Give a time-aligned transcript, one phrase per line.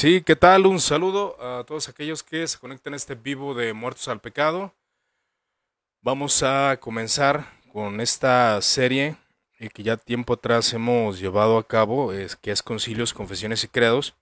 [0.00, 0.64] Sí, ¿qué tal?
[0.66, 4.72] Un saludo a todos aquellos que se conectan a este vivo de Muertos al Pecado.
[6.02, 9.16] Vamos a comenzar con esta serie
[9.58, 13.66] eh, que ya tiempo atrás hemos llevado a cabo, es, que es Concilios, Confesiones y
[13.66, 14.14] Credos.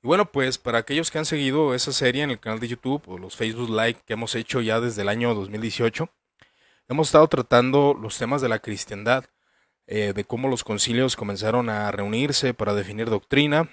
[0.00, 3.02] Y bueno, pues para aquellos que han seguido esa serie en el canal de YouTube
[3.08, 6.08] o los Facebook Like que hemos hecho ya desde el año 2018,
[6.88, 9.24] hemos estado tratando los temas de la cristiandad,
[9.88, 13.68] eh, de cómo los concilios comenzaron a reunirse para definir doctrina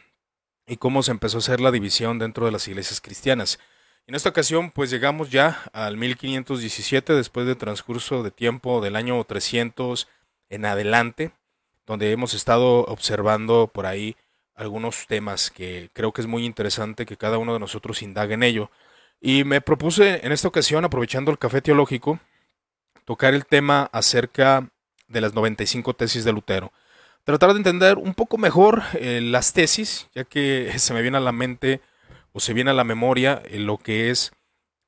[0.69, 3.59] y cómo se empezó a hacer la división dentro de las iglesias cristianas.
[4.05, 9.23] En esta ocasión, pues llegamos ya al 1517, después de transcurso de tiempo del año
[9.23, 10.07] 300
[10.49, 11.31] en adelante,
[11.85, 14.15] donde hemos estado observando por ahí
[14.55, 18.43] algunos temas que creo que es muy interesante que cada uno de nosotros indague en
[18.43, 18.69] ello.
[19.19, 22.19] Y me propuse en esta ocasión, aprovechando el café teológico,
[23.05, 24.69] tocar el tema acerca
[25.07, 26.71] de las 95 tesis de Lutero.
[27.29, 31.19] Tratar de entender un poco mejor eh, las tesis, ya que se me viene a
[31.19, 31.79] la mente
[32.33, 34.31] o se viene a la memoria eh, lo que es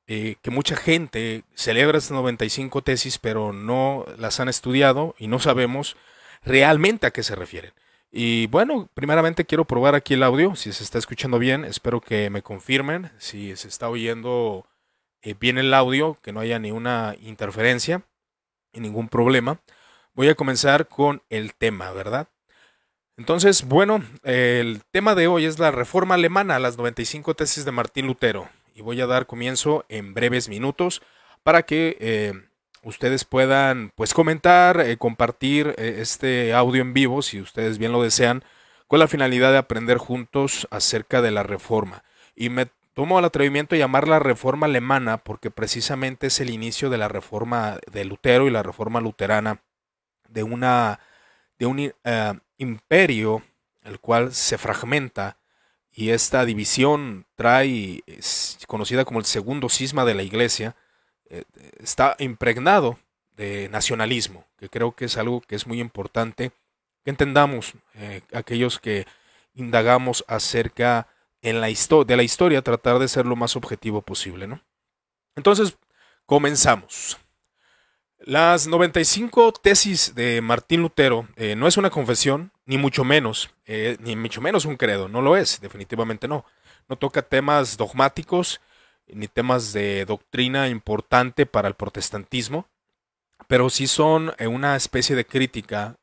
[0.08, 5.38] eh, que mucha gente celebra estas 95 tesis, pero no las han estudiado y no
[5.38, 5.96] sabemos
[6.42, 7.74] realmente a qué se refieren.
[8.10, 12.28] Y bueno, primeramente quiero probar aquí el audio, si se está escuchando bien, espero que
[12.28, 14.66] me confirmen si se está oyendo
[15.38, 18.02] bien el audio, que no haya ninguna interferencia
[18.72, 19.60] y ningún problema.
[20.14, 22.26] Voy a comenzar con el tema, ¿verdad?
[23.16, 28.06] Entonces, bueno, el tema de hoy es la reforma alemana, las 95 tesis de Martín
[28.06, 28.48] Lutero.
[28.74, 31.02] Y voy a dar comienzo en breves minutos
[31.42, 32.32] para que eh,
[32.82, 38.02] ustedes puedan pues comentar, eh, compartir eh, este audio en vivo, si ustedes bien lo
[38.02, 38.44] desean,
[38.88, 42.04] con la finalidad de aprender juntos acerca de la reforma.
[42.34, 46.98] Y me tomo el atrevimiento de llamarla reforma alemana porque precisamente es el inicio de
[46.98, 49.62] la reforma de Lutero y la reforma luterana
[50.28, 51.00] de, una,
[51.58, 51.92] de un
[52.62, 53.42] imperio
[53.82, 55.36] el cual se fragmenta
[55.92, 60.74] y esta división trae, es conocida como el segundo cisma de la iglesia,
[61.28, 61.44] eh,
[61.82, 62.98] está impregnado
[63.36, 66.52] de nacionalismo, que creo que es algo que es muy importante
[67.04, 69.06] que entendamos eh, aquellos que
[69.54, 71.08] indagamos acerca
[71.42, 74.46] en la de la historia, tratar de ser lo más objetivo posible.
[74.46, 74.62] ¿no?
[75.34, 75.76] Entonces,
[76.24, 77.18] comenzamos.
[78.24, 83.96] Las 95 tesis de Martín Lutero eh, no es una confesión, ni mucho menos, eh,
[83.98, 86.44] ni mucho menos un credo, no lo es, definitivamente no.
[86.88, 88.60] No toca temas dogmáticos,
[89.08, 92.68] ni temas de doctrina importante para el protestantismo,
[93.48, 95.96] pero sí son eh, una especie de crítica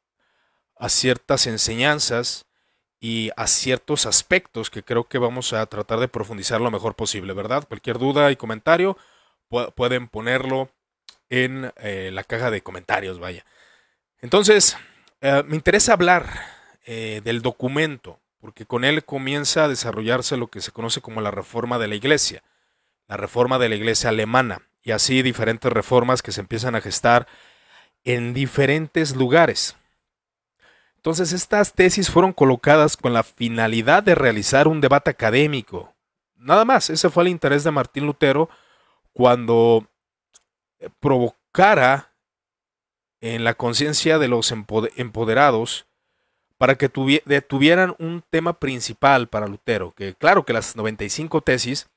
[0.76, 2.48] a ciertas enseñanzas
[3.00, 7.32] y a ciertos aspectos que creo que vamos a tratar de profundizar lo mejor posible,
[7.32, 7.66] ¿verdad?
[7.66, 8.98] Cualquier duda y comentario
[9.76, 10.70] pueden ponerlo
[11.30, 13.46] en eh, la caja de comentarios, vaya.
[14.22, 14.78] Entonces,
[15.22, 16.28] eh, me interesa hablar
[16.86, 21.32] eh, del documento, porque con él comienza a desarrollarse lo que se conoce como la
[21.32, 22.44] reforma de la iglesia,
[23.08, 27.28] la reforma de la iglesia alemana, y así diferentes reformas que se empiezan a gestar
[28.04, 29.76] en diferentes lugares.
[30.96, 35.94] Entonces, estas tesis fueron colocadas con la finalidad de realizar un debate académico.
[36.36, 38.50] Nada más, ese fue el interés de Martín Lutero
[39.14, 39.89] cuando
[41.00, 42.14] provocara
[43.22, 45.88] en la conciencia de los empoderados
[46.58, 51.90] para que tuvieran un tema principal para Lutero, que claro que las 95 tesis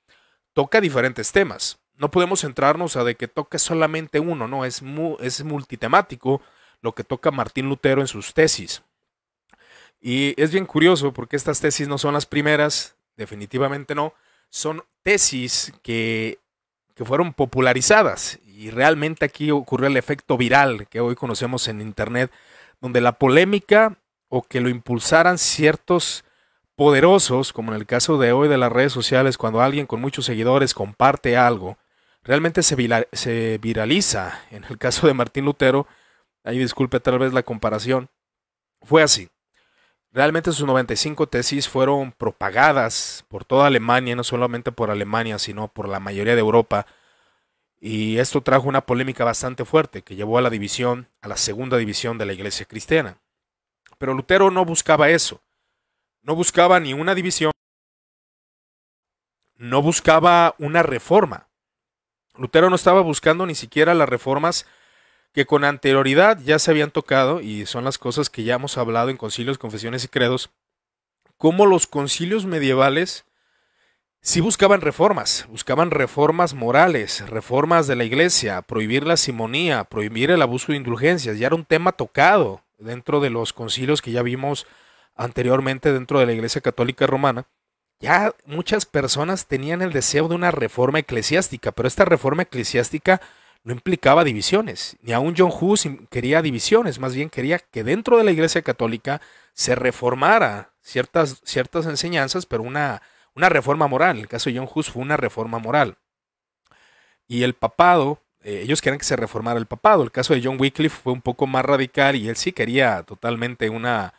[0.53, 1.79] toca diferentes temas.
[1.97, 4.83] No podemos centrarnos a de que toque solamente uno, no, es,
[5.21, 6.41] es multitemático
[6.81, 8.83] lo que toca Martín Lutero en sus tesis.
[10.01, 14.15] Y es bien curioso porque estas tesis no son las primeras, definitivamente no,
[14.51, 16.39] son tesis que,
[16.95, 22.31] que fueron popularizadas y realmente aquí ocurrió el efecto viral que hoy conocemos en Internet,
[22.81, 26.25] donde la polémica o que lo impulsaran ciertos
[26.77, 30.27] poderosos, como en el caso de hoy de las redes sociales, cuando alguien con muchos
[30.27, 31.77] seguidores comparte algo,
[32.23, 32.77] realmente se,
[33.11, 34.41] se viraliza.
[34.53, 35.89] En el caso de Martín Lutero,
[36.45, 38.11] ahí disculpe tal vez la comparación,
[38.81, 39.29] fue así.
[40.13, 45.89] Realmente sus 95 tesis fueron propagadas por toda Alemania, no solamente por Alemania, sino por
[45.89, 46.87] la mayoría de Europa,
[47.85, 51.77] y esto trajo una polémica bastante fuerte que llevó a la división, a la segunda
[51.77, 53.19] división de la iglesia cristiana.
[53.99, 55.43] Pero Lutero no buscaba eso.
[56.23, 57.51] No buscaba ni una división,
[59.57, 61.49] no buscaba una reforma.
[62.37, 64.65] Lutero no estaba buscando ni siquiera las reformas
[65.33, 69.09] que con anterioridad ya se habían tocado, y son las cosas que ya hemos hablado
[69.09, 70.51] en concilios, confesiones y credos,
[71.37, 73.25] como los concilios medievales
[74.25, 80.43] Sí buscaban reformas, buscaban reformas morales, reformas de la iglesia, prohibir la simonía, prohibir el
[80.43, 81.39] abuso de indulgencias.
[81.41, 84.67] Ya era un tema tocado dentro de los concilios que ya vimos
[85.17, 87.47] anteriormente dentro de la iglesia católica romana,
[87.99, 93.21] ya muchas personas tenían el deseo de una reforma eclesiástica, pero esta reforma eclesiástica
[93.65, 94.97] no implicaba divisiones.
[95.03, 99.21] Ni aún John Hus quería divisiones, más bien quería que dentro de la Iglesia Católica
[99.53, 103.03] se reformara ciertas, ciertas enseñanzas, pero una,
[103.35, 104.19] una reforma moral.
[104.19, 105.97] El caso de John Hus fue una reforma moral.
[107.29, 110.03] Y el papado, eh, ellos querían que se reformara el papado.
[110.03, 113.71] El caso de John Wycliffe fue un poco más radical y él sí quería totalmente
[113.71, 114.15] una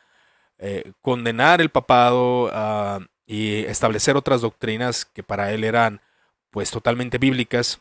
[0.57, 6.01] eh, condenar el papado, ah, y establecer otras doctrinas que para él eran
[6.51, 7.80] pues totalmente bíblicas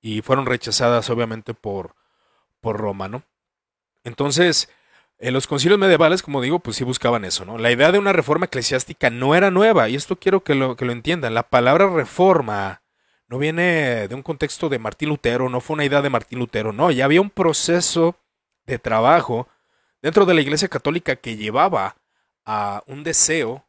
[0.00, 1.94] y fueron rechazadas obviamente por,
[2.60, 3.22] por Roma, ¿no?
[4.04, 4.68] Entonces,
[5.18, 7.58] en los concilios medievales, como digo, pues sí buscaban eso, ¿no?
[7.58, 10.84] La idea de una reforma eclesiástica no era nueva, y esto quiero que lo, que
[10.84, 11.34] lo entiendan.
[11.34, 12.82] La palabra reforma
[13.26, 16.72] no viene de un contexto de Martín Lutero, no fue una idea de Martín Lutero,
[16.72, 18.16] no, ya había un proceso
[18.66, 19.48] de trabajo
[20.02, 21.96] dentro de la Iglesia Católica que llevaba
[22.44, 23.68] a un deseo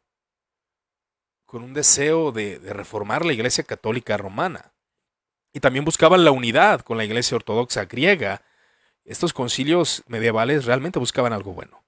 [1.50, 4.72] con un deseo de, reformar la Iglesia Católica Romana.
[5.52, 8.42] Y también buscaban la unidad con la Iglesia Ortodoxa griega.
[9.10, 11.82] Estos concilios medievales realmente buscaban algo bueno.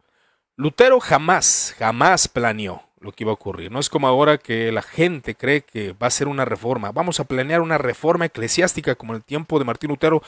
[0.56, 3.70] Lutero jamás, jamás planeó lo que iba a ocurrir.
[3.70, 6.90] No es como ahora que la gente cree que va a ser una reforma.
[6.90, 10.20] Vamos a planear una reforma eclesiástica como en el tiempo de Martín Lutero.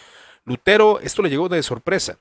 [0.45, 2.21] Lutero, esto le llegó de sorpresa.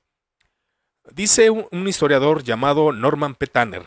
[1.11, 3.45] Dice un, historiador llamado Norman P.
[3.45, 3.85] Tanner,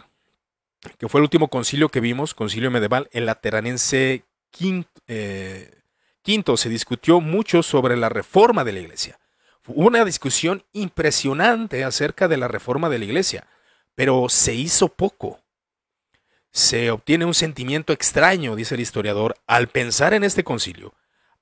[0.99, 4.23] que fue el último concilio que vimos, concilio medieval, el Lateranense
[5.09, 5.81] eh,
[6.23, 9.19] quinto, se discutió mucho sobre la reforma de la iglesia.
[9.67, 13.47] Hubo una discusión impresionante acerca de la reforma de la iglesia,
[13.95, 15.41] pero se hizo poco.
[16.53, 20.95] Se obtiene un sentimiento extraño, dice el historiador, al pensar en este concilio.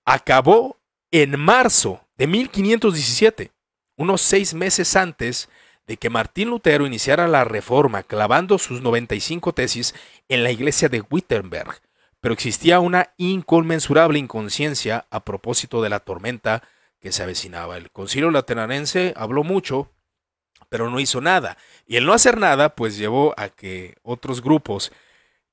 [0.04, 0.78] Acabó
[1.10, 3.52] en marzo de 1517,
[3.96, 5.48] unos seis meses antes
[5.86, 9.94] de que Martín Lutero iniciara la reforma clavando sus 95 tesis
[10.28, 11.80] en la iglesia de Wittenberg,
[12.20, 16.62] pero existía una inconmensurable inconsciencia a propósito de la tormenta
[17.04, 17.76] que se avecinaba.
[17.76, 19.90] El concilio lateranense habló mucho,
[20.70, 24.90] pero no hizo nada, y el no hacer nada pues llevó a que otros grupos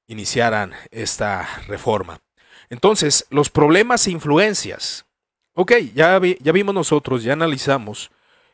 [0.08, 2.22] iniciaran esta reforma.
[2.70, 5.06] Entonces, los problemas e influencias.
[5.54, 8.12] Ok, ya, ya vimos nosotros, ya analizamos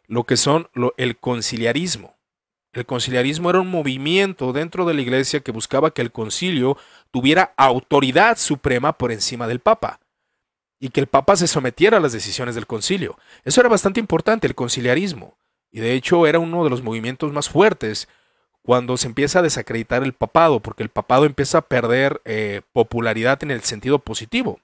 [0.07, 0.67] lo que son
[0.97, 2.17] el conciliarismo.
[2.73, 6.77] El conciliarismo era un movimiento dentro de la iglesia que buscaba que el concilio
[7.11, 9.99] tuviera autoridad suprema por encima del papa
[10.79, 13.17] y que el papa se sometiera a las decisiones del concilio.
[13.43, 15.37] Eso era bastante importante, el conciliarismo.
[15.71, 18.07] Y de hecho era uno de los movimientos más fuertes
[18.61, 23.41] cuando se empieza a desacreditar el papado, porque el papado empieza a perder eh, popularidad
[23.43, 24.59] en el sentido positivo.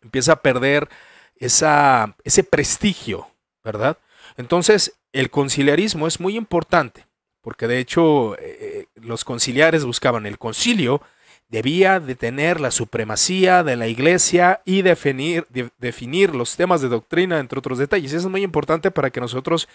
[0.00, 0.88] Empieza a perder
[1.36, 3.28] esa, ese prestigio,
[3.64, 3.98] ¿verdad?
[4.36, 7.06] Entonces, el conciliarismo es muy importante,
[7.40, 11.02] porque de hecho eh, eh, los conciliares buscaban el concilio,
[11.48, 15.46] debía de tener la supremacía de la iglesia y definir,
[15.78, 18.12] definir los temas de doctrina, entre otros detalles.
[18.12, 19.68] Eso es muy importante para que nosotros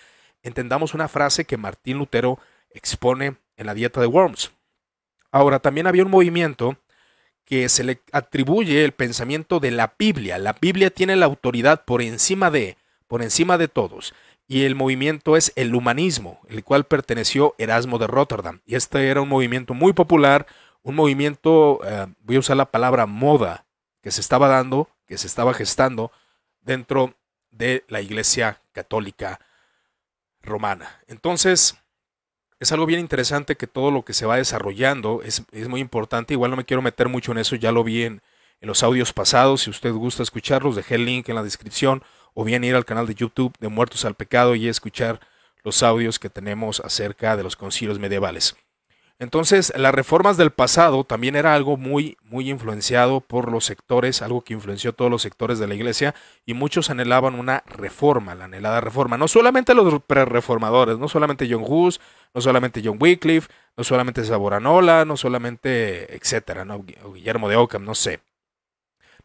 [0.44, 2.40] entendamos una frase que Martín Lutero
[2.72, 4.52] expone en la dieta de Worms.
[5.32, 6.78] Ahora, también había un movimiento
[7.46, 10.38] que se le atribuye el pensamiento de la Biblia.
[10.38, 12.78] La Biblia tiene la autoridad por encima de,
[13.08, 14.14] por encima de todos
[14.52, 18.60] y el movimiento es el humanismo, el cual perteneció Erasmo de Rotterdam.
[18.66, 20.46] Y este era un movimiento muy popular,
[20.84, 23.66] un movimiento, eh, voy a usar la palabra moda,
[24.02, 26.12] que se estaba dando, que se estaba gestando
[26.62, 27.16] dentro
[27.52, 29.40] de la Iglesia Católica
[30.42, 31.02] Romana.
[31.08, 31.78] Entonces,
[32.60, 36.34] es algo bien interesante que todo lo que se va desarrollando es, muy importante.
[36.34, 38.22] Igual no me quiero meter mucho en eso, ya lo vi en,
[38.60, 39.62] en los audios pasados.
[39.62, 42.04] Si usted gusta escucharlos, dejé el link en la descripción
[42.34, 45.20] o bien ir al canal de YouTube de Muertos al Pecado y escuchar
[45.64, 48.56] los audios que tenemos acerca de los concilios medievales.
[49.22, 54.42] Entonces, las reformas del pasado también era algo muy, muy influenciado por los sectores, algo
[54.42, 58.82] que influenció todos los sectores de la iglesia, y muchos anhelaban una reforma, la anhelada
[58.82, 59.20] reforma.
[59.20, 62.02] No solamente los pre-reformadores, no solamente John Hus,
[62.34, 63.48] no solamente John Wycliffe,
[63.78, 66.84] no solamente Saboranola, no solamente, etcétera, ¿no?
[66.84, 68.22] Guillermo de Ockham, no sé.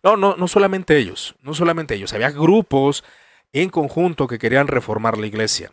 [0.03, 3.03] No, no, no solamente ellos, no solamente ellos, había grupos
[3.55, 5.73] en conjunto que querían reformar la iglesia.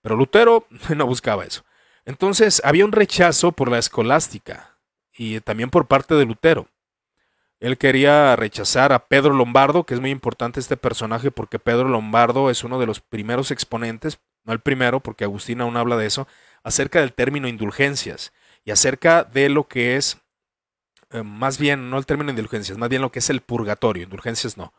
[0.00, 1.62] Pero Lutero no buscaba eso.
[2.04, 4.76] Entonces había un rechazo por la escolástica
[5.12, 6.68] y también por parte de Lutero.
[7.60, 12.48] Él quería rechazar a Pedro Lombardo, que es muy importante este personaje porque Pedro Lombardo
[12.48, 16.26] es uno de los primeros exponentes, no el primero porque Agustín aún habla de eso,
[16.62, 18.32] acerca del término indulgencias
[18.64, 20.18] y acerca de lo que es
[21.10, 24.56] eh, más bien, no el término indulgencias, más bien lo que es el purgatorio, indulgencias
[24.56, 24.72] no.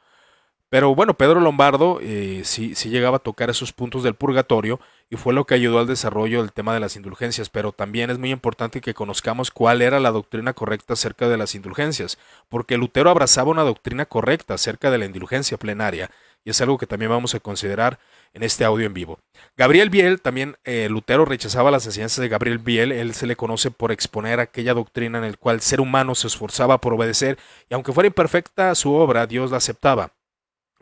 [0.71, 5.17] Pero bueno, Pedro Lombardo eh, sí, sí llegaba a tocar esos puntos del purgatorio y
[5.17, 8.31] fue lo que ayudó al desarrollo del tema de las indulgencias, pero también es muy
[8.31, 13.51] importante que conozcamos cuál era la doctrina correcta acerca de las indulgencias, porque Lutero abrazaba
[13.51, 16.09] una doctrina correcta acerca de la indulgencia plenaria,
[16.45, 17.99] y es algo que también vamos a considerar
[18.33, 19.19] en este audio en vivo.
[19.57, 23.71] Gabriel Biel, también eh, Lutero rechazaba las enseñanzas de Gabriel Biel, él se le conoce
[23.71, 27.37] por exponer aquella doctrina en la cual el ser humano se esforzaba por obedecer,
[27.69, 30.13] y aunque fuera imperfecta su obra, Dios la aceptaba,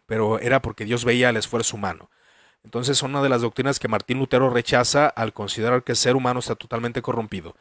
[0.09, 2.09] pero era porque Dios veía el esfuerzo humano.
[2.63, 6.39] Entonces, una de las doctrinas que Martín Lutero rechaza al considerar que el ser humano
[6.39, 7.55] está totalmente corrompido.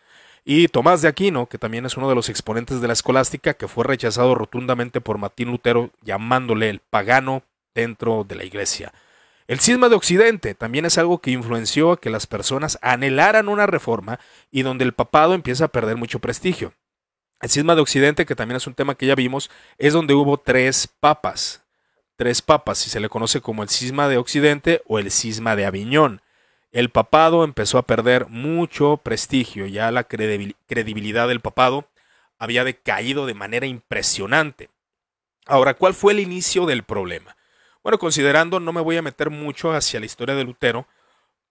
[0.44, 3.68] Y Tomás de Aquino, que también es uno de los exponentes de la escolástica, que
[3.68, 7.42] fue rechazado rotundamente por Martín Lutero, llamándole el pagano
[7.74, 8.92] dentro de la iglesia.
[9.46, 13.66] El cisma de Occidente también es algo que influenció a que las personas anhelaran una
[13.66, 14.18] reforma
[14.50, 16.72] y donde el papado empieza a perder mucho prestigio.
[17.42, 20.38] El cisma de Occidente, que también es un tema que ya vimos, es donde hubo
[20.38, 21.62] tres papas,
[22.18, 25.66] tres papas, y se le conoce como el cisma de Occidente o el cisma de
[25.66, 26.20] Aviñón.
[26.72, 31.88] El papado empezó a perder mucho prestigio, ya la credibilidad del papado
[32.37, 34.68] había decaído de manera impresionante.
[35.46, 37.37] Ahora, ¿cuál fue el inicio del problema?
[37.84, 40.88] Bueno, considerando, no me voy a meter mucho hacia la historia de Lutero,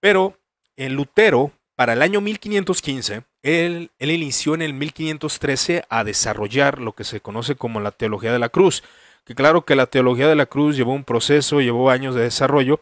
[0.01, 0.38] pero
[0.75, 6.91] en Lutero, para el año 1515, él, él inició en el 1513 a desarrollar lo
[6.91, 8.83] que se conoce como la teología de la cruz,
[9.27, 12.79] que claro que la teología de la cruz llevó un proceso, llevó años de desarrollo,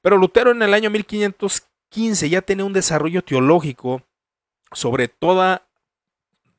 [0.00, 4.02] pero Lutero en el año 1515 ya tenía un desarrollo teológico
[4.72, 5.66] sobre toda,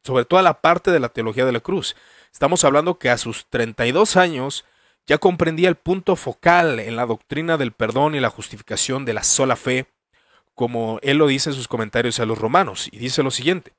[0.03, 1.96] sobre toda la parte de la teología de la cruz.
[2.32, 4.63] Estamos hablando que a sus 32 años
[5.08, 9.24] ya comprendía el punto focal en la doctrina del perdón y la justificación de la
[9.24, 9.88] sola fe,
[10.53, 13.74] como él lo dice en sus comentarios a los romanos, y dice lo siguiente.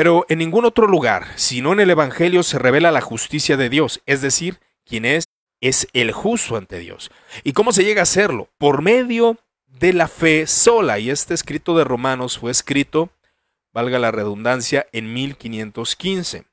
[0.00, 4.00] Pero en ningún otro lugar, sino en el Evangelio, se revela la justicia de Dios,
[4.06, 5.24] es decir, quien es,
[5.60, 7.10] es el justo ante Dios.
[7.44, 8.48] ¿Y cómo se llega a hacerlo?
[8.56, 10.98] Por medio de la fe sola.
[10.98, 13.10] Y este escrito de Romanos fue escrito,
[13.74, 16.44] valga la redundancia, en 1515.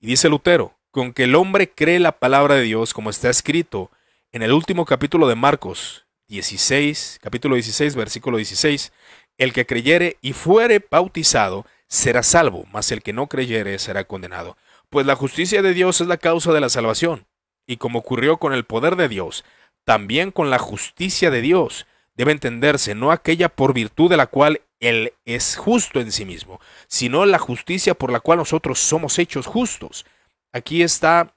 [0.00, 3.90] Y dice Lutero, con que el hombre cree la palabra de Dios, como está escrito
[4.32, 8.90] en el último capítulo de Marcos 16, capítulo 16, versículo 16,
[9.36, 14.56] el que creyere y fuere bautizado, será salvo, mas el que no creyere será condenado.
[14.90, 17.26] Pues la justicia de Dios es la causa de la salvación,
[17.66, 19.44] y como ocurrió con el poder de Dios,
[19.84, 24.60] también con la justicia de Dios debe entenderse no aquella por virtud de la cual
[24.80, 29.46] Él es justo en sí mismo, sino la justicia por la cual nosotros somos hechos
[29.46, 30.04] justos.
[30.52, 31.34] Aquí está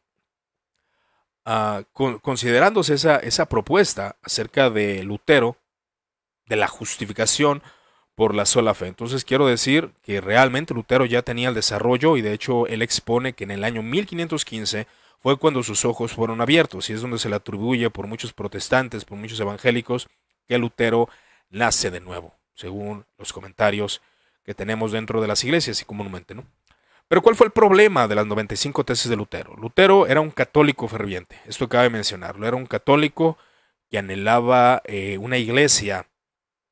[1.46, 1.84] uh,
[2.20, 5.58] considerándose esa, esa propuesta acerca de Lutero,
[6.48, 7.62] de la justificación
[8.16, 8.88] por la sola fe.
[8.88, 13.34] Entonces quiero decir que realmente Lutero ya tenía el desarrollo y de hecho él expone
[13.34, 14.88] que en el año 1515
[15.20, 19.06] fue cuando sus ojos fueron abiertos y es donde se le atribuye por muchos protestantes,
[19.06, 20.10] por muchos evangélicos,
[20.48, 21.10] que Lutero
[21.50, 24.02] nace de nuevo, según los comentarios
[24.44, 26.46] que tenemos dentro de las iglesias y comúnmente, ¿no?
[27.08, 29.54] Pero ¿cuál fue el problema de las 95 tesis de Lutero?
[29.58, 33.38] Lutero era un católico ferviente, esto cabe mencionarlo, era un católico
[33.90, 36.08] que anhelaba eh, una iglesia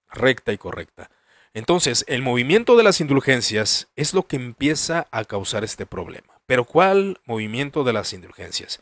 [0.09, 1.11] recta y correcta.
[1.53, 6.39] Entonces, el movimiento de las indulgencias es lo que empieza a causar este problema.
[6.45, 8.79] Pero ¿cuál movimiento de las indulgencias?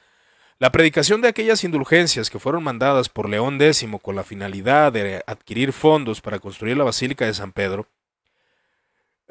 [0.59, 5.21] La predicación de aquellas indulgencias que fueron mandadas por León X con la finalidad de
[5.27, 7.87] adquirir fondos para construir la Basílica de San Pedro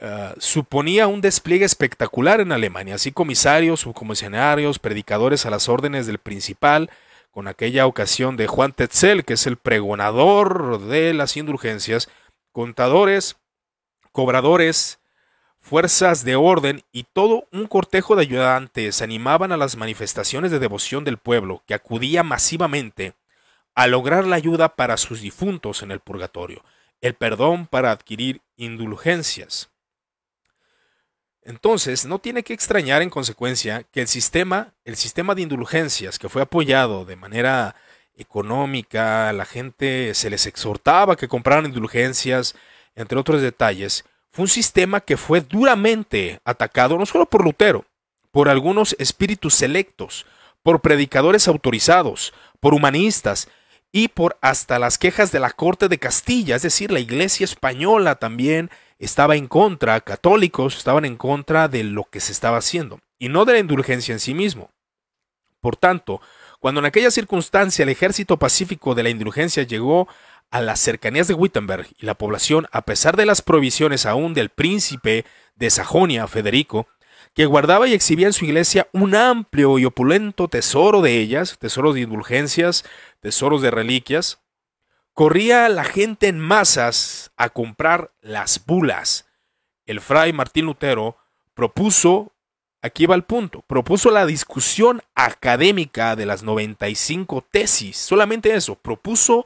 [0.01, 6.19] ah, suponía un despliegue espectacular en Alemania, así comisarios, subcomisionarios, predicadores a las órdenes del
[6.19, 6.91] principal,
[7.33, 12.09] con aquella ocasión de Juan Tetzel, que es el pregonador de las indulgencias,
[12.57, 13.37] contadores,
[14.13, 14.99] cobradores,
[15.61, 21.05] fuerzas de orden y todo un cortejo de ayudantes animaban a las manifestaciones de devoción
[21.05, 23.13] del pueblo que acudía masivamente
[23.75, 26.65] a lograr la ayuda para sus difuntos en el purgatorio,
[27.03, 29.69] el perdón para adquirir indulgencias.
[31.43, 36.31] Entonces, no tiene que extrañar en consecuencia que el sistema, el sistema de indulgencias que
[36.31, 37.77] fue apoyado de manera
[38.17, 42.55] económica, la gente se les exhortaba que compraran indulgencias,
[42.95, 47.85] entre otros detalles, fue un sistema que fue duramente atacado no solo por Lutero,
[48.31, 50.27] por algunos espíritus selectos,
[50.63, 53.49] por predicadores autorizados, por humanistas
[53.93, 58.17] y por hasta las quejas de la corte de Castilla, es decir, la iglesia española
[58.17, 63.29] también estaba en contra, católicos estaban en contra de lo que se estaba haciendo, y
[63.29, 64.71] no de la indulgencia en sí mismo.
[65.61, 66.21] Por tanto,
[66.67, 70.09] cuando en aquella circunstancia el ejército pacífico de la indulgencia llegó
[70.51, 74.49] a las cercanías de Wittenberg y la población, a pesar de las provisiones aún del
[74.49, 76.89] príncipe de Sajonia, Federico,
[77.35, 81.95] que guardaba y exhibía en su iglesia un amplio y opulento tesoro de ellas, tesoros
[81.95, 82.85] de indulgencias,
[83.21, 84.41] tesoros de reliquias,
[85.13, 89.29] corría la gente en masas a comprar las bulas.
[89.85, 91.17] El fray Martín Lutero
[91.55, 92.33] propuso,
[92.87, 99.45] aquí va el punto, propuso la discusión académica de las 95 tesis, solamente eso, propuso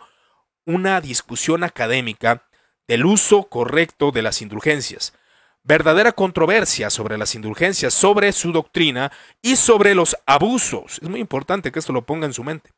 [0.65, 2.45] una discusión académica
[2.87, 5.15] del uso correcto de las indulgencias.
[5.63, 10.99] Verdadera controversia sobre las indulgencias, sobre su doctrina y sobre los abusos.
[11.03, 12.71] Es muy importante que esto lo ponga en su mente.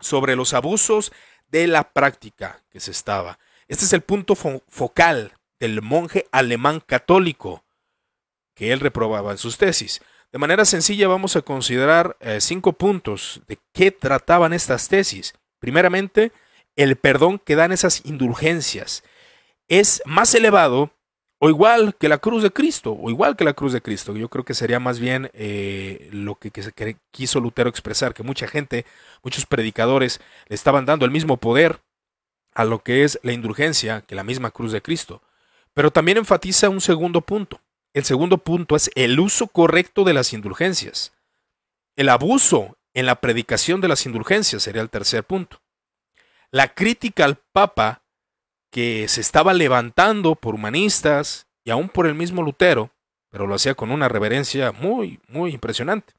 [0.00, 1.12] Sobre los abusos
[1.48, 3.38] de la práctica que se estaba.
[3.68, 7.64] Este es el punto focal del monje alemán católico
[8.58, 10.02] que él reprobaba en sus tesis.
[10.32, 15.32] De manera sencilla vamos a considerar eh, cinco puntos de qué trataban estas tesis.
[15.60, 16.32] Primeramente,
[16.76, 19.04] el perdón que dan esas indulgencias
[19.68, 20.90] es más elevado
[21.38, 24.16] o igual que la cruz de Cristo, o igual que la cruz de Cristo.
[24.16, 28.48] Yo creo que sería más bien eh, lo que, que, quiso Lutero expresar, que mucha
[28.48, 28.84] gente,
[29.22, 31.80] muchos predicadores le estaban dando el mismo poder
[32.54, 35.22] a lo que es la indulgencia que la misma cruz de Cristo.
[35.74, 37.60] Pero también enfatiza un segundo punto.
[37.94, 41.12] El segundo punto es el uso correcto de las indulgencias.
[41.96, 45.60] El abuso en la predicación de las indulgencias sería el tercer punto.
[46.50, 48.02] La crítica al Papa
[48.70, 52.90] que se estaba levantando por humanistas y aún por el mismo Lutero,
[53.30, 56.14] pero lo hacía con una reverencia muy, muy impresionante.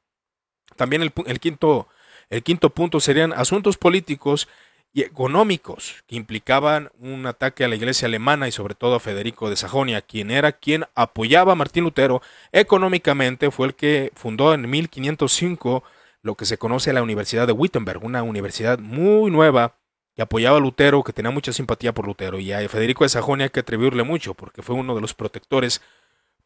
[0.75, 1.87] También el, quinto,
[2.29, 4.47] el quinto punto serían asuntos políticos
[4.91, 9.49] y económicos que implicaban un ataque a la iglesia alemana y sobre todo a Federico
[9.49, 14.69] de Sajonia, quien era quien apoyaba a Martín Lutero económicamente, fue el que fundó en
[14.69, 15.83] 1505
[16.21, 19.75] lo que se conoce la Universidad de Wittenberg, una universidad muy nueva
[20.15, 23.45] que apoyaba a Lutero, que tenía mucha simpatía por Lutero, y a Federico de Sajonia
[23.45, 25.81] hay que atribuirle mucho, porque fue uno de los protectores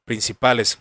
[0.05, 0.79] principales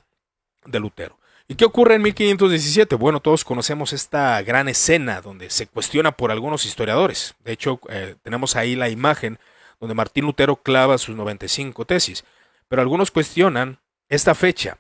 [0.67, 1.19] de Lutero.
[1.49, 2.95] ¿Y qué ocurre en 1517?
[2.97, 7.35] Bueno, todos conocemos esta gran escena donde se cuestiona por algunos historiadores.
[7.45, 9.39] De hecho, eh, tenemos ahí la imagen
[9.81, 12.25] donde Martín Lutero clava sus 95 tesis.
[12.69, 14.79] Pero algunos cuestionan esta fecha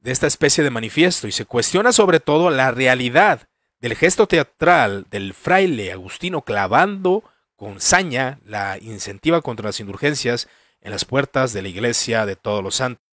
[0.00, 3.48] de esta especie de manifiesto y se cuestiona sobre todo la realidad
[3.80, 7.24] del gesto teatral del fraile Agustino clavando
[7.56, 10.48] con saña la incentiva contra las indulgencias
[10.80, 13.07] en las puertas de la iglesia de todos los santos.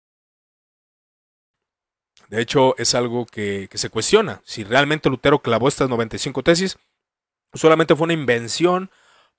[2.32, 4.42] De hecho, es algo que, se cuestiona.
[4.44, 6.80] Si realmente Lutero clavó estas 95 tesis,
[7.54, 8.90] solamente fue una invención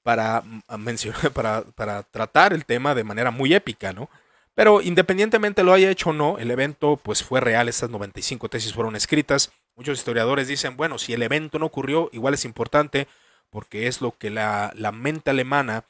[0.04, 0.44] para,
[0.78, 4.08] mencionar, para, para tratar el tema de manera muy épica, ¿no?
[4.54, 8.74] Pero independientemente lo haya hecho o no, el evento pues fue real, estas 95 tesis
[8.74, 13.08] fueron escritas Muchos historiadores dicen, bueno, si el evento no ocurrió, igual es importante
[13.50, 15.84] porque es lo que la, mente alemana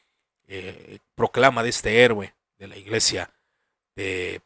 [0.46, 3.30] eh, proclama de este héroe de la iglesia,
[3.96, 4.40] de,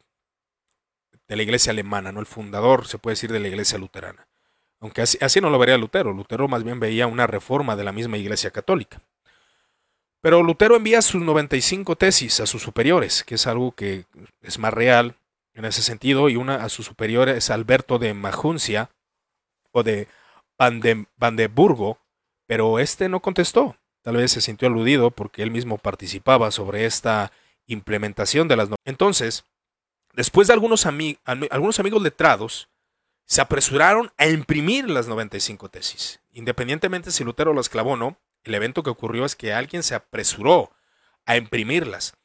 [1.35, 2.19] la iglesia alemana, ¿no?
[2.19, 4.27] El fundador, se puede decir, de la iglesia luterana.
[4.79, 6.13] Aunque así, así no lo vería Lutero.
[6.13, 9.01] Lutero más bien veía una reforma de la misma iglesia católica.
[10.21, 14.05] Pero Lutero envía sus 95 tesis a sus superiores, que es algo que
[14.41, 15.15] es más real
[15.53, 18.89] en ese sentido, y una a sus superiores, Alberto de Majuncia,
[19.83, 20.07] de
[20.57, 21.99] Vandenburgo,
[22.47, 23.75] pero este no contestó.
[24.01, 27.31] Tal vez se sintió aludido porque él mismo participaba sobre esta
[27.67, 28.79] implementación de las normas.
[28.85, 29.45] Entonces,
[30.17, 32.67] después de algunos, algunos amigos letrados,
[33.25, 36.21] se apresuraron a imprimir las 95 tesis.
[36.31, 39.95] Independientemente si Lutero las clavó o no, el evento que ocurrió es que alguien se
[39.95, 40.71] apresuró
[41.25, 42.15] a imprimirlas.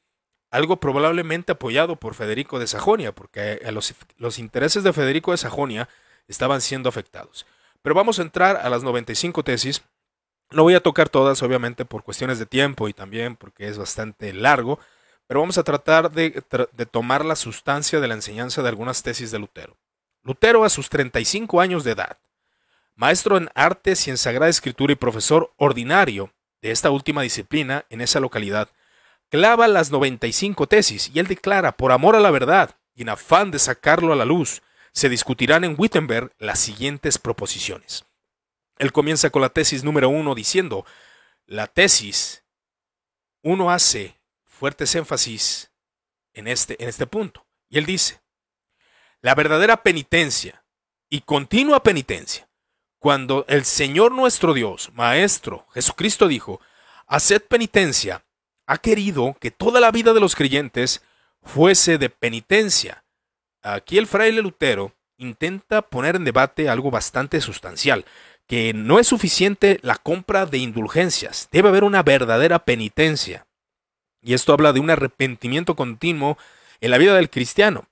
[0.50, 5.88] Algo probablemente apoyado por Federico de Sajonia, porque los, los intereses de Federico de Sajonia
[6.28, 7.46] estaban siendo afectados.
[7.82, 9.82] Pero vamos a entrar a las 95 tesis.
[10.50, 14.32] No voy a tocar todas, obviamente, por cuestiones de tiempo y también porque es bastante
[14.32, 14.78] largo,
[15.32, 16.42] pero vamos a tratar de,
[16.90, 19.78] tomar la sustancia de la enseñanza de algunas tesis de Lutero.
[20.22, 22.18] Lutero a sus 35 años de edad,
[22.96, 28.02] maestro en artes y en sagrada escritura y profesor ordinario de esta última disciplina en
[28.02, 28.68] esa localidad,
[29.30, 33.50] clava las 95 tesis y él declara, por amor a la verdad y en afán
[33.50, 34.60] de sacarlo a la luz,
[34.92, 38.04] se discutirán en Wittenberg las siguientes proposiciones.
[38.76, 40.84] Él comienza con la tesis número uno diciendo,
[41.46, 42.44] la tesis,
[43.42, 44.20] uno hace
[44.62, 45.72] fuertes énfasis
[46.34, 47.44] en este, en este punto.
[47.68, 48.20] Y él dice,
[49.20, 50.64] la verdadera penitencia
[51.10, 52.48] y continua penitencia,
[53.00, 56.60] cuando el Señor nuestro Dios, Maestro, Jesucristo dijo,
[57.08, 58.24] haced penitencia,
[58.68, 61.02] ha querido que toda la vida de los creyentes
[61.42, 63.02] fuese de penitencia
[63.62, 68.04] Aquí el fraile Lutero intenta poner en debate algo bastante sustancial,
[68.46, 73.46] que no es suficiente la compra de indulgencias, debe haber una verdadera penitencia.
[74.22, 76.38] Y esto habla de un arrepentimiento continuo
[76.80, 77.88] en la vida del cristiano.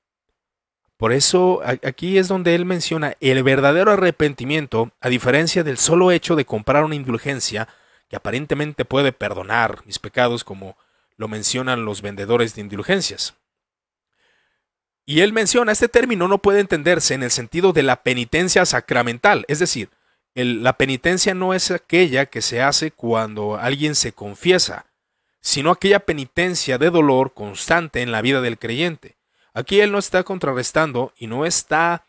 [0.97, 6.37] Por eso aquí es donde él menciona el verdadero arrepentimiento, a diferencia del solo hecho
[6.37, 7.69] de comprar una indulgencia
[8.09, 10.77] que aparentemente puede perdonar mis pecados como
[11.17, 13.35] lo mencionan los vendedores de indulgencias.
[15.07, 19.45] Y él menciona, este término no puede entenderse en el sentido de la penitencia sacramental,
[19.49, 19.89] es decir,
[20.35, 24.87] la penitencia no es aquella que se hace cuando alguien se confiesa,
[25.41, 29.17] sino aquella penitencia de dolor constante en la vida del creyente.
[29.55, 32.05] Aquí él no está contrarrestando y no está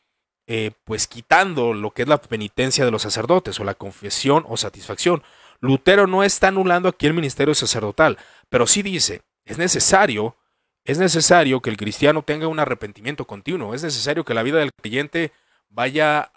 [0.48, 4.58] eh, pues quitando lo que es la penitencia de los sacerdotes o la confesión o
[4.58, 5.24] satisfacción.
[5.60, 8.18] Lutero no está anulando aquí el ministerio sacerdotal,
[8.50, 10.36] pero sí dice, es necesario,
[10.84, 14.74] es necesario que el cristiano tenga un arrepentimiento continuo, es necesario que la vida del
[14.74, 15.32] creyente
[15.70, 16.32] vaya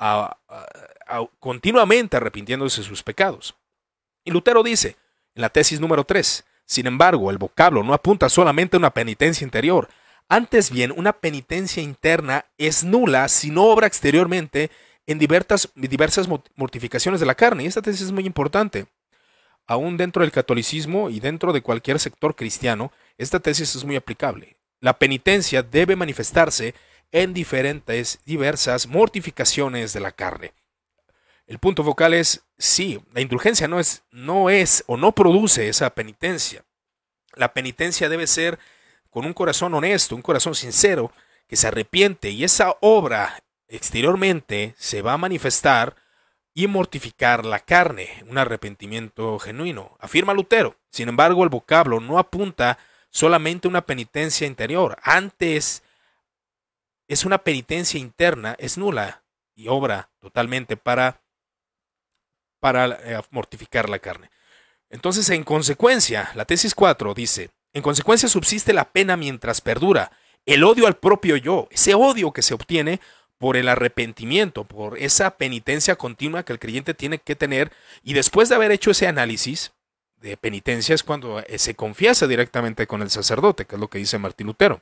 [1.41, 3.57] continuamente arrepintiéndose de sus pecados.
[4.25, 4.97] Y Lutero dice,
[5.35, 9.45] en la tesis número 3, sin embargo, el vocablo no apunta solamente a una penitencia
[9.45, 9.89] interior,
[10.29, 14.71] antes bien, una penitencia interna es nula si no obra exteriormente
[15.07, 15.69] en diversas,
[16.57, 17.65] mortificaciones de la carne.
[17.65, 18.87] Y esta tesis es muy importante.
[19.67, 24.57] Aún dentro del catolicismo y dentro de cualquier sector cristiano, esta tesis es muy aplicable.
[24.81, 26.75] La penitencia debe manifestarse
[27.13, 30.53] en diferentes, diversas mortificaciones de la carne.
[31.47, 35.91] El punto focal es, sí, la indulgencia no es, no es o no produce esa
[35.91, 36.65] penitencia.
[37.35, 38.59] La penitencia debe ser
[39.11, 41.13] con un corazón honesto, un corazón sincero,
[41.47, 45.97] que se arrepiente y esa obra exteriormente se va a manifestar
[46.55, 50.77] y mortificar la carne, un arrepentimiento genuino, afirma Lutero.
[50.91, 52.79] Sin embargo, el vocablo no apunta
[53.11, 55.83] solamente a una penitencia interior, antes
[57.09, 61.21] es una penitencia interna, es nula y obra totalmente para
[62.65, 64.31] para eh, mortificar la carne.
[64.89, 70.13] Entonces, en consecuencia, la tesis 4 dice, en consecuencia subsiste la pena mientras perdura
[70.47, 73.03] el odio al propio yo, ese odio que se obtiene
[73.37, 77.71] por el arrepentimiento, por esa penitencia continua que el creyente tiene que tener
[78.03, 79.73] y después de haber hecho ese análisis
[80.17, 83.99] de penitencia es cuando eh, se confiesa directamente con el sacerdote, que es lo que
[83.99, 84.81] dice Martín Lutero.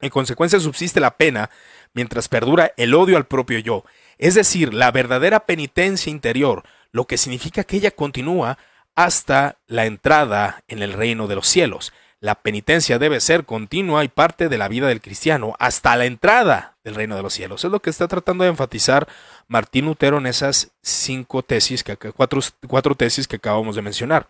[0.00, 1.50] En consecuencia subsiste la pena
[1.92, 3.84] mientras perdura el odio al propio yo,
[4.16, 8.58] es decir, la verdadera penitencia interior, lo que significa que ella continúa
[8.94, 11.92] hasta la entrada en el reino de los cielos.
[12.20, 16.76] La penitencia debe ser continua y parte de la vida del cristiano hasta la entrada
[16.84, 17.64] del reino de los cielos.
[17.64, 19.08] Es lo que está tratando de enfatizar
[19.48, 24.28] Martín Lutero en esas cinco tesis, que, cuatro, cuatro tesis que acabamos de mencionar.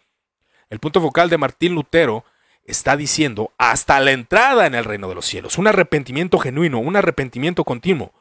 [0.70, 2.24] El punto focal de Martín Lutero
[2.64, 6.96] está diciendo hasta la entrada en el reino de los cielos, un arrepentimiento genuino, un
[6.96, 8.12] arrepentimiento continuo.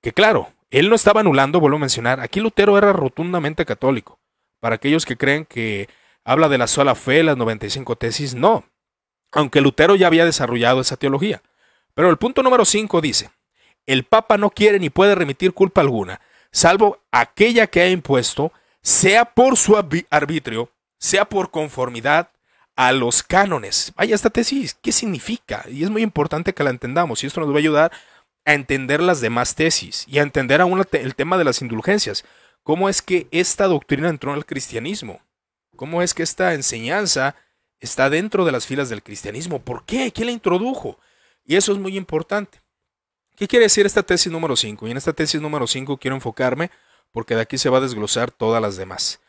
[0.00, 4.18] Que claro, él no estaba anulando, vuelvo a mencionar, aquí Lutero era rotundamente católico.
[4.60, 5.88] Para aquellos que creen que
[6.24, 8.64] habla de la sola fe, las 95 tesis, no.
[9.32, 11.42] Aunque Lutero ya había desarrollado esa teología.
[11.94, 13.30] Pero el punto número 5 dice,
[13.86, 18.52] el Papa no quiere ni puede remitir culpa alguna, salvo aquella que ha impuesto,
[18.82, 22.30] sea por su arbitrio, sea por conformidad
[22.76, 23.92] a los cánones.
[23.96, 25.64] Vaya, esta tesis, ¿qué significa?
[25.68, 27.92] Y es muy importante que la entendamos y esto nos va a ayudar
[28.46, 32.24] a entender las demás tesis y a entender aún el tema de las indulgencias.
[32.62, 35.20] ¿Cómo es que esta doctrina entró en el cristianismo?
[35.76, 37.36] ¿Cómo es que esta enseñanza
[37.80, 39.60] está dentro de las filas del cristianismo?
[39.60, 40.10] ¿Por qué?
[40.12, 40.98] ¿Quién la introdujo?
[41.44, 42.62] Y eso es muy importante.
[43.36, 44.86] ¿Qué quiere decir esta tesis número 5?
[44.86, 46.70] Y en esta tesis número 5 quiero enfocarme
[47.12, 49.20] porque de aquí se va a desglosar todas las demás.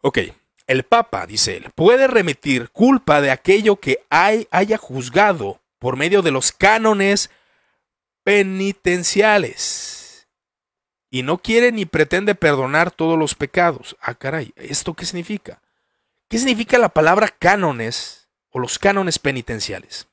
[0.00, 0.18] Ok,
[0.66, 6.22] el Papa, dice él, puede remitir culpa de aquello que hay, haya juzgado por medio
[6.22, 7.30] de los cánones
[8.24, 10.26] penitenciales.
[11.10, 13.96] Y no quiere ni pretende perdonar todos los pecados.
[14.00, 15.62] Ah, caray, ¿esto qué significa?
[16.28, 20.08] ¿Qué significa la palabra cánones o los cánones penitenciales?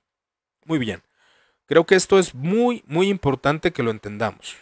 [0.66, 1.02] Muy bien,
[1.66, 4.56] creo que esto es muy, muy importante que lo entendamos.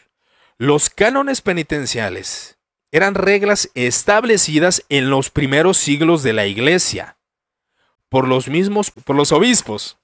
[0.57, 2.57] Los cánones penitenciales
[2.91, 7.17] eran reglas establecidas en los primeros siglos de la iglesia
[8.07, 9.98] por los mismos, por los obispos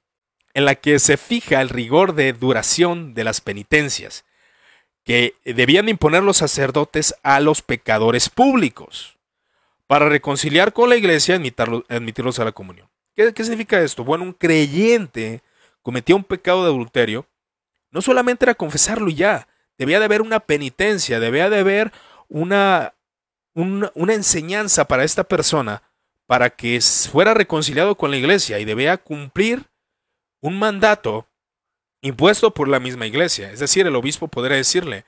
[0.56, 4.26] en la que se fija el rigor de duración de las penitencias
[5.04, 9.18] que debían imponer los sacerdotes a los pecadores públicos
[9.86, 11.54] para reconciliar con la iglesia y
[11.90, 12.90] admitirlos a la comunión.
[13.16, 14.04] ¿Qué, ¿Qué, significa esto?
[14.04, 15.42] Bueno, un creyente
[15.84, 17.28] cometía un pecado de adulterio,
[17.92, 21.92] no solamente era confesarlo y ya, debía de haber una penitencia, debía de haber
[22.30, 22.94] una,
[23.54, 25.84] una, una enseñanza para esta persona
[26.26, 29.66] para que fuera reconciliado con la iglesia y debía cumplir
[30.42, 31.28] un mandato
[32.02, 33.52] impuesto por la misma iglesia.
[33.52, 35.06] Es decir, el obispo podría decirle,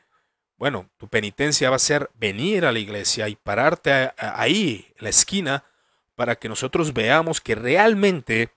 [0.57, 5.09] bueno, tu penitencia va a ser venir a la iglesia y pararte ahí, en la
[5.09, 5.63] esquina,
[6.15, 8.49] para que nosotros veamos que realmente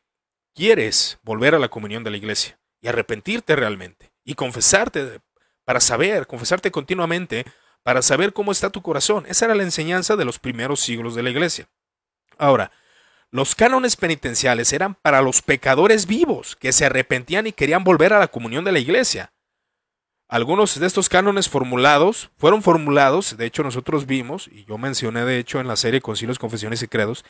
[0.55, 5.21] quieres volver a la comunión de la iglesia y arrepentirte realmente y confesarte
[5.65, 7.45] para saber, confesarte continuamente,
[7.83, 9.25] para saber cómo está tu corazón.
[9.29, 11.69] Esa era la enseñanza de los primeros siglos de la iglesia.
[12.39, 12.73] Ahora,
[13.33, 18.19] los cánones penitenciales eran para los pecadores vivos que se arrepentían y querían volver a
[18.19, 19.33] la comunión de la iglesia.
[20.29, 25.39] Algunos de estos cánones formulados fueron formulados, de hecho nosotros vimos, y yo mencioné de
[25.39, 27.25] hecho en la serie Concilios, Confesiones y Credos,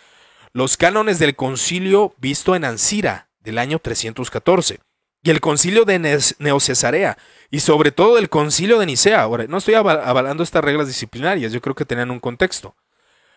[0.52, 4.80] los cánones del concilio visto en Ancira del año 314
[5.22, 5.98] y el concilio de
[6.38, 7.18] Neocesarea
[7.50, 9.22] y sobre todo el concilio de Nicea.
[9.22, 12.74] Ahora, no estoy avalando estas reglas disciplinarias, yo creo que tenían un contexto.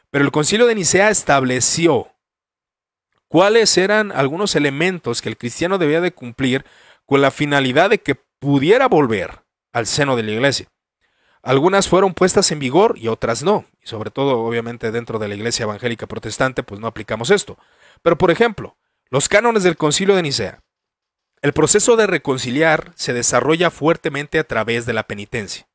[0.09, 2.12] Pero el concilio de Nicea estableció
[3.33, 6.63] cuáles eran algunos elementos que el cristiano debía de cumplir
[7.07, 9.41] con la finalidad de que pudiera volver
[9.71, 10.67] al seno de la iglesia.
[11.41, 13.65] Algunas fueron puestas en vigor y otras no.
[13.81, 17.57] Y sobre todo, obviamente, dentro de la iglesia evangélica protestante, pues no aplicamos esto.
[18.03, 18.77] Pero, por ejemplo,
[19.09, 20.59] los cánones del concilio de Nicea.
[21.41, 25.67] El proceso de reconciliar se desarrolla fuertemente a través de la penitencia.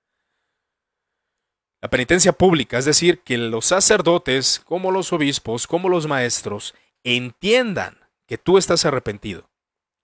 [1.82, 7.98] La penitencia pública, es decir, que los sacerdotes, como los obispos, como los maestros, entiendan
[8.26, 9.48] que tú estás arrepentido.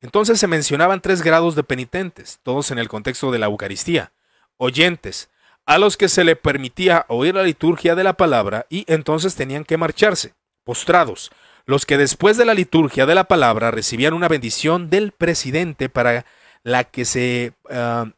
[0.00, 4.12] Entonces se mencionaban tres grados de penitentes, todos en el contexto de la Eucaristía.
[4.56, 5.30] Oyentes,
[5.66, 9.64] a los que se le permitía oír la liturgia de la palabra y entonces tenían
[9.64, 10.34] que marcharse.
[10.62, 11.30] Postrados,
[11.66, 16.26] los que después de la liturgia de la palabra recibían una bendición del presidente para
[16.62, 18.10] la que se ah,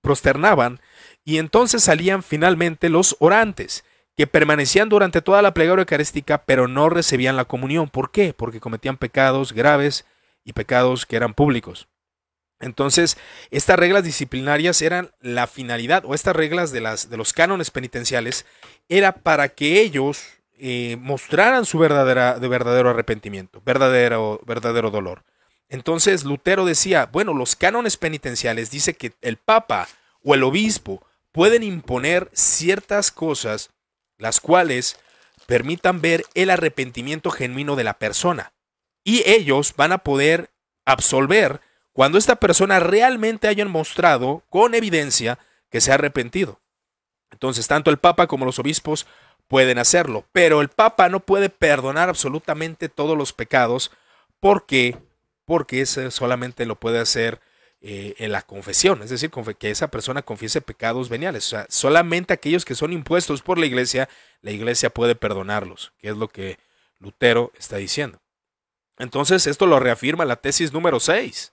[0.00, 0.80] prosternaban
[1.24, 3.84] y entonces salían finalmente los orantes,
[4.16, 7.88] que permanecían durante toda la plegaria eucarística, pero no recibían la comunión.
[7.88, 8.34] ¿Por qué?
[8.34, 10.04] Porque cometían pecados graves
[10.44, 11.88] y pecados que eran públicos.
[12.60, 13.16] Entonces,
[13.50, 18.46] estas reglas disciplinarias eran la finalidad, o estas reglas de, las, de los cánones penitenciales,
[18.88, 20.22] era para que ellos
[20.58, 25.24] eh, mostraran su verdadera, de verdadero arrepentimiento, verdadero, verdadero dolor.
[25.68, 29.88] Entonces, Lutero decía, bueno, los cánones penitenciales dice que el Papa
[30.22, 33.70] o el obispo pueden imponer ciertas cosas
[34.22, 34.98] las cuales
[35.46, 38.52] permitan ver el arrepentimiento genuino de la persona.
[39.02, 40.50] Y ellos van a poder
[40.84, 41.60] absolver
[41.92, 46.60] cuando esta persona realmente hayan mostrado con evidencia que se ha arrepentido.
[47.32, 49.08] Entonces, tanto el Papa como los obispos
[49.48, 53.90] pueden hacerlo, pero el Papa no puede perdonar absolutamente todos los pecados
[54.38, 54.96] porque
[55.44, 57.40] porque ese solamente lo puede hacer
[57.84, 61.46] eh, en la confesión, es decir, que esa persona confiese pecados veniales.
[61.46, 64.08] O sea, solamente aquellos que son impuestos por la iglesia,
[64.40, 66.58] la iglesia puede perdonarlos, que es lo que
[67.00, 68.20] Lutero está diciendo.
[68.98, 71.52] Entonces, esto lo reafirma la tesis número 6.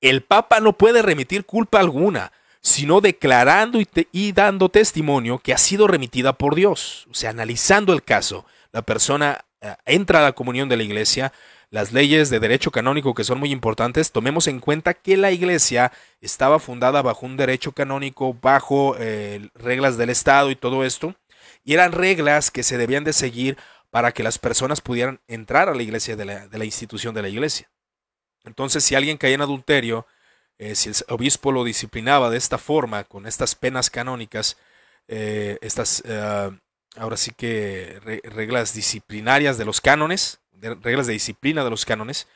[0.00, 5.58] El Papa no puede remitir culpa alguna, sino declarando y, y dando testimonio que ha
[5.58, 7.08] sido remitida por Dios.
[7.10, 11.32] O sea, analizando el caso, la persona eh, entra a la comunión de la iglesia,
[11.74, 15.90] las leyes de derecho canónico que son muy importantes, tomemos en cuenta que la iglesia
[16.20, 21.16] estaba fundada bajo un derecho canónico, bajo eh, reglas del Estado y todo esto,
[21.64, 23.58] y eran reglas que se debían de seguir
[23.90, 27.68] para que las personas pudieran entrar a la iglesia de la, institución de la iglesia.
[28.44, 30.06] Entonces, si alguien caía en adulterio,
[30.58, 34.58] eh, si el obispo lo disciplinaba de esta forma, con estas penas canónicas,
[35.08, 36.04] eh, estas,
[36.94, 40.38] ahora sí que reglas disciplinarias de los cánones,
[40.82, 42.28] reglas de disciplina de los cánones,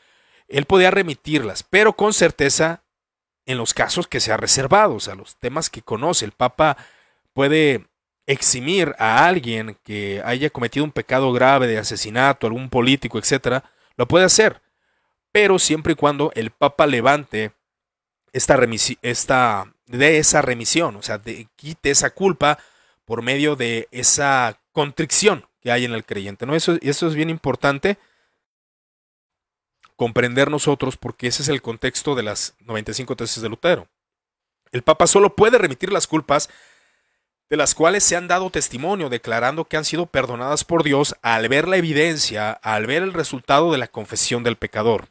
[0.49, 2.83] él podía remitirlas, pero con certeza
[3.47, 6.25] en los casos que se ha reservado, o sea, los temas que conoce.
[6.25, 6.77] El Papa
[7.33, 7.87] puede
[8.27, 13.65] eximir a alguien que haya cometido un pecado grave de asesinato, algún político, etcétera,
[13.97, 14.61] lo puede hacer,
[15.33, 17.53] pero siempre y cuando el Papa levante
[18.33, 18.59] esta,
[19.01, 22.59] esta de esa remisión, o sea, de, quite esa culpa
[23.07, 26.45] por medio de esa contrición que hay en el creyente.
[26.45, 26.55] ¿no?
[26.55, 27.97] Eso, eso es bien importante
[29.99, 33.89] comprender nosotros porque ese es el contexto de las 95 tesis de Lutero.
[34.71, 36.49] El Papa solo puede remitir las culpas
[37.51, 41.49] de las cuales se han dado testimonio declarando que han sido perdonadas por Dios al
[41.49, 45.09] ver la evidencia, al ver el resultado de la confesión del pecador.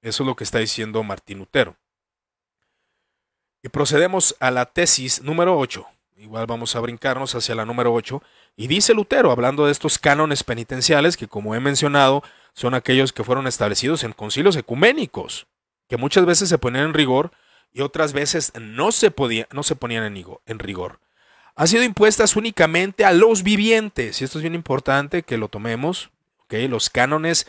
[0.00, 1.76] Eso es lo que está diciendo Martín Lutero.
[3.62, 5.86] Y procedemos a la tesis número 8.
[6.16, 8.22] Igual vamos a brincarnos hacia la número 8.
[8.56, 12.22] Y dice Lutero, hablando de estos cánones penitenciales, que como he mencionado,
[12.60, 15.46] son aquellos que fueron establecidos en concilios ecuménicos,
[15.88, 17.30] que muchas veces se ponían en rigor
[17.72, 21.00] y otras veces no se, podía, no se ponían en, rigor.
[21.56, 26.10] Han sido impuestas únicamente a los vivientes, y esto es bien importante que lo tomemos,
[26.44, 26.68] ¿okay?
[26.68, 27.46] los cánones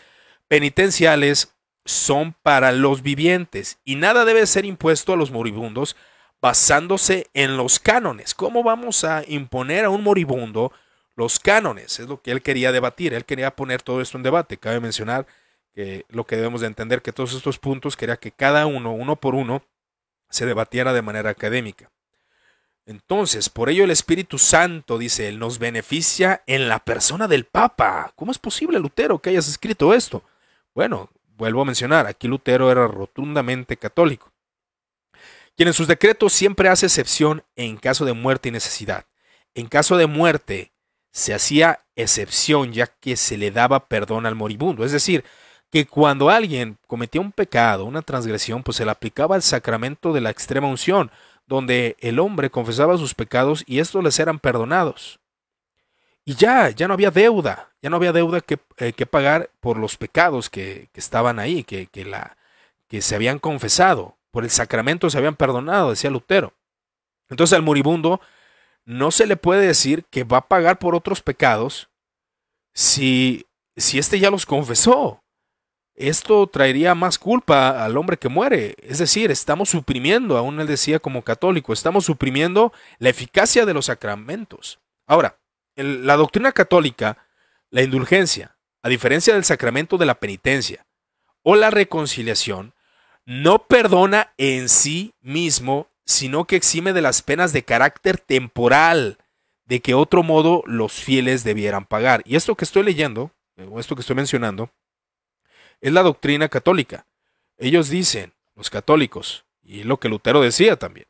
[0.48, 5.98] penitenciales son para los vivientes y nada debe ser impuesto a los moribundos
[6.40, 8.34] basándose en los cánones.
[8.34, 10.72] ¿Cómo vamos a imponer a un moribundo
[11.16, 14.58] los cánones, es lo que él quería debatir, él quería poner todo esto en debate.
[14.58, 15.28] Cabe mencionar
[15.74, 19.16] que lo que debemos de entender que todos estos puntos quería que cada uno, uno
[19.16, 19.64] por uno,
[20.30, 21.92] se debatiera de manera académica.
[22.86, 28.12] Entonces, por ello el Espíritu Santo, dice él, nos beneficia en la persona del Papa.
[28.16, 30.24] ¿Cómo es posible, Lutero, que hayas escrito esto?
[30.74, 34.32] Bueno, vuelvo a mencionar, aquí Lutero era rotundamente católico,
[35.56, 39.06] quien en sus decretos siempre hace excepción en caso de muerte y necesidad.
[39.54, 40.72] En caso de muerte
[41.12, 45.24] se hacía excepción ya que se le daba perdón al moribundo, es decir,
[45.72, 50.22] que cuando alguien cometía un pecado, una transgresión, pues se le aplicaba el sacramento de
[50.22, 51.12] la extrema unción,
[51.48, 55.20] donde el hombre confesaba sus pecados y estos les eran perdonados.
[56.26, 59.78] Y ya, ya no había deuda, ya no había deuda que, eh, que pagar por
[59.78, 62.38] los pecados que, que estaban ahí, que, que, la,
[62.88, 66.54] que se habían confesado, por el sacramento se habían perdonado, decía Lutero.
[67.30, 68.22] Entonces al moribundo
[68.86, 71.90] no se le puede decir que va a pagar por otros pecados
[72.74, 75.22] si, si éste ya los confesó
[76.02, 78.76] esto traería más culpa al hombre que muere.
[78.82, 83.86] Es decir, estamos suprimiendo, aún él decía como católico, estamos suprimiendo la eficacia de los
[83.86, 84.80] sacramentos.
[85.06, 85.38] Ahora,
[85.76, 87.18] en la doctrina católica,
[87.70, 90.86] la indulgencia, a diferencia del sacramento de la penitencia
[91.44, 92.74] o la reconciliación,
[93.26, 99.18] no perdona en sí mismo, sino que exime de las penas de carácter temporal,
[99.66, 102.22] de que otro modo los fieles debieran pagar.
[102.26, 103.32] Y esto que estoy leyendo,
[103.70, 104.70] o esto que estoy mencionando,
[105.80, 107.06] es la doctrina católica.
[107.58, 111.08] Ellos dicen, los católicos, y lo que Lutero decía también,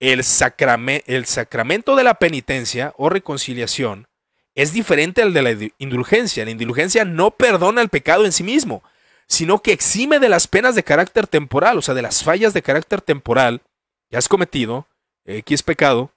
[0.00, 4.06] el, el sacramento de la penitencia o reconciliación
[4.54, 6.44] es diferente al de la indulgencia.
[6.44, 8.82] La indulgencia no perdona el pecado en sí mismo,
[9.26, 12.62] sino que exime de las penas de carácter temporal, o sea, de las fallas de
[12.62, 13.62] carácter temporal
[14.10, 14.86] que has cometido,
[15.24, 16.12] X pecado,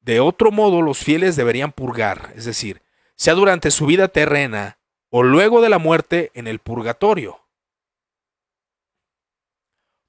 [0.00, 2.82] de otro modo los fieles deberían purgar, es decir,
[3.16, 4.78] sea durante su vida terrena
[5.10, 7.40] o luego de la muerte en el purgatorio.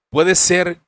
[0.09, 0.81] Puede ser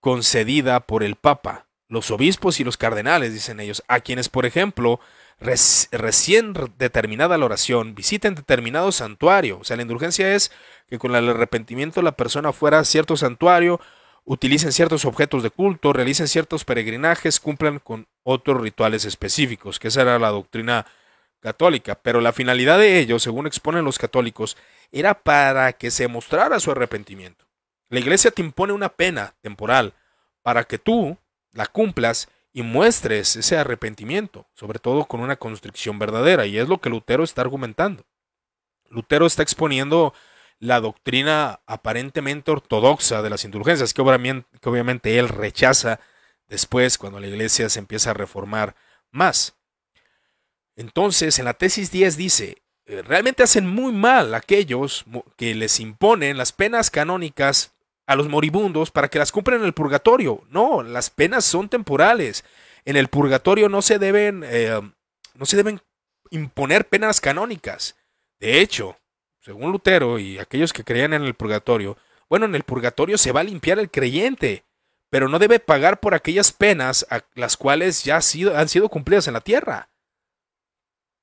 [0.00, 5.00] concedida por el Papa, los obispos y los cardenales, dicen ellos, a quienes, por ejemplo,
[5.38, 9.58] recién determinada la oración, visiten determinado santuario.
[9.60, 10.52] O sea, la indulgencia es
[10.86, 13.80] que con el arrepentimiento la persona fuera a cierto santuario,
[14.24, 20.02] utilicen ciertos objetos de culto, realicen ciertos peregrinajes, cumplan con otros rituales específicos, que esa
[20.02, 20.86] era la doctrina
[21.40, 24.56] católica, pero la finalidad de ello, según exponen los católicos,
[24.92, 27.46] era para que se mostrara su arrepentimiento.
[27.88, 29.94] La iglesia te impone una pena temporal
[30.42, 31.16] para que tú
[31.52, 36.80] la cumplas y muestres ese arrepentimiento, sobre todo con una constricción verdadera, y es lo
[36.80, 38.04] que Lutero está argumentando.
[38.88, 40.12] Lutero está exponiendo
[40.60, 46.00] la doctrina aparentemente ortodoxa de las indulgencias, que obviamente, él rechaza
[46.48, 48.76] después cuando la iglesia se empieza a reformar
[49.10, 49.56] más.
[50.76, 55.04] Entonces, en la tesis 10 dice, eh, realmente hacen muy mal aquellos
[55.36, 57.72] que les imponen las penas canónicas
[58.06, 60.44] a los moribundos para que las cumplan en el purgatorio.
[60.50, 62.44] No, las penas son temporales.
[62.84, 64.78] En el purgatorio no se deben, eh,
[65.34, 65.80] no se deben
[66.30, 67.96] imponer penas canónicas.
[68.38, 68.96] De hecho,
[69.40, 71.96] según Lutero y aquellos que creían en el purgatorio,
[72.28, 74.64] bueno, en el purgatorio se va a limpiar el creyente,
[75.08, 79.34] pero no debe pagar por aquellas penas a las cuales ya han sido cumplidas en
[79.34, 79.88] la tierra.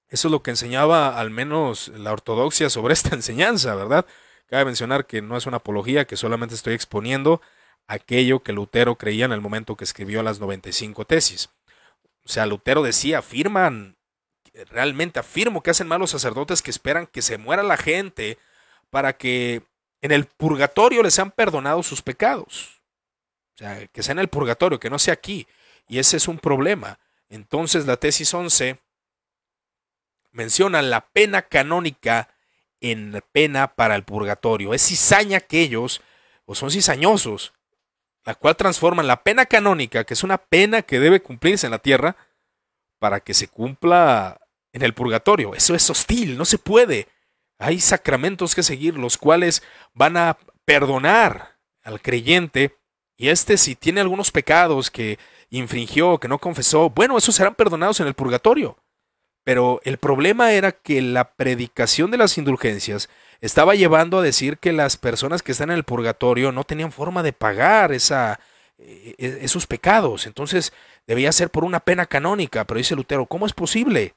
[0.10, 4.06] Eso es lo que enseñaba al menos la ortodoxia sobre esta enseñanza, ¿verdad?
[4.48, 7.42] Cabe mencionar que no es una apología, que solamente estoy exponiendo
[7.88, 11.50] aquello que Lutero creía en el momento que escribió las 95 tesis.
[12.24, 13.97] O sea, Lutero decía, afirman,
[14.66, 18.38] realmente afirmo que hacen malos sacerdotes que esperan que se muera la gente
[18.90, 19.64] para que
[20.02, 22.82] en el purgatorio les sean perdonados sus pecados.
[23.56, 25.48] O sea, que sea en el purgatorio, que no sea aquí.
[25.88, 27.00] Y ese es un problema.
[27.30, 28.80] Entonces la tesis 11
[30.32, 32.30] menciona la pena canónica
[32.80, 34.74] en pena para el purgatorio.
[34.74, 36.02] Es cizaña aquellos,
[36.46, 37.54] o son cizañosos,
[38.24, 41.80] la cual transforman la pena canónica, que es una pena que debe cumplirse en la
[41.80, 42.16] tierra,
[43.00, 45.56] para que se cumpla en el purgatorio.
[45.56, 47.08] Eso es hostil, no se puede.
[47.60, 52.76] Hay sacramentos que seguir, los cuales van a perdonar al creyente,
[53.16, 55.18] y este si tiene algunos pecados que
[55.50, 58.78] infringió, que no confesó, bueno, esos serán perdonados en el purgatorio.
[59.44, 63.10] Pero el problema era que la predicación de las indulgencias
[63.40, 67.24] estaba llevando a decir que las personas que están en el purgatorio no tenían forma
[67.24, 68.42] de pagar esa,
[68.78, 70.28] e, e, esos pecados.
[70.28, 70.74] Entonces
[71.08, 72.66] debía ser por una pena canónica.
[72.66, 74.16] Pero dice Lutero, ¿cómo es posible?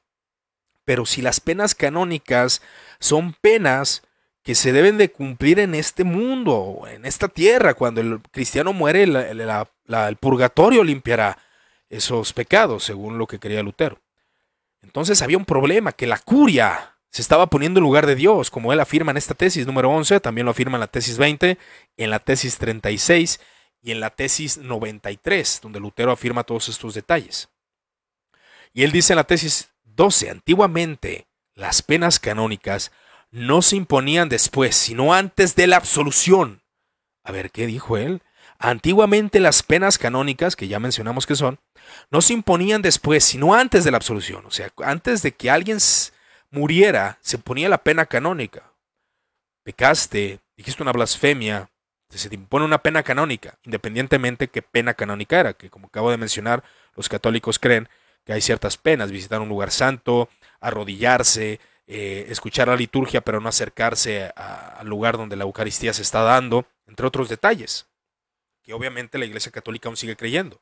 [0.90, 2.62] Pero si las penas canónicas
[2.98, 4.02] son penas
[4.42, 9.04] que se deben de cumplir en este mundo, en esta tierra, cuando el cristiano muere,
[9.04, 11.38] el purgatorio limpiará
[11.88, 14.00] esos pecados, según lo que quería Lutero.
[14.82, 18.72] Entonces había un problema, que la curia se estaba poniendo en lugar de Dios, como
[18.72, 21.56] él afirma en esta tesis número 11, también lo afirma en la tesis 20,
[21.98, 23.38] en la tesis 36
[23.80, 27.48] y en la tesis 93, donde Lutero afirma todos estos detalles.
[28.72, 29.69] Y él dice en la tesis
[30.00, 32.90] 12, antiguamente las penas canónicas
[33.30, 36.62] no se imponían después, sino antes de la absolución.
[37.22, 38.22] A ver, ¿qué dijo él?
[38.58, 41.60] Antiguamente las penas canónicas, que ya mencionamos que son,
[42.10, 44.46] no se imponían después, sino antes de la absolución.
[44.46, 45.76] O sea, antes de que alguien
[46.50, 48.72] muriera, se ponía la pena canónica.
[49.64, 51.68] Pecaste, dijiste una blasfemia,
[52.08, 56.16] se te impone una pena canónica, independientemente qué pena canónica era, que como acabo de
[56.16, 56.64] mencionar,
[56.96, 57.90] los católicos creen
[58.32, 60.28] hay ciertas penas, visitar un lugar santo,
[60.60, 66.22] arrodillarse, eh, escuchar la liturgia, pero no acercarse al lugar donde la Eucaristía se está
[66.22, 67.86] dando, entre otros detalles,
[68.62, 70.60] que obviamente la Iglesia Católica aún sigue creyendo.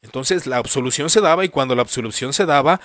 [0.00, 2.80] Entonces la absolución se daba y cuando la absolución se daba,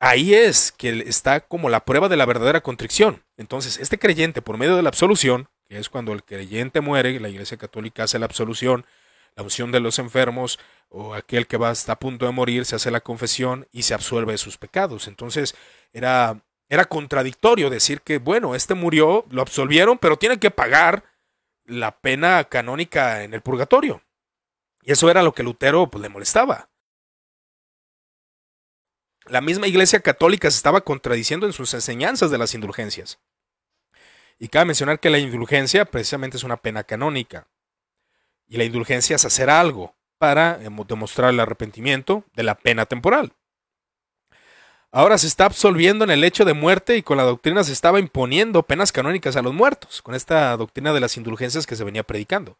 [0.00, 3.22] ahí es que está como la prueba de la verdadera contrición.
[3.36, 7.28] Entonces este creyente, por medio de la absolución, que es cuando el creyente muere, la
[7.28, 8.84] Iglesia Católica hace la absolución,
[9.36, 10.58] la unción de los enfermos
[10.88, 13.94] o aquel que va hasta a punto de morir se hace la confesión y se
[13.94, 15.08] absuelve de sus pecados.
[15.08, 15.56] Entonces
[15.92, 21.04] era, era contradictorio decir que, bueno, este murió, lo absolvieron, pero tiene que pagar
[21.64, 24.02] la pena canónica en el purgatorio.
[24.82, 26.68] Y eso era lo que Lutero pues, le molestaba.
[29.26, 33.18] La misma Iglesia Católica se estaba contradiciendo en sus enseñanzas de las indulgencias.
[34.38, 37.48] Y cabe mencionar que la indulgencia precisamente es una pena canónica.
[38.46, 43.32] Y la indulgencia es hacer algo para eh, demostrar el arrepentimiento de la pena temporal.
[44.90, 47.98] Ahora se está absolviendo en el hecho de muerte y con la doctrina se estaba
[47.98, 52.04] imponiendo penas canónicas a los muertos, con esta doctrina de las indulgencias que se venía
[52.04, 52.56] predicando.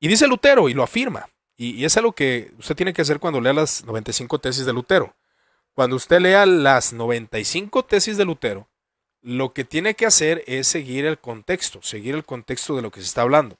[0.00, 3.40] Y dice Lutero, y lo afirma, y, es algo que usted tiene que hacer cuando
[3.40, 5.14] lea las 95 tesis de Lutero.
[5.74, 8.68] Cuando usted lea las 95 tesis de Lutero,
[9.20, 13.00] lo que tiene que hacer es seguir el contexto, seguir el contexto de lo que
[13.00, 13.56] se está hablando.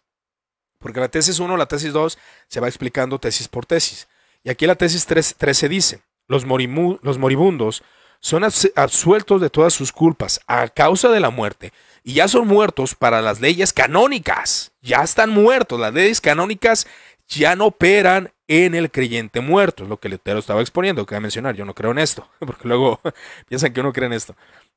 [0.84, 4.06] Porque la tesis 1, la tesis 2, se va explicando tesis por tesis.
[4.42, 7.82] Y aquí la tesis 3, 13 dice, los, los moribundos
[8.20, 11.72] son absueltos de todas sus culpas a causa de la muerte
[12.02, 14.72] y ya son muertos para las leyes canónicas.
[14.82, 15.80] Ya están muertos.
[15.80, 16.86] Las leyes canónicas
[17.28, 19.84] ya no operan en el creyente muerto.
[19.84, 21.56] Es lo que Lutero estaba exponiendo, que voy a mencionar.
[21.56, 23.00] Yo no creo en esto, porque luego
[23.48, 24.36] piensan que uno cree en esto.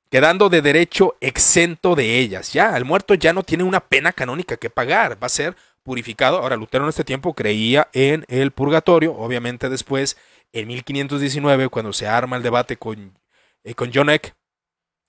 [0.10, 2.54] Quedando de derecho exento de ellas.
[2.54, 5.22] Ya, el muerto ya no tiene una pena canónica que pagar.
[5.22, 5.54] Va a ser
[5.88, 6.40] purificado.
[6.40, 9.14] Ahora, Lutero en este tiempo creía en el purgatorio.
[9.14, 10.18] Obviamente después,
[10.52, 13.18] en 1519, cuando se arma el debate con,
[13.64, 14.36] eh, con John Eck,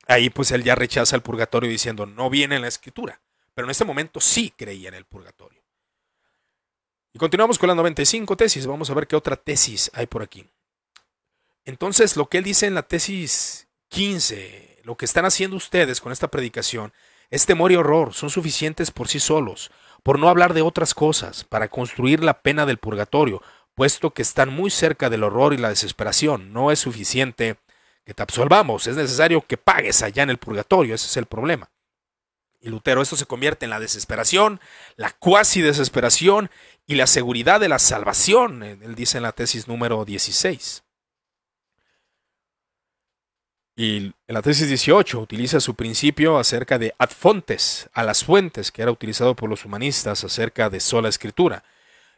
[0.07, 3.20] ahí pues él ya rechaza el purgatorio diciendo, no viene en la escritura.
[3.55, 5.61] Pero en este momento sí creía en el purgatorio.
[7.12, 8.64] Y continuamos con la 95 tesis.
[8.64, 10.47] Vamos a ver qué otra tesis hay por aquí.
[11.64, 16.12] Entonces, lo que él dice en la tesis 15, lo que están haciendo ustedes con
[16.12, 16.93] esta predicación,
[17.31, 19.72] es temor y horror, son suficientes por sí solos
[20.03, 23.42] por no hablar de otras cosas, para construir la pena del purgatorio,
[23.74, 26.53] puesto que están muy cerca del horror y la desesperación.
[26.53, 27.57] No es suficiente
[28.05, 31.70] que te absolvamos, es necesario que pagues allá en el purgatorio, ese es el problema.
[32.61, 34.61] Y Lutero, esto se convierte en la desesperación,
[34.96, 36.51] la cuasi desesperación
[36.86, 40.82] y la seguridad de la salvación, él dice en la tesis número 16.
[43.79, 48.72] Y en la tesis 18 utiliza su principio acerca de ad fontes, a las fuentes,
[48.72, 51.62] que era utilizado por los humanistas acerca de sola escritura.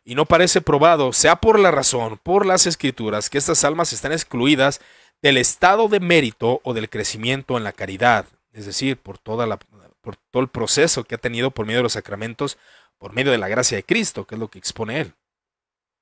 [0.02, 4.12] Y no parece probado, sea por la razón, por las escrituras, que estas almas están
[4.12, 4.80] excluidas
[5.20, 9.58] del estado de mérito o del crecimiento en la caridad, es decir, por, toda la,
[10.00, 12.56] por todo el proceso que ha tenido por medio de los sacramentos,
[12.96, 15.12] por medio de la gracia de Cristo, que es lo que expone él.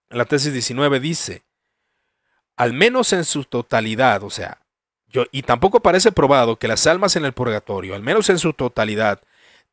[0.09, 1.43] En la tesis 19 dice,
[2.55, 4.61] al menos en su totalidad, o sea,
[5.33, 9.21] y tampoco parece probado que las almas en el purgatorio, al menos en su totalidad,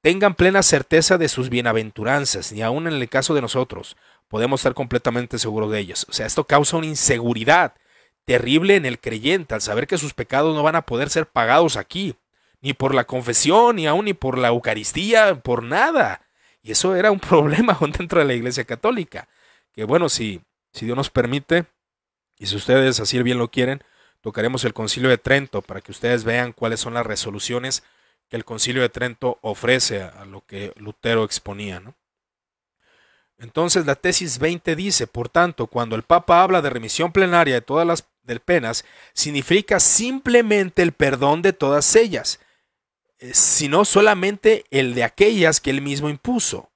[0.01, 4.73] tengan plena certeza de sus bienaventuranzas, ni aun en el caso de nosotros, podemos estar
[4.73, 6.05] completamente seguros de ellas.
[6.09, 7.73] O sea, esto causa una inseguridad
[8.23, 11.77] terrible en el creyente al saber que sus pecados no van a poder ser pagados
[11.77, 12.15] aquí,
[12.61, 16.21] ni por la confesión, ni aun ni por la Eucaristía, por nada.
[16.61, 19.27] Y eso era un problema dentro de la Iglesia Católica.
[19.73, 20.41] Que bueno, si,
[20.73, 21.65] si Dios nos permite,
[22.37, 23.83] y si ustedes así bien lo quieren,
[24.25, 27.83] tocaremos el concilio de Trento para que ustedes vean cuáles son las resoluciones
[28.27, 31.83] que el concilio de Trento ofrece a lo que Lutero exponía.
[33.37, 37.61] Entonces la tesis 20 dice, por tanto, cuando el Papa habla de remisión plenaria de
[37.61, 38.07] todas las
[38.43, 42.39] penas, significa simplemente el perdón de todas ellas,
[43.19, 46.71] eh, sino solamente el de aquellas que él mismo impuso.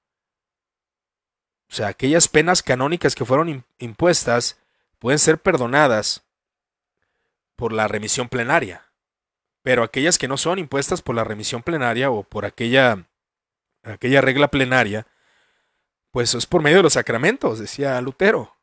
[1.67, 4.59] O sea, aquellas penas canónicas que fueron impuestas
[4.99, 6.28] pueden ser perdonadas
[7.60, 8.89] por la remisión plenaria.
[9.64, 13.05] Pero aquellas que no son impuestas por la remisión plenaria o por aquella,
[13.84, 15.05] aquella regla plenaria,
[16.12, 18.55] Pues es por medio de los sacramentos, decía Lutero.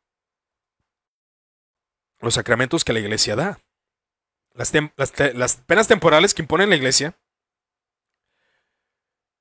[2.19, 3.59] Los sacramentos que la iglesia da.
[4.53, 4.73] Las,
[5.35, 7.15] las, penas temporales que impone la iglesia,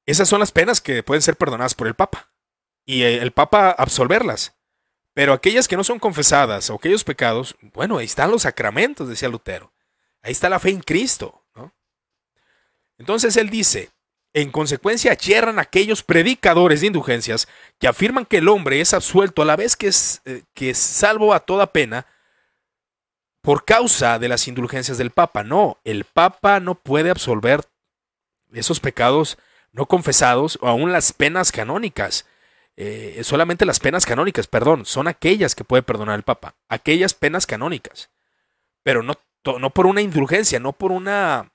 [0.05, 2.31] esas son las penas que pueden ser perdonadas por el Papa.
[2.85, 4.56] Y el Papa absolverlas.
[5.17, 9.31] Pero aquellas que no son confesadas o aquellos pecados, bueno, ahí están los sacramentos, decía
[9.31, 9.73] Lutero.
[10.21, 11.43] Ahí está la fe en Cristo.
[11.55, 11.73] ¿no?
[12.99, 13.89] Entonces él dice,
[14.35, 17.49] en consecuencia yerran aquellos predicadores de indulgencias
[17.79, 20.77] que afirman que el hombre es absuelto a la vez que es, eh, que es
[20.77, 22.05] salvo a toda pena
[23.41, 25.43] por causa de las indulgencias del Papa.
[25.43, 27.65] No, el Papa no puede absolver
[28.53, 29.39] esos pecados
[29.73, 32.27] no confesados o aún las penas canónicas.
[32.77, 36.55] Eh, solamente las penas canónicas, perdón, son aquellas que puede perdonar el Papa.
[36.69, 38.11] Aquellas penas canónicas.
[38.83, 39.15] Pero no,
[39.71, 41.53] por una indulgencia, no por una.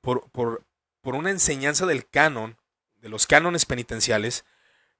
[0.00, 0.64] Por, por,
[1.00, 2.56] por una enseñanza del canon,
[3.00, 4.44] de los cánones penitenciales,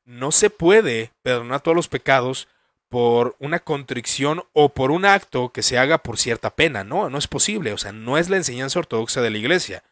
[0.04, 2.48] no se puede perdonar todos los pecados
[2.88, 6.84] por una contrición o por un acto que se haga por cierta pena.
[6.84, 7.72] No, no es posible.
[7.72, 9.82] O sea, no es la enseñanza ortodoxa de la iglesia.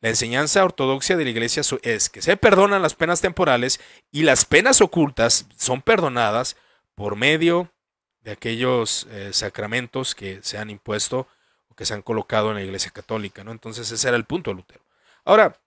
[0.00, 3.80] La enseñanza ortodoxa de la iglesia es que se perdonan las penas temporales
[4.12, 6.56] y las penas ocultas son perdonadas
[6.94, 7.72] por medio
[8.20, 11.28] de aquellos eh, sacramentos que se han impuesto
[11.68, 13.42] o que se han colocado en la iglesia católica.
[13.42, 13.52] ¿no?
[13.52, 14.82] Entonces ese era el punto de Lutero.
[15.24, 15.58] Ahora,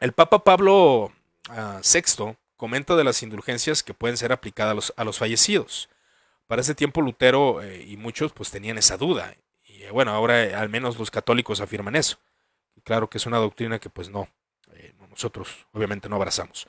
[0.00, 1.12] el Papa Pablo
[1.48, 5.88] VI ah, comenta de las indulgencias que pueden ser aplicadas a los fallecidos.
[6.46, 9.36] Para ese tiempo Lutero eh, y muchos pues tenían esa duda.
[9.64, 12.18] Y eh, bueno, ahora al menos los católicos afirman eso.
[12.88, 14.28] Claro que es una doctrina que pues no,
[15.10, 16.66] nosotros obviamente no abrazamos.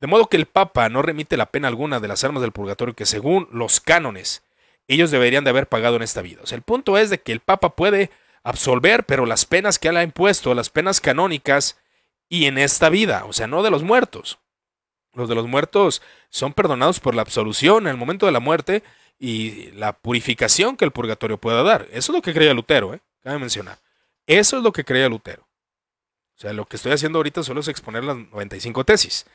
[0.00, 2.96] De modo que el Papa no remite la pena alguna de las armas del purgatorio
[2.96, 4.42] que según los cánones
[4.88, 6.40] ellos deberían de haber pagado en esta vida.
[6.42, 8.10] O sea, el punto es de que el Papa puede
[8.42, 11.78] absolver, pero las penas que él ha impuesto, las penas canónicas,
[12.28, 14.40] y en esta vida, o sea, no de los muertos.
[15.14, 18.82] Los de los muertos son perdonados por la absolución en el momento de la muerte
[19.16, 21.86] y la purificación que el purgatorio pueda dar.
[21.92, 23.00] Eso es lo que creía Lutero, ¿eh?
[23.22, 23.78] cabe mencionar.
[24.26, 25.46] Eso es lo que creía Lutero.
[26.36, 29.26] O sea, lo que estoy haciendo ahorita solo es exponer las 95 tesis.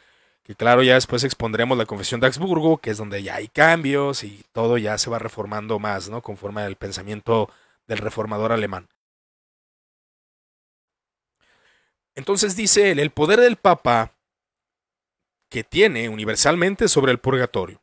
[0.43, 4.23] Que claro, ya después expondremos la Confesión de Augsburgo, que es donde ya hay cambios
[4.23, 6.21] y todo ya se va reformando más, ¿no?
[6.21, 7.49] Conforme al pensamiento
[7.87, 8.87] del reformador alemán.
[12.15, 14.13] Entonces dice él, el poder del Papa
[15.49, 17.81] que tiene universalmente sobre el purgatorio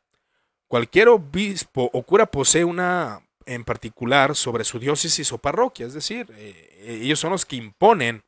[0.67, 6.27] Cualquier obispo o cura posee una en particular sobre su diócesis o parroquia, es decir,
[6.35, 8.23] eh, ellos son los que imponen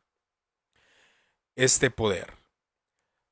[1.57, 2.33] este poder.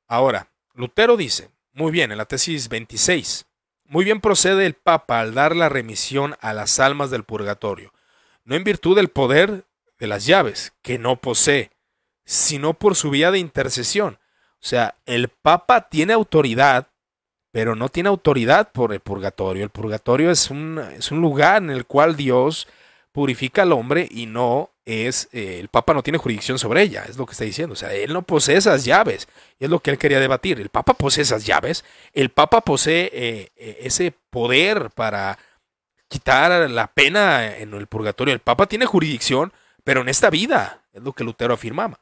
[0.06, 3.46] Ahora, Lutero dice, muy bien, en la tesis 26,
[3.84, 7.94] muy bien procede el Papa al dar la remisión a las almas del purgatorio,
[8.44, 9.64] no en virtud del poder
[9.98, 11.70] de las llaves, que no posee,
[12.26, 14.18] sino por su vía de intercesión.
[14.54, 16.88] O sea, el Papa tiene autoridad
[17.56, 19.64] pero no tiene autoridad por el purgatorio.
[19.64, 22.68] El purgatorio es un, es un lugar en el cual Dios
[23.12, 27.18] purifica al hombre y no es, eh, el Papa no tiene jurisdicción sobre ella, es
[27.18, 27.74] lo que está diciendo.
[27.74, 29.28] O sea, él no posee esas llaves,
[29.58, 30.60] y es lo que él quería debatir.
[30.60, 35.38] El Papa posee esas llaves, el Papa posee eh, eh, ese poder para
[36.08, 38.32] quitar la pena en el purgatorio.
[38.32, 42.00] El Papa tiene jurisdicción, pero en esta vida, es lo que Lutero afirmaba.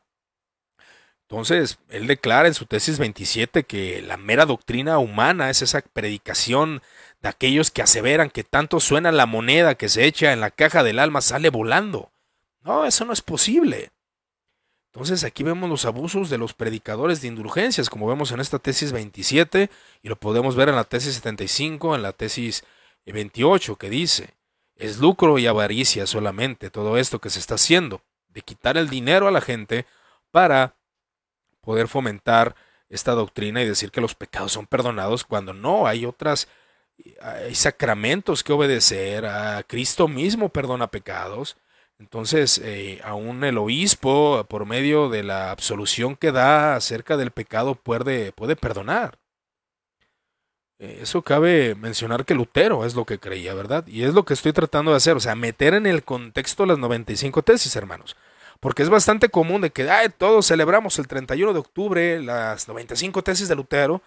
[1.29, 6.83] Entonces, él declara en su tesis 27 que la mera doctrina humana es esa predicación
[7.23, 10.83] de aquellos que aseveran que tanto suena la moneda que se echa en la caja
[10.83, 12.13] del alma sale volando.
[12.65, 13.93] No, eso no es posible.
[14.93, 18.93] Entonces aquí vemos los abusos de los predicadores de indulgencias, como vemos en esta tesis
[18.93, 19.69] 27,
[20.03, 22.65] y lo podemos ver en la tesis 75, en la tesis
[23.05, 24.35] 28, que dice,
[24.77, 29.29] es lucro y avaricia solamente todo esto que se está haciendo, de quitar el dinero
[29.29, 29.85] a la gente
[30.31, 30.77] para
[31.61, 32.55] poder fomentar
[32.89, 36.49] esta doctrina y decir que los pecados son perdonados cuando no, hay otras,
[37.21, 41.57] hay sacramentos que obedecer, a Cristo mismo perdona pecados.
[42.05, 47.77] Entonces, eh, aún el obispo, por medio de la absolución que da acerca del pecado,
[47.77, 49.19] puede, puede perdonar.
[50.79, 53.87] Eh, eso cabe mencionar que Lutero es lo que creía, ¿verdad?
[53.87, 56.77] Y es lo que estoy tratando de hacer, o sea, meter en el contexto las
[56.77, 58.17] 95 tesis, hermanos.
[58.61, 59.89] Porque es bastante común de que
[60.19, 64.03] todos celebramos el 31 de octubre las 95 tesis de Lutero.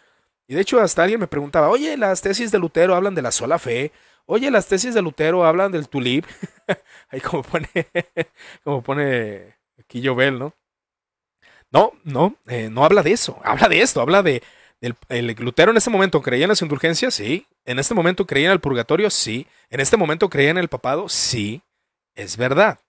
[0.47, 3.31] Y de hecho hasta alguien me preguntaba, oye, las tesis de Lutero hablan de la
[3.31, 3.91] sola fe.
[4.29, 6.25] Oye, las tesis de Lutero hablan del tulip.
[7.09, 7.69] Ahí como pone,
[8.63, 10.53] como pone aquí Jovel, ¿no?
[11.71, 13.39] No, no, eh, no habla de eso.
[13.43, 14.43] Habla de esto, habla de...
[14.81, 17.47] el Lutero en este momento creía en las indulgencias, sí.
[17.65, 19.47] En este momento creía en el purgatorio, sí.
[19.69, 21.61] En este momento creía en el papado, sí.
[22.13, 22.79] Es verdad.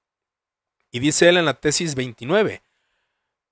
[0.90, 2.62] Y dice él en la tesis 29,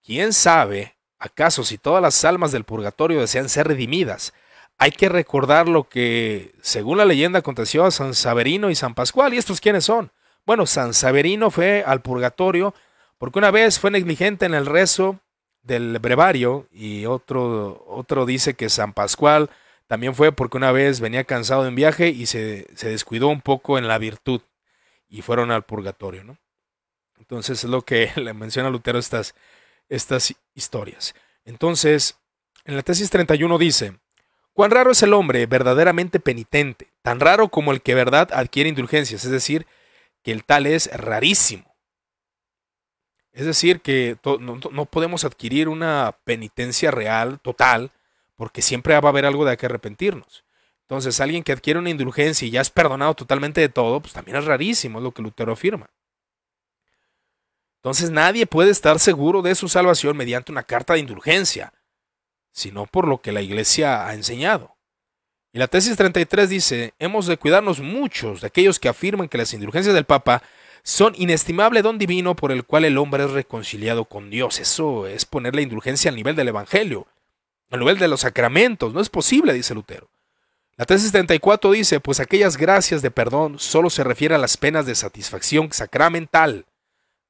[0.04, 4.32] ¿quién sabe acaso si todas las almas del purgatorio desean ser redimidas?
[4.78, 9.34] Hay que recordar lo que, según la leyenda, aconteció a San Saverino y San Pascual.
[9.34, 10.12] ¿Y estos quiénes son?
[10.44, 12.74] Bueno, San Saverino fue al purgatorio
[13.18, 15.20] porque una vez fue negligente en el rezo
[15.62, 19.50] del brevario y otro, otro dice que San Pascual
[19.86, 23.40] también fue porque una vez venía cansado de un viaje y se, se descuidó un
[23.40, 24.42] poco en la virtud
[25.08, 26.38] y fueron al purgatorio, ¿no?
[27.18, 29.34] Entonces es lo que le menciona Lutero estas,
[29.88, 31.14] estas historias.
[31.44, 32.18] Entonces,
[32.64, 33.98] en la tesis 31 dice,
[34.56, 39.22] cuán raro es el hombre verdaderamente penitente, tan raro como el que verdad adquiere indulgencias,
[39.26, 39.66] es decir,
[40.22, 41.76] que el tal es rarísimo.
[43.32, 47.92] Es decir, que no, podemos adquirir una penitencia real, total,
[48.34, 50.42] porque siempre va a haber algo de que arrepentirnos.
[50.84, 54.38] Entonces, alguien que adquiere una indulgencia y ya es perdonado totalmente de todo, pues también
[54.38, 55.90] es rarísimo, es lo que Lutero afirma.
[57.82, 61.74] Entonces, nadie puede estar seguro de su salvación mediante una carta de indulgencia,
[62.56, 64.76] sino por lo que la Iglesia ha enseñado.
[65.52, 69.52] Y la tesis 33 dice, hemos de cuidarnos muchos de aquellos que afirman que las
[69.52, 70.42] indulgencias del Papa
[70.82, 74.58] son inestimable don divino por el cual el hombre es reconciliado con Dios.
[74.58, 77.06] Eso es poner la indulgencia al nivel del Evangelio,
[77.70, 78.94] al nivel de los sacramentos.
[78.94, 80.08] No es posible, dice Lutero.
[80.78, 84.86] La tesis 34 dice, pues aquellas gracias de perdón solo se refiere a las penas
[84.86, 86.64] de satisfacción sacramental.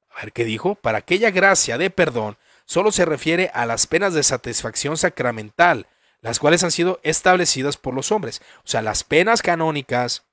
[0.09, 2.37] A ver qué dijo, para aquella gracia de perdón
[2.67, 5.87] solo se refiere a las penas de satisfacción sacramental,
[6.21, 8.41] las cuales han sido establecidas por los hombres.
[8.59, 10.25] O sea, las penas canónicas,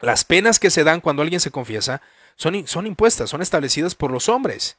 [0.00, 2.02] las penas que se dan cuando alguien se confiesa,
[2.36, 4.78] son, son impuestas, son establecidas por los hombres.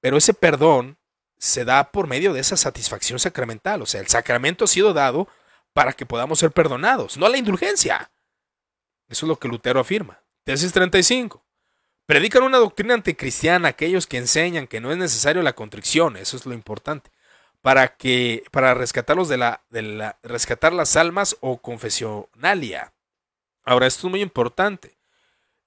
[0.00, 0.98] Pero ese perdón
[1.38, 3.80] se da por medio de esa satisfacción sacramental.
[3.82, 5.28] O sea, el sacramento ha sido dado
[5.72, 8.10] para que podamos ser perdonados, no la indulgencia.
[9.08, 10.20] Eso es lo que Lutero afirma.
[10.42, 11.45] Tesis 35.
[12.06, 16.46] Predican una doctrina anticristiana aquellos que enseñan que no es necesario la contrición, eso es
[16.46, 17.10] lo importante,
[17.62, 22.92] para que para rescatarlos de la, de la rescatar las almas o confesionalia.
[23.64, 24.96] Ahora esto es muy importante.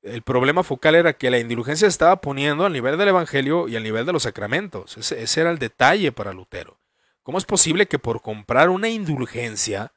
[0.01, 3.75] El problema focal era que la indulgencia se estaba poniendo al nivel del evangelio y
[3.75, 4.95] al nivel de los sacramentos.
[4.97, 6.79] Ese, ese era el detalle para Lutero.
[7.21, 9.91] ¿Cómo es posible que por comprar una indulgencia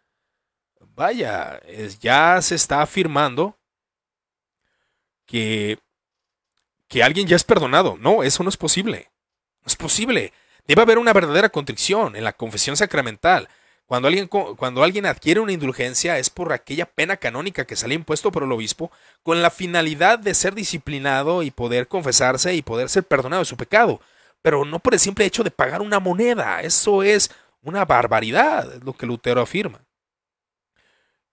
[0.94, 1.60] vaya,
[2.00, 3.58] ya se está afirmando
[5.26, 5.78] que,
[6.92, 7.96] que alguien ya es perdonado.
[7.98, 9.10] No, eso no es posible.
[9.62, 10.34] No es posible.
[10.66, 13.48] Debe haber una verdadera contrición en la confesión sacramental.
[13.86, 18.30] Cuando alguien, cuando alguien adquiere una indulgencia es por aquella pena canónica que sale impuesto
[18.30, 23.04] por el obispo con la finalidad de ser disciplinado y poder confesarse y poder ser
[23.04, 24.02] perdonado de su pecado.
[24.42, 26.60] Pero no por el simple hecho de pagar una moneda.
[26.60, 27.30] Eso es
[27.62, 29.80] una barbaridad, es lo que Lutero afirma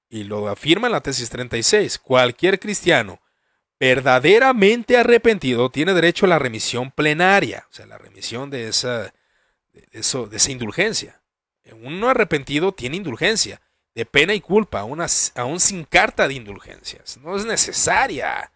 [0.09, 3.19] y lo afirma en la tesis 36, cualquier cristiano
[3.79, 9.13] verdaderamente arrepentido tiene derecho a la remisión plenaria, o sea, la remisión de esa,
[9.91, 11.21] eso, de esa indulgencia.
[11.81, 13.61] Uno arrepentido tiene indulgencia
[13.95, 17.17] de pena y culpa, aún sin carta de indulgencias.
[17.17, 18.51] No es necesaria.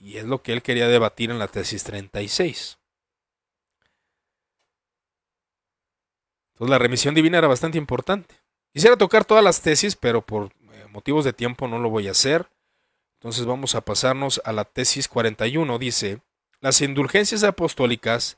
[0.00, 2.78] Y es lo que él quería debatir en la tesis 36.
[6.54, 8.36] Entonces la remisión divina era bastante importante.
[8.72, 10.52] Quisiera tocar todas las tesis, pero por
[10.90, 12.48] motivos de tiempo no lo voy a hacer.
[13.18, 15.78] Entonces vamos a pasarnos a la tesis 41.
[15.78, 16.20] Dice,
[16.60, 18.36] las indulgencias apostólicas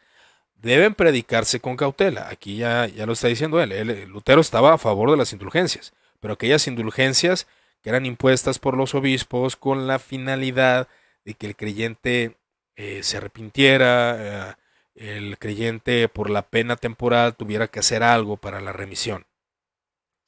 [0.54, 2.28] deben predicarse con cautela.
[2.30, 4.08] Aquí ya, ya lo está diciendo él.
[4.08, 7.46] Lutero estaba a favor de las indulgencias, pero aquellas indulgencias
[7.82, 10.88] que eran impuestas por los obispos con la finalidad
[11.24, 12.36] de que el creyente
[12.76, 14.54] eh, se arrepintiera, eh,
[14.94, 19.26] el creyente por la pena temporal tuviera que hacer algo para la remisión,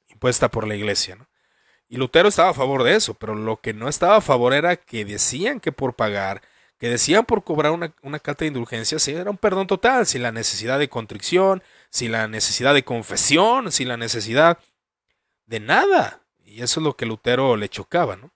[0.09, 1.15] impuesta por la iglesia.
[1.15, 1.27] ¿no?
[1.93, 4.77] Y Lutero estaba a favor de eso, pero lo que no estaba a favor era
[4.77, 6.41] que decían que por pagar,
[6.79, 10.23] que decían por cobrar una, una carta de indulgencia, sí, era un perdón total, sin
[10.23, 14.57] la necesidad de contrición, sin la necesidad de confesión, sin la necesidad
[15.45, 16.21] de nada.
[16.43, 18.31] Y eso es lo que Lutero le chocaba, ¿no?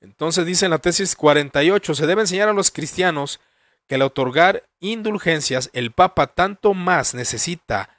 [0.00, 3.40] Entonces dice en la tesis 48, se debe enseñar a los cristianos
[3.88, 7.90] que al otorgar indulgencias, el Papa tanto más necesita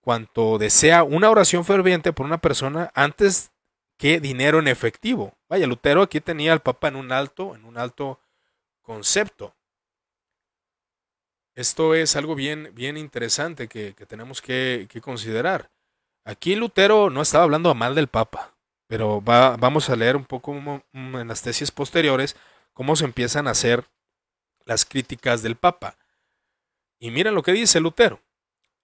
[0.00, 3.52] cuanto desea una oración ferviente por una persona antes
[3.98, 5.36] que dinero en efectivo.
[5.48, 8.20] Vaya, Lutero aquí tenía al Papa en un alto, en un alto
[8.82, 9.54] concepto.
[11.54, 15.70] Esto es algo bien, bien interesante que, tenemos que, considerar.
[16.24, 18.54] Aquí Lutero no estaba hablando mal del Papa,
[18.86, 22.36] pero vamos a leer un poco en las tesis posteriores
[22.72, 23.84] cómo se empiezan a hacer
[24.64, 25.96] las críticas del Papa.
[27.00, 28.20] Y miren lo que dice Lutero.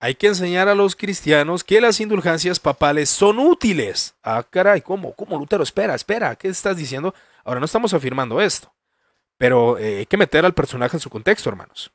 [0.05, 4.15] Hay que enseñar a los cristianos que las indulgencias papales son útiles.
[4.23, 5.15] Ah, caray, ¿cómo?
[5.15, 5.63] ¿Cómo, Lutero?
[5.63, 7.15] Espera, espera, ¿qué estás diciendo?
[7.43, 8.71] Ahora no estamos afirmando esto,
[9.39, 11.91] pero eh, hay que meter al personaje en su contexto, hermanos.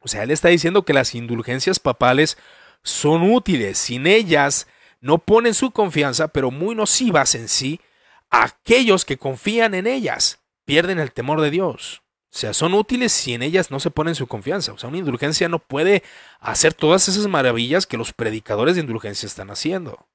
[0.00, 2.36] O sea, él está diciendo que las indulgencias papales
[2.82, 3.78] son útiles.
[3.78, 4.66] Sin ellas
[5.00, 7.80] no ponen su confianza, pero muy nocivas en sí,
[8.30, 10.40] aquellos que confían en ellas.
[10.64, 12.02] Pierden el temor de Dios.
[12.32, 14.72] O sea, son útiles si en ellas no se ponen su confianza.
[14.72, 16.04] O sea, una indulgencia no puede
[16.38, 20.06] hacer todas esas maravillas que los predicadores de indulgencia están haciendo.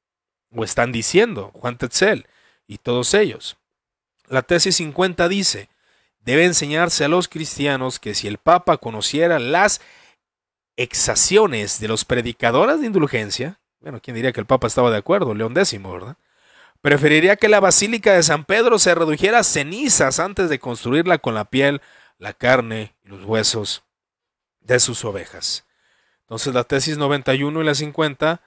[0.56, 2.28] O están diciendo, Juan Tetzel
[2.68, 3.58] y todos ellos.
[4.28, 5.70] La tesis 50 dice,
[6.20, 9.82] debe enseñarse a los cristianos que si el Papa conociera las
[10.78, 15.36] exacciones de los predicadores de indulgencia, bueno, ¿quién diría que el Papa estaba de acuerdo?
[15.36, 16.18] León X, ¿verdad?
[16.82, 21.36] Preferiría que la Basílica de San Pedro se redujera a cenizas antes de construirla con
[21.36, 21.82] la piel,
[22.18, 23.84] la carne y los huesos
[24.62, 25.66] de sus ovejas.
[26.22, 28.42] Entonces la tesis 91 y la 50,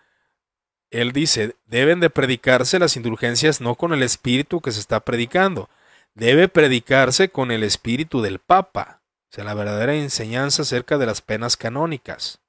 [0.91, 5.71] él dice, deben de predicarse las indulgencias no con el espíritu que se está predicando,
[6.15, 9.01] debe predicarse con el espíritu del Papa,
[9.31, 12.41] o sea, la verdadera enseñanza acerca de las penas canónicas.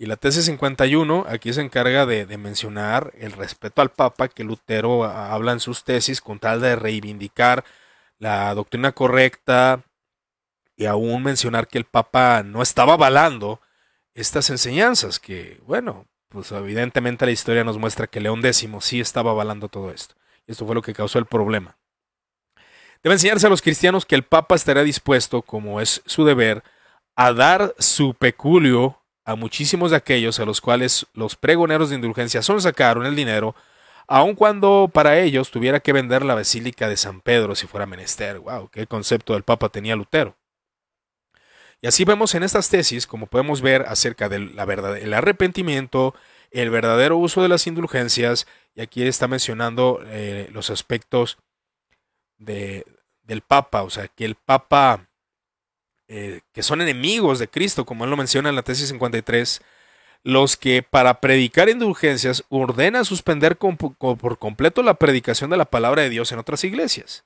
[0.00, 5.04] Y la tesis 51 aquí se encarga de, mencionar el respeto al Papa que Lutero
[5.04, 7.66] habla en sus tesis con tal de reivindicar
[8.20, 9.82] la doctrina correcta
[10.76, 13.60] y aún mencionar que el Papa no estaba avalando
[14.14, 19.32] estas enseñanzas, que bueno, pues evidentemente la historia nos muestra que León X sí estaba
[19.32, 20.14] avalando todo esto.
[20.46, 21.76] Esto fue lo que causó el problema.
[23.02, 26.62] Debe enseñarse a los cristianos que el Papa estará dispuesto, como es su deber,
[27.16, 32.42] a dar su peculio a muchísimos de aquellos a los cuales los pregoneros de indulgencia
[32.42, 33.54] son sacaron el dinero,
[34.10, 38.40] aun cuando para ellos tuviera que vender la Basílica de San Pedro si fuera menester.
[38.40, 38.68] ¡Wow!
[38.68, 40.36] ¡Qué concepto del Papa tenía Lutero!
[41.80, 46.14] Y así vemos en estas tesis, como podemos ver, acerca del la verdad, el arrepentimiento,
[46.50, 51.38] el verdadero uso de las indulgencias, y aquí está mencionando eh, los aspectos
[52.36, 52.84] de,
[53.22, 55.08] del Papa, o sea, que el Papa
[56.12, 59.62] eh, que son enemigos de Cristo, como él lo menciona en la tesis 53,
[60.22, 66.10] los que para predicar indulgencias ordenan suspender por completo la predicación de la palabra de
[66.10, 67.24] Dios en otras iglesias.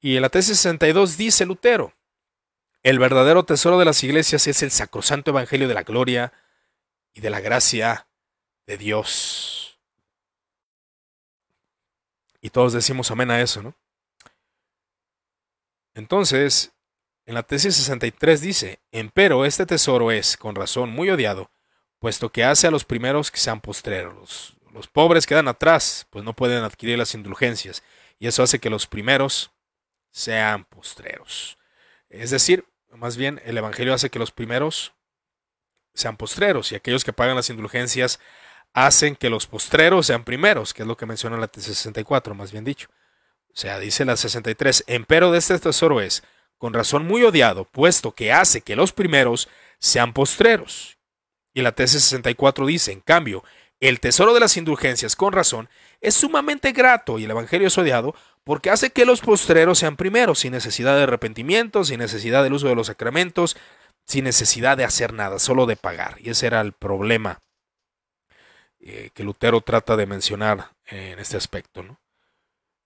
[0.00, 1.92] Y en la tesis 62 dice Lutero,
[2.82, 6.32] el verdadero tesoro de las iglesias es el sacrosanto evangelio de la gloria
[7.12, 8.06] y de la gracia
[8.66, 9.80] de Dios.
[12.40, 13.74] Y todos decimos amén a eso, ¿no?
[15.94, 16.75] Entonces,
[17.26, 21.50] en la tesis 63 dice, empero este tesoro es, con razón, muy odiado,
[21.98, 24.56] puesto que hace a los primeros que sean postreros.
[24.72, 27.82] Los, pobres quedan atrás, pues no pueden adquirir las indulgencias,
[28.20, 29.50] y eso hace que los primeros
[30.12, 31.58] sean postreros.
[32.08, 34.92] Es decir, más bien el Evangelio hace que los primeros
[35.94, 38.20] sean postreros, y aquellos que pagan las indulgencias
[38.72, 42.52] hacen que los postreros sean primeros, que es lo que menciona la tesis 64, más
[42.52, 42.88] bien dicho.
[43.48, 46.22] O sea, dice la 63, empero de este tesoro es,
[46.58, 49.48] con razón muy odiado, puesto que hace que los primeros
[49.78, 50.98] sean postreros.
[51.54, 53.44] Y la tesis 64 dice, en cambio,
[53.80, 55.68] el tesoro de las indulgencias, con razón,
[56.00, 60.38] es sumamente grato y el Evangelio es odiado porque hace que los postreros sean primeros,
[60.38, 63.56] sin necesidad de arrepentimiento, sin necesidad del uso de los sacramentos,
[64.06, 66.16] sin necesidad de hacer nada, solo de pagar.
[66.20, 67.40] Y ese era el problema
[68.80, 71.82] eh, que Lutero trata de mencionar en este aspecto.
[71.82, 71.98] ¿no?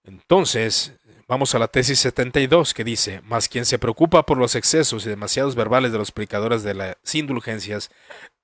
[0.04, 0.94] Entonces,
[1.30, 5.08] Vamos a la tesis 72 que dice, más quien se preocupa por los excesos y
[5.08, 7.88] demasiados verbales de los predicadores de las indulgencias,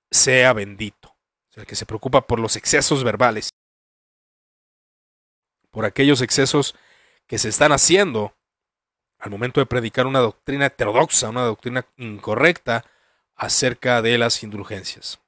[0.08, 1.08] sea bendito.
[1.08, 3.48] O sea, el que se preocupa por los excesos verbales,
[5.72, 6.76] por aquellos excesos
[7.26, 8.36] que se están haciendo
[9.18, 12.84] al momento de predicar una doctrina heterodoxa, una doctrina incorrecta
[13.34, 15.18] acerca de las indulgencias.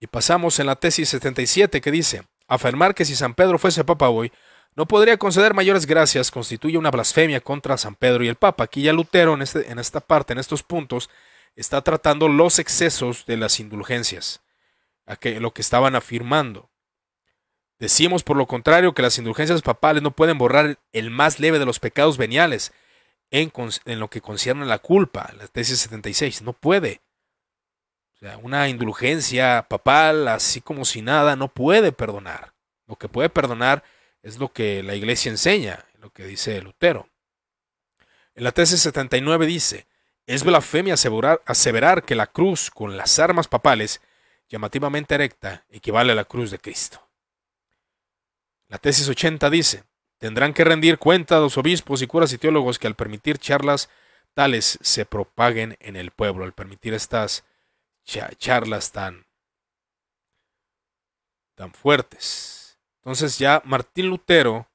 [0.00, 4.08] Y pasamos en la tesis 77 que dice, afirmar que si San Pedro fuese papa
[4.08, 4.32] hoy,
[4.76, 8.64] no podría conceder mayores gracias constituye una blasfemia contra San Pedro y el Papa.
[8.64, 11.10] Aquí ya Lutero en, este, esta parte, en estos puntos,
[11.54, 14.42] está tratando los excesos de las indulgencias,
[15.22, 16.70] lo que estaban afirmando.
[17.78, 21.66] Decimos, por lo contrario, que las indulgencias papales no pueden borrar el más leve de
[21.66, 22.72] los pecados veniales
[23.30, 23.52] en,
[23.84, 26.42] en lo que concierne a la culpa, la tesis 76.
[26.42, 27.00] No puede.
[28.14, 32.54] O sea, una indulgencia papal, así como si nada, no puede perdonar.
[32.86, 33.84] Lo que puede perdonar
[34.24, 37.08] es lo que la iglesia enseña, lo que dice Lutero.
[38.34, 39.86] En la tesis 79 dice,
[40.26, 44.00] es blasfemia aseverar, aseverar que la cruz con las armas papales,
[44.48, 47.06] llamativamente erecta, equivale a la cruz de Cristo.
[48.68, 49.84] La tesis 80 dice,
[50.16, 53.90] tendrán que rendir cuenta a los obispos y curas y teólogos que al permitir charlas
[54.32, 57.44] tales se propaguen en el pueblo, al permitir estas
[58.04, 59.26] charlas tan,
[61.54, 62.63] tan fuertes.
[63.04, 64.66] Entonces ya Martín Lutero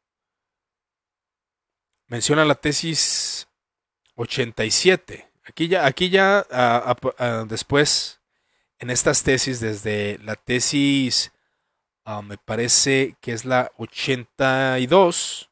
[2.06, 3.48] menciona la tesis
[4.16, 5.32] 87.
[5.46, 6.46] Aquí ya, aquí ya
[7.48, 8.22] después
[8.78, 11.32] en estas tesis, desde la tesis,
[12.06, 15.50] ah, me parece que es la 82,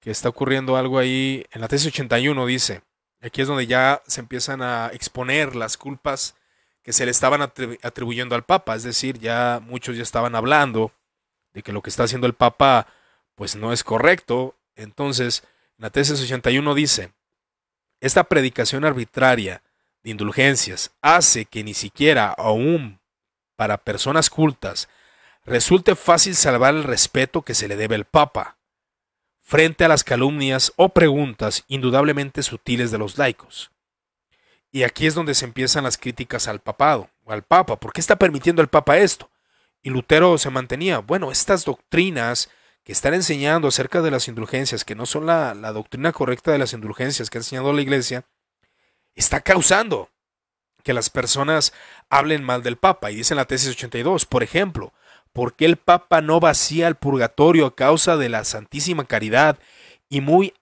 [0.00, 2.82] que está ocurriendo algo ahí, en la tesis 81 dice,
[3.22, 6.34] aquí es donde ya se empiezan a exponer las culpas
[6.82, 10.92] que se le estaban atribuyendo al Papa, es decir, ya muchos ya estaban hablando
[11.56, 12.86] de que lo que está haciendo el Papa
[13.34, 14.54] pues no es correcto.
[14.76, 15.42] Entonces,
[15.78, 17.12] en la tesis 81 dice,
[17.98, 19.62] esta predicación arbitraria
[20.02, 23.00] de indulgencias hace que ni siquiera aún
[23.56, 24.90] para personas cultas
[25.46, 28.58] resulte fácil salvar el respeto que se le debe al Papa
[29.40, 33.70] frente a las calumnias o preguntas indudablemente sutiles de los laicos.
[34.70, 37.76] Y aquí es donde se empiezan las críticas al papado o al papa.
[37.76, 39.30] ¿Por qué está permitiendo el papa esto?
[39.86, 42.50] Y Lutero se mantenía, bueno, estas doctrinas
[42.82, 46.72] que están enseñando acerca de las indulgencias, que no son la, doctrina correcta de las
[46.72, 48.24] indulgencias que ha enseñado la iglesia,
[49.14, 50.10] está causando
[50.82, 51.72] que las personas
[52.10, 53.12] hablen mal del Papa.
[53.12, 54.92] Y dice en la tesis 82, por ejemplo,
[55.32, 59.56] ¿por qué el Papa no vacía el purgatorio a causa de la santísima caridad
[60.08, 60.52] y muy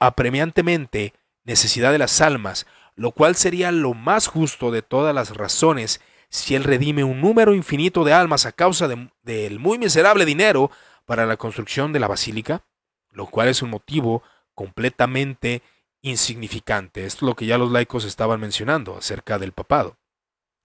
[0.00, 1.12] apremiantemente
[1.44, 2.66] necesidad de las almas?
[2.96, 6.00] lo cual sería lo más justo de todas las razones
[6.34, 10.68] si él redime un número infinito de almas a causa del muy miserable dinero
[11.06, 12.64] para la construcción de la basílica,
[13.12, 15.62] lo cual es un motivo completamente
[16.02, 17.06] insignificante.
[17.06, 19.96] Esto es lo que ya los laicos estaban mencionando acerca del papado.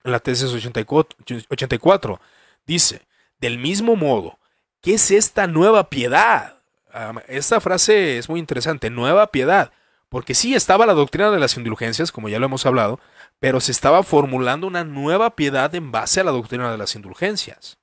[0.03, 1.19] En la tesis 84,
[1.51, 2.19] 84
[2.65, 3.03] dice,
[3.37, 4.39] del mismo modo,
[4.81, 6.61] ¿qué es esta nueva piedad?
[6.91, 9.71] Ah, esta frase es muy interesante, nueva piedad.
[10.09, 12.99] Porque sí estaba la doctrina de las indulgencias, como ya lo hemos hablado,
[13.39, 17.79] pero se estaba formulando una nueva piedad en base a la doctrina de las indulgencias.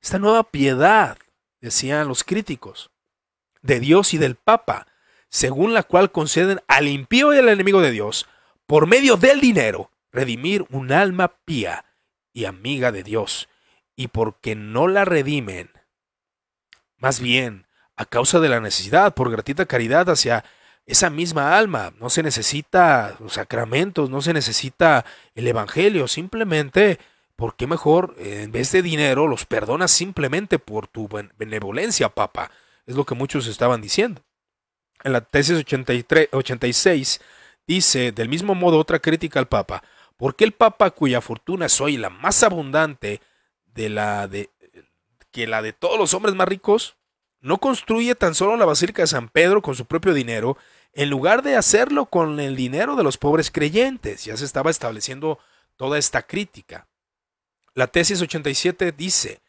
[0.00, 1.18] Esta nueva piedad,
[1.60, 2.90] decían los críticos,
[3.62, 4.86] de Dios y del Papa,
[5.28, 8.26] según la cual conceden al impío y al enemigo de Dios,
[8.66, 11.84] por medio del dinero, redimir un alma pía
[12.32, 13.48] y amiga de Dios,
[13.96, 15.70] y porque no la redimen,
[16.96, 20.44] más bien, a causa de la necesidad, por gratuita caridad hacia
[20.86, 21.92] esa misma alma.
[22.00, 25.04] No se necesita los sacramentos, no se necesita
[25.34, 26.98] el Evangelio, simplemente,
[27.36, 32.50] ¿por qué mejor en vez de dinero los perdonas simplemente por tu benevolencia, Papa?
[32.86, 34.22] Es lo que muchos estaban diciendo.
[35.02, 37.20] En la tesis 83, 86
[37.66, 39.82] dice, del mismo modo, otra crítica al Papa.
[40.16, 43.20] ¿Por qué el Papa, cuya fortuna es hoy la más abundante
[43.66, 44.50] de la de,
[45.30, 46.96] que la de todos los hombres más ricos,
[47.40, 50.56] no construye tan solo la Basílica de San Pedro con su propio dinero,
[50.94, 54.24] en lugar de hacerlo con el dinero de los pobres creyentes.
[54.24, 55.38] Ya se estaba estableciendo
[55.76, 56.86] toda esta crítica.
[57.74, 59.40] La tesis 87 dice,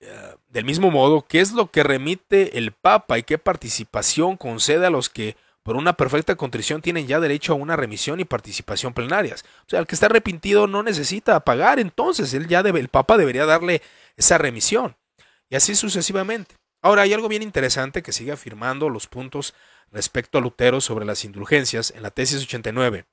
[0.00, 4.86] eh, del mismo modo, ¿qué es lo que remite el Papa y qué participación concede
[4.86, 8.94] a los que por una perfecta contrición tienen ya derecho a una remisión y participación
[8.94, 9.44] plenarias?
[9.66, 13.18] O sea, el que está arrepentido no necesita pagar, entonces él ya debe, el Papa
[13.18, 13.82] debería darle
[14.16, 14.96] esa remisión.
[15.50, 16.56] Y así sucesivamente.
[16.80, 19.54] Ahora, hay algo bien interesante que sigue afirmando los puntos
[19.90, 23.06] respecto a Lutero sobre las indulgencias en la tesis 89.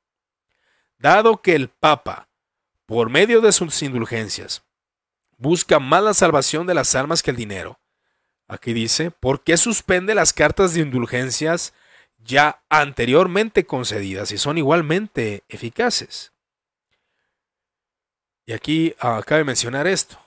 [0.98, 2.30] Dado que el Papa,
[2.86, 4.64] por medio de sus indulgencias,
[5.38, 7.80] busca más la salvación de las almas que el dinero,
[8.48, 11.74] aquí dice, ¿por qué suspende las cartas de indulgencias
[12.20, 16.32] ya anteriormente concedidas y son igualmente eficaces?
[18.46, 20.20] Y aquí ah, cabe mencionar esto.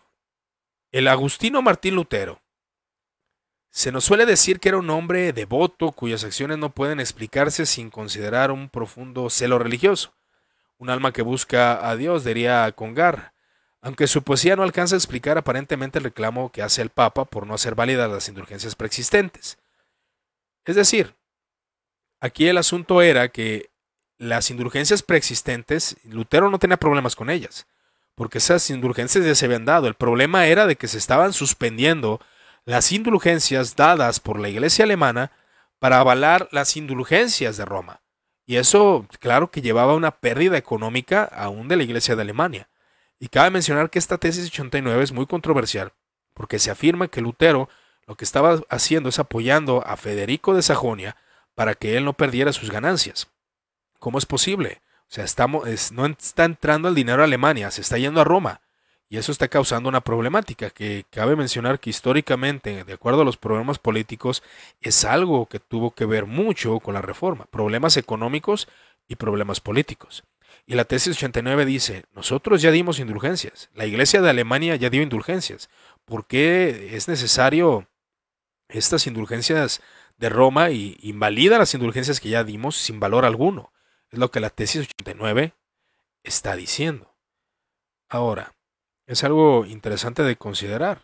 [0.90, 2.40] El Agustino Martín Lutero,
[3.74, 7.90] se nos suele decir que era un hombre devoto cuyas acciones no pueden explicarse sin
[7.90, 10.14] considerar un profundo celo religioso.
[10.78, 13.32] Un alma que busca a Dios, diría Congar,
[13.80, 17.48] aunque su poesía no alcanza a explicar aparentemente el reclamo que hace el Papa por
[17.48, 19.58] no hacer válidas las indulgencias preexistentes.
[20.64, 21.16] Es decir,
[22.20, 23.70] aquí el asunto era que
[24.18, 27.66] las indulgencias preexistentes, Lutero no tenía problemas con ellas,
[28.14, 29.88] porque esas indulgencias ya se habían dado.
[29.88, 32.20] El problema era de que se estaban suspendiendo
[32.64, 35.32] las indulgencias dadas por la Iglesia alemana
[35.78, 38.00] para avalar las indulgencias de Roma.
[38.46, 42.68] Y eso, claro que llevaba una pérdida económica aún de la Iglesia de Alemania.
[43.18, 45.92] Y cabe mencionar que esta tesis 89 es muy controversial,
[46.34, 47.68] porque se afirma que Lutero
[48.06, 51.16] lo que estaba haciendo es apoyando a Federico de Sajonia
[51.54, 53.28] para que él no perdiera sus ganancias.
[53.98, 54.82] ¿Cómo es posible?
[55.02, 58.60] O sea, estamos, no está entrando el dinero a Alemania, se está yendo a Roma.
[59.08, 63.36] Y eso está causando una problemática que cabe mencionar que históricamente, de acuerdo a los
[63.36, 64.42] problemas políticos,
[64.80, 68.66] es algo que tuvo que ver mucho con la reforma, problemas económicos
[69.06, 70.24] y problemas políticos.
[70.66, 75.02] Y la tesis 89 dice, nosotros ya dimos indulgencias, la Iglesia de Alemania ya dio
[75.02, 75.68] indulgencias,
[76.06, 77.86] ¿por qué es necesario
[78.68, 79.82] estas indulgencias
[80.16, 83.72] de Roma y invalida las indulgencias que ya dimos sin valor alguno?
[84.10, 85.52] Es lo que la tesis 89
[86.22, 87.14] está diciendo.
[88.08, 88.53] Ahora,
[89.06, 91.02] es algo interesante de considerar.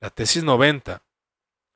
[0.00, 1.02] La tesis 90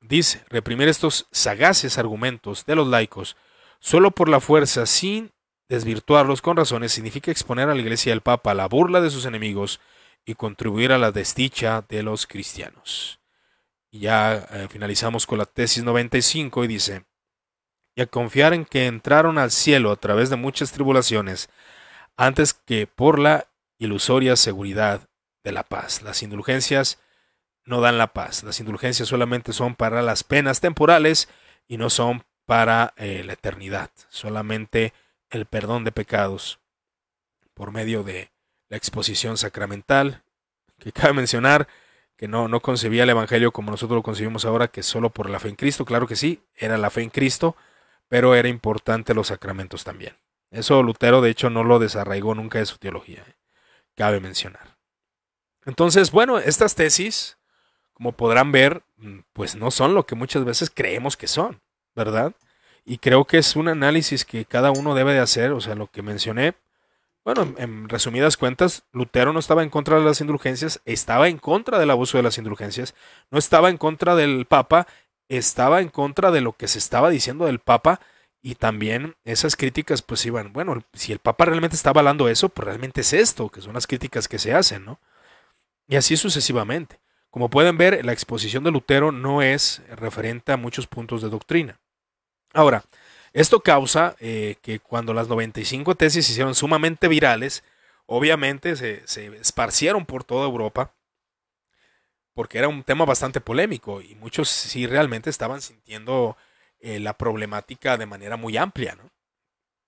[0.01, 3.37] dice, reprimir estos sagaces argumentos de los laicos
[3.79, 5.31] solo por la fuerza sin
[5.69, 9.09] desvirtuarlos con razones significa exponer a la Iglesia y al Papa a la burla de
[9.09, 9.79] sus enemigos
[10.25, 13.19] y contribuir a la desdicha de los cristianos.
[13.91, 17.05] Y ya eh, finalizamos con la tesis 95 y dice,
[17.95, 21.49] y a confiar en que entraron al cielo a través de muchas tribulaciones,
[22.17, 23.47] antes que por la
[23.77, 25.07] ilusoria seguridad
[25.45, 26.01] de la paz.
[26.01, 26.99] Las indulgencias
[27.63, 28.43] no dan la paz.
[28.43, 31.29] Las indulgencias solamente son para las penas temporales
[31.67, 33.89] y no son para eh, la eternidad.
[34.09, 34.93] Solamente
[35.29, 36.59] el perdón de pecados
[37.53, 38.31] por medio de
[38.67, 40.23] la exposición sacramental,
[40.79, 41.67] que cabe mencionar
[42.17, 45.39] que no, no concebía el Evangelio como nosotros lo concebimos ahora, que solo por la
[45.39, 47.55] fe en Cristo, claro que sí, era la fe en Cristo,
[48.07, 50.15] pero era importante los sacramentos también.
[50.49, 53.35] Eso Lutero de hecho no lo desarraigó nunca de su teología, ¿eh?
[53.95, 54.74] cabe mencionar.
[55.65, 57.37] Entonces, bueno, estas tesis,
[57.93, 61.61] como podrán ver, mm, pues no son lo que muchas veces creemos que son,
[61.95, 62.33] ¿verdad?
[62.85, 65.87] Y creo que es un análisis que cada uno debe de hacer, o sea, lo
[65.87, 66.55] que mencioné,
[67.25, 71.79] bueno, en resumidas cuentas, Lutero no estaba en contra de las indulgencias, estaba en contra
[71.79, 72.93] del abuso de las indulgencias,
[73.31, 74.85] no estaba en contra del Papa,
[75.27, 77.99] estaba en contra de lo que se estaba diciendo del Papa
[78.43, 82.67] y también esas críticas pues iban, bueno, si el Papa realmente está avalando eso, pues
[82.67, 84.99] realmente es esto, que son las críticas que se hacen, ¿no?
[85.87, 86.99] Y así sucesivamente.
[87.29, 91.79] Como pueden ver, la exposición de Lutero no es referente a muchos puntos de doctrina.
[92.53, 92.85] Ahora,
[93.33, 97.65] esto causa eh, que cuando las 95 tesis se hicieron sumamente virales,
[98.05, 99.03] obviamente se,
[99.35, 100.93] esparcieron por toda Europa,
[102.33, 106.37] porque era un tema bastante polémico y muchos sí realmente estaban sintiendo
[106.79, 108.95] eh, la problemática de manera muy amplia.
[108.95, 109.09] ¿no?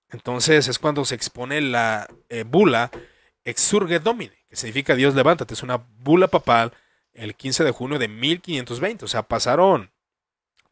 [0.10, 2.92] Entonces es cuando se expone la eh, bula
[3.50, 5.54] Exurge Domine, que significa Dios levántate.
[5.54, 6.74] Es una bula papal
[7.14, 9.06] el 15 de junio de 1520.
[9.06, 9.92] O sea, pasaron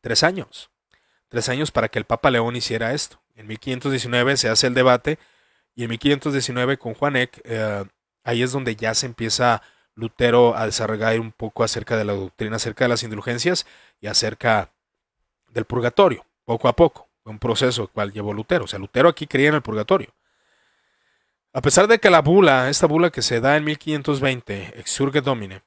[0.02, 0.70] tres años
[1.36, 3.22] tres años para que el Papa León hiciera esto.
[3.36, 5.20] En 1519 se hace el debate
[5.76, 7.84] y en 1519 con Juanek, eh,
[8.24, 9.62] ahí es donde ya se empieza
[9.96, 13.66] Lutero a desarrollar un poco acerca de la doctrina, acerca de las indulgencias
[14.00, 14.72] y acerca
[15.50, 17.10] del purgatorio, poco a poco.
[17.24, 18.66] Fue un proceso cual llevó Lutero.
[18.66, 20.14] O sea, Lutero aquí creía en el purgatorio.
[21.56, 25.64] A pesar de que la bula, esta bula que se da en 1520, Exurge Domine,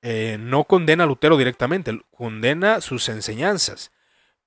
[0.00, 3.92] eh, no condena a Lutero directamente, condena sus enseñanzas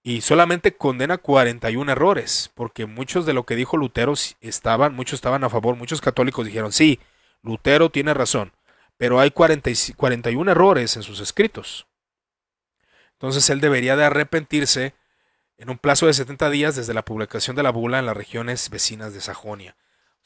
[0.02, 5.44] y solamente condena 41 errores, porque muchos de lo que dijo Lutero estaban, muchos estaban
[5.44, 7.00] a favor, muchos católicos dijeron, sí,
[7.44, 8.52] Lutero tiene razón,
[8.98, 11.86] pero hay 41 errores en sus escritos.
[13.12, 14.96] Entonces él debería de arrepentirse
[15.60, 18.72] en un plazo de 70 días desde la publicación de la bula en las regiones
[18.72, 19.76] vecinas de Sajonia.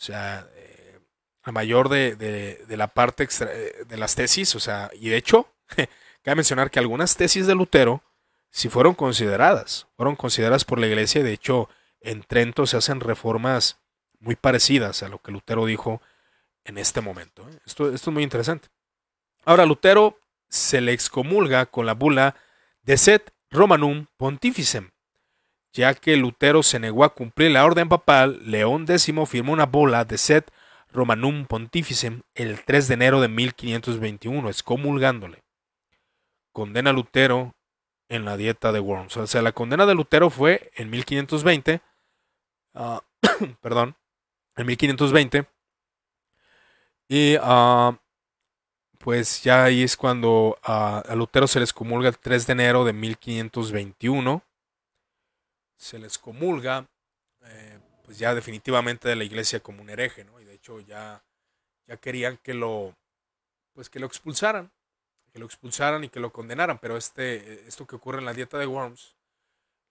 [0.03, 0.99] O sea, eh,
[1.45, 5.47] la mayor de, de, la parte eh, de las tesis, o sea, y de hecho,
[6.23, 8.03] cabe mencionar que algunas tesis de Lutero,
[8.51, 11.69] si fueron consideradas, fueron consideradas por la iglesia y de hecho
[12.01, 13.79] en Trento se hacen reformas
[14.19, 16.01] muy parecidas a lo que Lutero dijo
[16.65, 17.47] en este momento.
[17.49, 17.59] ¿eh?
[17.65, 18.67] Esto, esto es muy interesante.
[19.45, 22.35] Ahora, Lutero se le excomulga con la bula
[22.81, 24.91] de Set Romanum Pontificem,
[25.73, 30.05] ya que Lutero se negó a cumplir la orden papal, León X firmó una bula
[30.05, 30.51] de Set
[30.91, 35.43] Romanum Pontificem el 3 de enero de 1521, excomulgándole.
[36.51, 37.55] Condena a Lutero
[38.07, 39.17] en la dieta de Worms.
[39.17, 41.81] O sea, la condena de Lutero fue en 1520,
[42.75, 43.01] ah,
[43.61, 43.95] perdón,
[44.55, 45.47] en 1520,
[47.07, 47.97] y uh,
[48.99, 52.85] pues ya ahí es cuando ah, a Lutero se les comulga el 3 de enero
[52.85, 54.43] de 1521,
[55.83, 56.87] se les comulga,
[57.43, 60.39] eh, pues ya definitivamente de la iglesia como un hereje, ¿no?
[60.39, 61.23] Y de hecho ya,
[61.87, 62.95] ya querían que lo,
[63.73, 64.71] pues que lo expulsaran
[65.33, 66.77] que lo expulsaran y que lo condenaran.
[66.77, 69.15] Pero este, esto que ocurre en la dieta de Worms,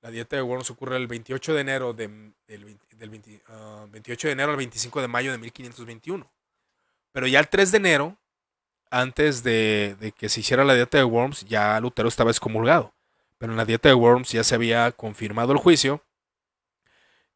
[0.00, 4.52] la dieta de Worms ocurre el 28 de enero de, del, 28 ah, de enero
[4.52, 6.30] al 25 de mayo de 1521.
[7.10, 8.16] Pero ya el 3 de enero,
[8.90, 12.94] antes de, de, que se hiciera la dieta de Worms, ya Lutero estaba excomulgado.
[13.42, 16.04] Pero en la dieta de Worms ya se había confirmado el juicio.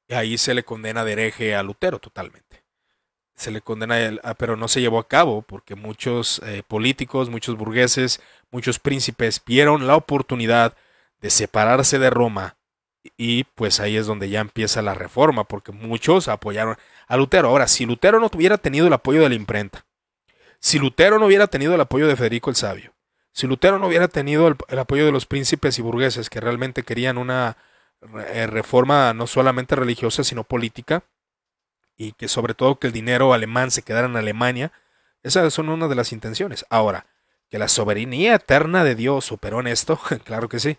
[0.06, 2.64] Y ahí se le condena de hereje a Lutero totalmente
[3.34, 7.56] se le condena, a, pero no se llevó a cabo porque muchos eh, políticos, muchos
[7.56, 8.20] burgueses,
[8.52, 10.74] muchos príncipes vieron la oportunidad
[11.20, 12.56] de separarse de Roma
[13.16, 16.76] y pues ahí es donde ya empieza la reforma porque muchos apoyaron
[17.06, 17.48] a Lutero.
[17.48, 19.84] Ahora, si Lutero no hubiera tenido el apoyo de la imprenta,
[20.60, 22.95] si Lutero no hubiera tenido el apoyo de Federico el Sabio,
[23.36, 27.18] si Lutero no hubiera tenido el, apoyo de los príncipes y burgueses que realmente querían
[27.18, 27.58] una
[28.32, 31.04] eh, reforma no solamente religiosa, sino política,
[31.98, 34.72] y que sobre todo que el dinero alemán se quedara en Alemania,
[35.22, 36.64] Esas son una de las intenciones.
[36.70, 37.04] Ahora,
[37.50, 40.78] que la soberanía eterna de Dios operó en esto, claro que sí.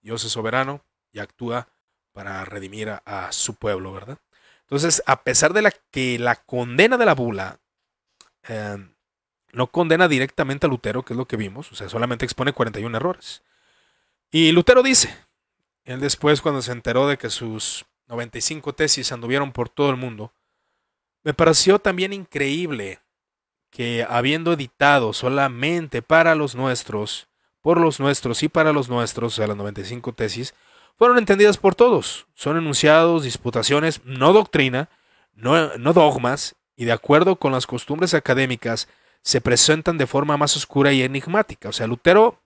[0.00, 0.80] Dios es soberano
[1.12, 1.68] y actúa
[2.14, 4.16] para redimir a, su pueblo, ¿verdad?
[4.62, 7.60] Entonces, a pesar de la que la condena de la bula
[8.44, 8.94] em,
[9.52, 12.96] no condena directamente a Lutero, que es lo que vimos, o sea, solamente expone 41
[12.96, 13.42] errores.
[14.30, 15.14] Y Lutero dice,
[15.84, 20.32] él después cuando se enteró de que sus 95 tesis anduvieron por todo el mundo,
[21.24, 23.00] me pareció también increíble
[23.70, 27.28] que habiendo editado solamente para los nuestros,
[27.60, 30.54] por los nuestros y para los nuestros, o sea, las 95 tesis,
[30.96, 32.26] fueron entendidas por todos.
[32.34, 34.88] Son enunciados, disputaciones, no doctrina,
[35.34, 38.88] no, no dogmas, y de acuerdo con las costumbres académicas,
[39.28, 41.68] se presentan de forma más oscura y enigmática.
[41.68, 42.40] O sea, Lutero,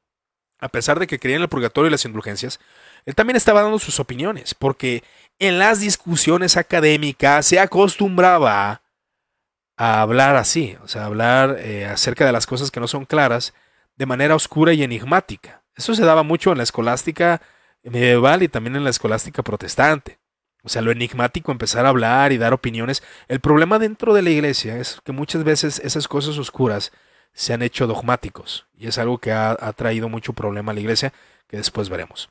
[0.58, 2.58] a pesar de que creía en el purgatorio y las indulgencias,
[3.06, 5.04] él también estaba dando sus opiniones, porque
[5.38, 8.82] en las discusiones académicas se acostumbraba
[9.76, 13.54] a hablar así, o sea, hablar eh, acerca de las cosas que no son claras
[13.94, 15.62] de manera oscura y enigmática.
[15.76, 17.42] Eso se daba mucho en la escolástica
[17.84, 20.18] medieval y también en la escolástica protestante.
[20.62, 23.02] O sea, lo enigmático, empezar a hablar y dar opiniones.
[23.28, 26.92] El problema dentro de la iglesia es que muchas veces esas cosas oscuras
[27.32, 30.80] se han hecho dogmáticos y es algo que ha, ha traído mucho problema a la
[30.80, 31.12] iglesia
[31.48, 32.28] que después veremos.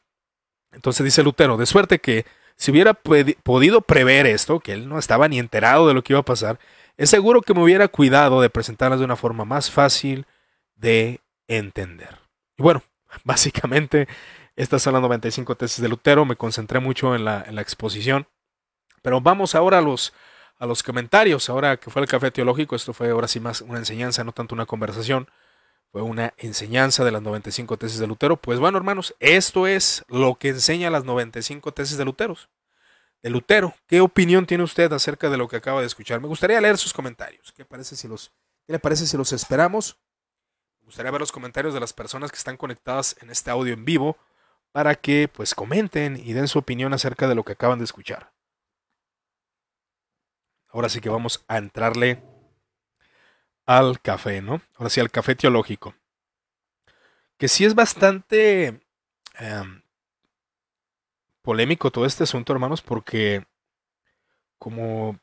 [0.72, 2.26] Entonces dice Lutero, de suerte que
[2.56, 6.20] si hubiera podido prever esto, que él no estaba ni enterado de lo que iba
[6.20, 6.60] a pasar,
[6.98, 10.28] es seguro que me hubiera cuidado de presentarlas de una forma más fácil
[10.76, 12.20] de entender.
[12.58, 12.84] Y bueno,
[13.24, 14.08] básicamente
[14.56, 18.28] estas son las 95 tesis de Lutero, me concentré mucho en la, exposición,
[19.02, 20.14] pero vamos ahora a los,
[20.58, 23.80] a los comentarios, ahora que fue el café teológico, esto fue ahora sí más una
[23.80, 25.28] enseñanza, no tanto una conversación,
[25.92, 28.38] fue una enseñanza de las 95 tesis de Lutero.
[28.38, 32.38] Pues bueno, hermanos, esto es lo que enseña las 95 tesis de Lutero
[33.22, 33.74] de Lutero.
[33.88, 36.20] ¿Qué opinión tiene usted acerca de lo que acaba de escuchar?
[36.22, 37.52] Me gustaría leer sus comentarios.
[37.52, 38.32] ¿Qué, parece si los,
[38.66, 39.98] ¿Qué le parece si los esperamos?
[40.80, 43.86] Me gustaría ver los comentarios de las personas que están conectadas en este audio en
[43.86, 44.18] vivo
[44.72, 48.32] para que pues comenten y den su opinión acerca de lo que acaban de escuchar.
[50.70, 52.24] Ahora sí que vamos a entrarle
[53.66, 54.62] al café, ¿no?
[54.76, 55.96] Ahora sí al café teológico.
[57.38, 58.82] Que sí es bastante
[59.38, 59.82] em,
[61.42, 63.46] polémico todo este asunto, hermanos, porque
[64.58, 65.20] como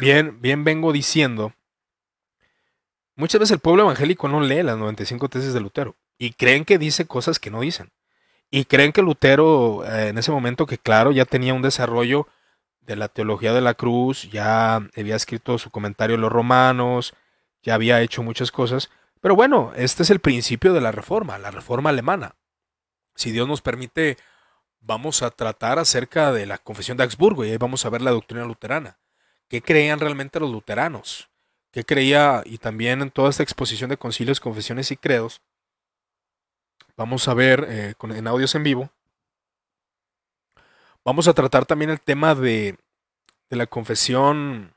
[0.00, 1.52] bien, bien vengo diciendo,
[3.16, 6.78] muchas veces el pueblo evangélico no lee las 95 tesis de Lutero y creen que
[6.78, 7.90] dice cosas que no dicen.
[8.50, 12.26] Y creen que Lutero, eh, en ese momento que claro, ya tenía un desarrollo
[12.80, 17.14] de la teología de la cruz, ya había escrito su comentario a los romanos,
[17.62, 18.90] ya había hecho muchas cosas.
[19.20, 22.36] Pero bueno, este es el principio de la reforma, la reforma alemana.
[23.14, 24.16] Si Dios nos permite
[24.80, 28.10] vamos a tratar acerca de la confesión de Augsburgo y ahí vamos a ver la
[28.10, 28.98] doctrina luterana.
[29.48, 31.28] ¿Qué creían realmente los luteranos?
[31.70, 32.42] ¿Qué creía?
[32.44, 35.42] Y también en toda esta exposición de concilios, confesiones y credos,
[36.98, 38.90] vamos a ver eh, en audios en vivo,
[41.04, 42.76] vamos a tratar también el tema de,
[43.48, 44.74] de la confesión,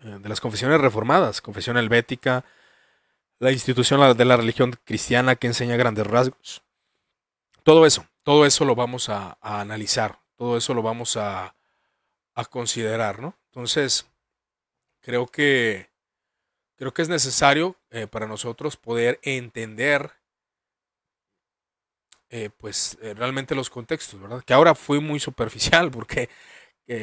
[0.00, 2.44] eh, de las confesiones reformadas, confesión helvética,
[3.38, 6.62] la institución de la religión cristiana que enseña grandes rasgos.
[7.62, 11.54] Todo eso, todo eso lo vamos a, analizar, todo eso lo vamos a,
[12.50, 13.34] considerar, ¿no?
[13.46, 14.06] Entonces,
[15.00, 15.90] creo que,
[16.76, 20.12] creo que es necesario eh, para nosotros poder entender
[22.30, 24.42] eh, pues eh, realmente los contextos, ¿verdad?
[24.44, 26.28] Que ahora fui muy superficial porque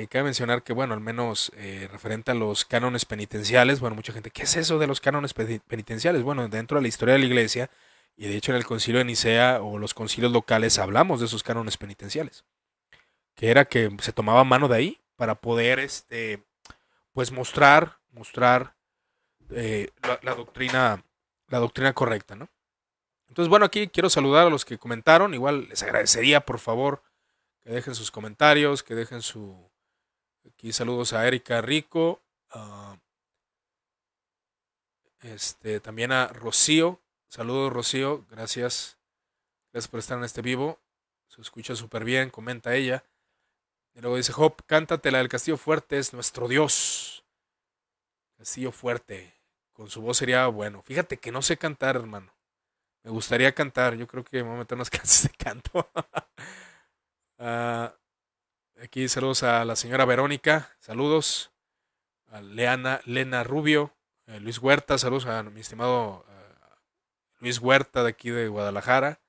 [0.10, 1.52] cabe mencionar que, bueno, al menos
[1.92, 6.24] referente a los cánones penitenciales, bueno, mucha gente, ¿qué es eso de los cánones penitenciales?
[6.24, 7.70] Bueno, dentro de la historia de la iglesia,
[8.16, 11.44] y de hecho en el concilio de Nicea o los concilios locales hablamos de esos
[11.44, 12.46] cánones penitenciales.
[13.36, 16.44] Que era que se tomaba mano de ahí para poder este,
[17.14, 18.76] pues mostrar, mostrar
[19.52, 19.90] eh,
[20.22, 21.04] la, doctrina,
[21.48, 22.50] la doctrina correcta, ¿no?
[23.34, 25.34] Entonces, bueno, aquí quiero saludar a los que comentaron.
[25.34, 27.02] Igual les agradecería, por favor,
[27.62, 29.58] que dejen sus comentarios, que dejen su.
[30.48, 32.22] Aquí saludos a Erika Rico,
[35.22, 38.24] este, también a Rocío, Saludos, Rocío.
[38.30, 39.00] Gracias.
[39.72, 40.80] Gracias por estar en este vivo.
[41.28, 43.04] Se escucha súper bien, comenta ella.
[43.96, 47.26] Y luego dice Hop, cántate la del Castillo Fuerte, es nuestro Dios.
[48.38, 49.34] Castillo Fuerte.
[49.72, 50.84] Con su voz sería bueno.
[50.84, 52.32] Fíjate que no sé cantar, hermano.
[53.04, 53.96] Me gustaría cantar.
[53.96, 55.90] Yo creo que me voy a meter unas clases de canto.
[57.46, 57.94] Ah,
[58.82, 60.74] aquí saludos a la señora Verónica.
[60.80, 61.52] Saludos.
[62.28, 63.94] A Leana, Lena Rubio.
[64.28, 64.98] Eh, Luis Huerta.
[64.98, 66.26] Saludos a mi estimado
[67.44, 69.20] Luis Huerta de aquí de Guadalajara.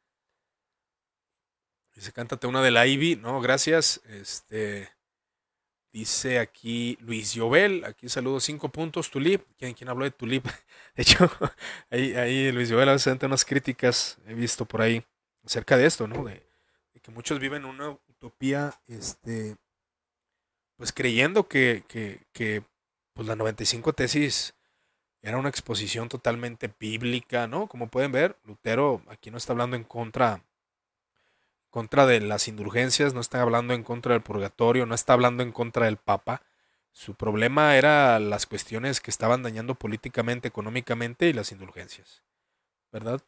[1.96, 3.16] Dice, cántate una de la Ivy.
[3.16, 4.00] No, gracias.
[4.04, 4.93] Este,
[5.94, 9.44] Dice aquí Luis Llobel, aquí saludo cinco puntos, Tulip.
[9.56, 10.44] ¿Quién, habló de Tulip?
[10.96, 11.30] De hecho,
[11.88, 15.04] ahí, ahí Luis Llobel a veces unas críticas, he visto por ahí,
[15.44, 16.24] acerca de esto, ¿no?
[16.24, 16.42] De,
[17.00, 19.54] que muchos viven una utopía, este,
[20.76, 22.64] pues creyendo que, que, que
[23.12, 24.52] pues la 95 tesis
[25.22, 27.68] era una exposición totalmente bíblica, ¿no?
[27.68, 30.42] Como pueden ver, Lutero aquí no está hablando en contra
[31.74, 35.50] contra de las indulgencias, no está hablando en contra del purgatorio, no está hablando en
[35.50, 36.40] contra del Papa.
[36.92, 42.22] Su problema era las cuestiones que estaban dañando políticamente, económicamente y las indulgencias.
[42.92, 43.20] ¿Verdad?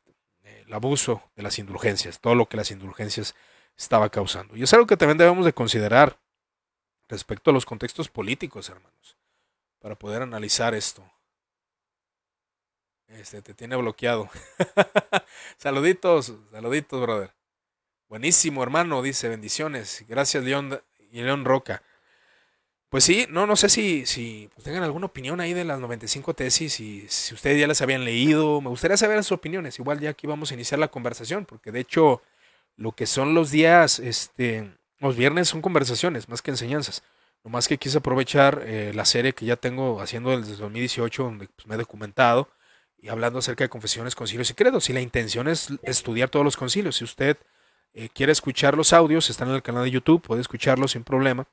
[0.44, 3.34] El abuso de las indulgencias, todo lo que las indulgencias
[3.76, 4.56] estaba causando.
[4.56, 6.16] Y es algo que también debemos de considerar
[7.08, 9.16] respecto a los contextos políticos, hermanos,
[9.80, 11.02] para poder analizar esto.
[13.08, 14.30] Este te tiene bloqueado.
[15.56, 17.35] saluditos, saluditos, brother.
[18.08, 20.04] Buenísimo, hermano, dice, bendiciones.
[20.08, 20.80] Gracias, León,
[21.10, 21.82] y León Roca.
[22.88, 26.34] Pues sí, no, no sé si, si pues, tengan alguna opinión ahí de las 95
[26.34, 28.60] tesis y si ustedes ya las habían leído.
[28.60, 29.78] Me gustaría saber sus opiniones.
[29.78, 32.22] Igual ya aquí vamos a iniciar la conversación, porque de hecho
[32.76, 37.02] lo que son los días, este, los viernes son conversaciones más que enseñanzas.
[37.42, 41.66] Nomás que quise aprovechar eh, la serie que ya tengo haciendo desde 2018, donde pues,
[41.66, 42.48] me he documentado
[42.98, 44.88] y hablando acerca de confesiones, concilios y credos.
[44.90, 46.96] Y la intención es estudiar todos los concilios.
[46.96, 47.36] Si usted
[47.98, 51.48] eh, quiere escuchar los audios, están en el canal de YouTube, puede escucharlos sin problema.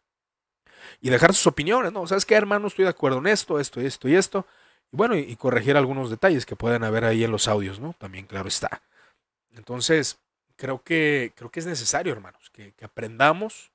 [1.00, 2.06] Y dejar sus opiniones, ¿no?
[2.06, 2.68] ¿Sabes qué, hermano?
[2.68, 4.46] Estoy de acuerdo en esto, esto, esto y esto.
[4.92, 7.94] Y bueno, y, corregir algunos detalles que pueden haber ahí en los audios, ¿no?
[7.98, 8.82] También, claro está.
[9.52, 10.20] Entonces,
[10.58, 13.72] creo que, creo que es necesario, hermanos, que, aprendamos,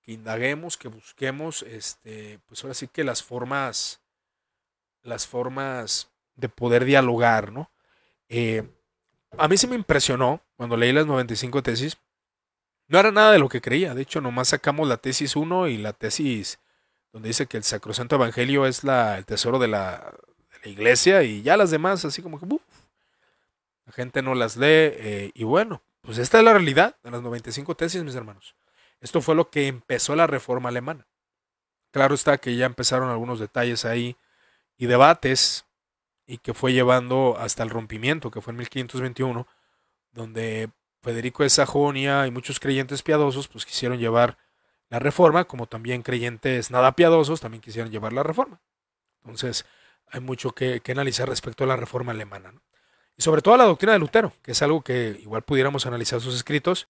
[0.00, 4.00] que indaguemos, que busquemos, este, pues ahora sí que las formas,
[5.02, 7.70] las formas de poder dialogar, ¿no?
[8.30, 8.66] Eh,
[9.36, 11.98] a mí sí me impresionó cuando leí las 95 tesis
[12.88, 13.94] no era nada de lo que creía.
[13.94, 16.58] De hecho, nomás sacamos la tesis 1 y la tesis
[17.12, 20.14] donde dice que el Sacrosanto Evangelio es la, el tesoro de la,
[20.64, 22.46] iglesia y ya las demás, así como que
[23.84, 24.66] la gente no las lee.
[24.68, 28.54] Eh, y bueno, pues esta es la realidad de las 95 tesis, mis hermanos.
[29.00, 31.06] Esto fue lo que empezó la reforma alemana.
[31.92, 34.16] Claro está que ya empezaron algunos detalles ahí
[34.76, 35.64] y debates
[36.26, 39.46] y que fue llevando hasta el rompimiento, que fue en 1521,
[40.12, 40.70] donde
[41.06, 44.38] Federico de Sajonia y muchos creyentes piadosos pues quisieron llevar
[44.88, 48.60] la reforma, como también creyentes nada piadosos también quisieron llevar la reforma.
[49.22, 49.64] Entonces
[50.08, 52.52] hay mucho que, analizar respecto a la reforma alemana.
[53.16, 56.20] Y sobre todo a la doctrina de Lutero, que es algo que igual pudiéramos analizar
[56.20, 56.88] sus escritos.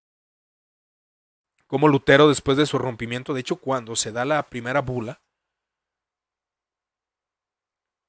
[1.67, 5.21] Como Lutero después de su rompimiento, de hecho cuando se da la primera bula,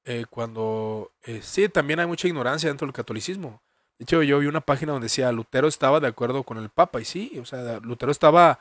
[0.06, 3.62] eh, cuando eh, sí, también hay mucha ignorancia dentro del catolicismo.
[3.98, 7.00] De hecho, yo vi una página donde decía Lutero estaba de acuerdo con el Papa,
[7.00, 8.60] y sí, o sea, Lutero estaba,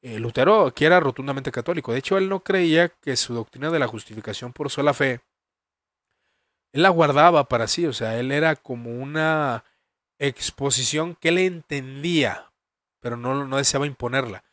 [0.00, 1.92] eh, Lutero aquí era rotundamente católico.
[1.92, 5.20] De hecho, él no creía que su doctrina de la justificación por sola fe,
[6.72, 9.64] él la guardaba para sí, o sea, él era como una
[10.18, 12.50] exposición que él entendía,
[13.00, 14.44] pero no, no deseaba imponerla,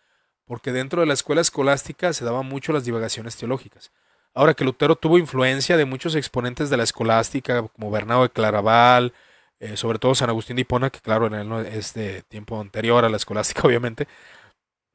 [0.45, 3.91] porque dentro de la escuela escolástica se daban mucho las divagaciones teológicas.
[4.33, 9.13] Ahora que Lutero tuvo influencia de muchos exponentes de la escolástica, como Bernardo de Claraval,
[9.59, 11.27] eh, sobre todo San Agustín de Hipona, que claro,
[11.61, 14.07] es de tiempo anterior a la escolástica, obviamente,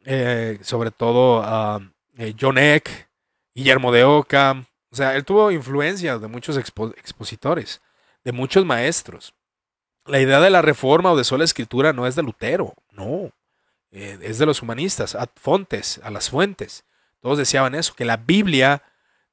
[0.05, 1.80] eh, sobre todo a
[2.16, 3.10] eh, John Eck,
[3.55, 7.80] Guillermo de Oca, o sea, él tuvo influencia de muchos expositores,
[8.24, 9.34] de muchos maestros.
[10.05, 13.32] La idea de la reforma o de sola escritura no es de Lutero, no,
[13.90, 16.84] es de los humanistas, a fontes, a las fuentes.
[17.20, 18.82] Todos deseaban eso, que la Biblia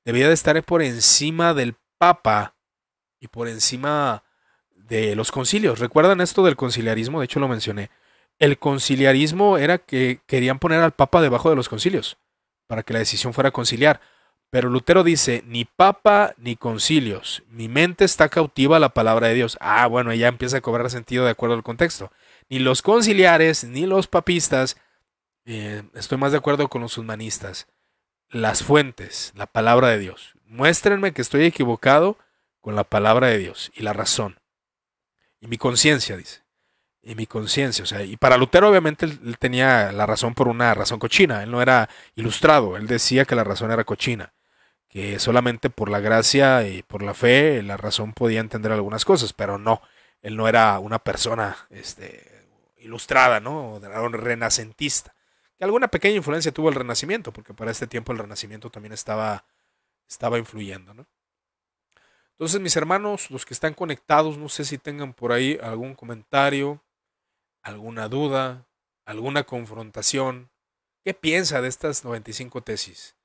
[0.05, 2.55] debía de estar por encima del Papa
[3.19, 4.23] y por encima
[4.89, 5.79] de los concilios.
[5.79, 7.19] ¿Recuerdan esto del conciliarismo?
[7.19, 7.89] De hecho lo mencioné.
[8.39, 12.17] El conciliarismo era que querían poner al Papa debajo de los concilios
[12.69, 13.99] para que la decisión fuera conciliar.
[14.51, 19.35] Pero Lutero dice, ni papa ni concilios, mi mente está cautiva a la palabra de
[19.35, 19.57] Dios.
[19.59, 22.11] Ah, bueno, ya empieza a cobrar sentido de acuerdo al contexto.
[22.47, 24.77] Ni los conciliares, ni los papistas,
[25.45, 27.67] eh, estoy más de acuerdo con los humanistas.
[28.29, 30.33] Las fuentes, la palabra de Dios.
[30.45, 32.17] Muéstrenme que estoy equivocado
[32.59, 34.38] con la palabra de Dios y la razón.
[35.41, 36.41] Y mi conciencia, dice.
[37.01, 40.73] Y mi conciencia, o sea, y para Lutero obviamente él, tenía la razón por una
[40.73, 44.33] razón cochina, él no era ilustrado, él decía que la razón era cochina,
[44.89, 49.31] que solamente por la gracia y por la fe la razón podía entender algunas cosas,
[49.31, 49.81] pero no,
[50.21, 52.39] él no era una persona este,
[52.79, 53.77] ilustrada, ¿no?
[53.83, 55.13] Era un renacentista.
[55.57, 59.45] Que alguna pequeña influencia tuvo el Renacimiento, porque para este tiempo el Renacimiento también estaba,
[60.07, 61.05] estaba influyendo, ¿no?
[62.39, 66.81] Entonces, mis hermanos, los que están conectados, no sé si tengan por ahí algún comentario,
[67.61, 68.65] alguna duda,
[69.03, 70.49] alguna confrontación.
[71.03, 73.17] ¿Qué piensa de estas 95 tesis?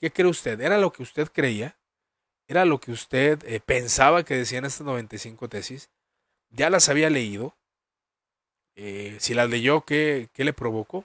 [0.00, 0.60] ¿Qué cree usted?
[0.60, 1.80] ¿Era lo que usted creía?
[2.46, 5.90] ¿Era lo que usted eh, pensaba que decían estas 95 tesis?
[6.48, 7.56] ¿Ya las había leído?
[8.76, 11.04] Eh, si las leyó, ¿qué, ¿qué, le provocó?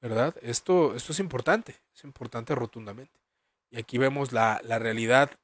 [0.00, 0.36] ¿Verdad?
[0.40, 3.18] Esto, esto es importante, es importante rotundamente.
[3.70, 5.36] Y aquí vemos la, la realidad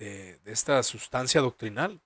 [0.00, 2.00] de, esta sustancia doctrinal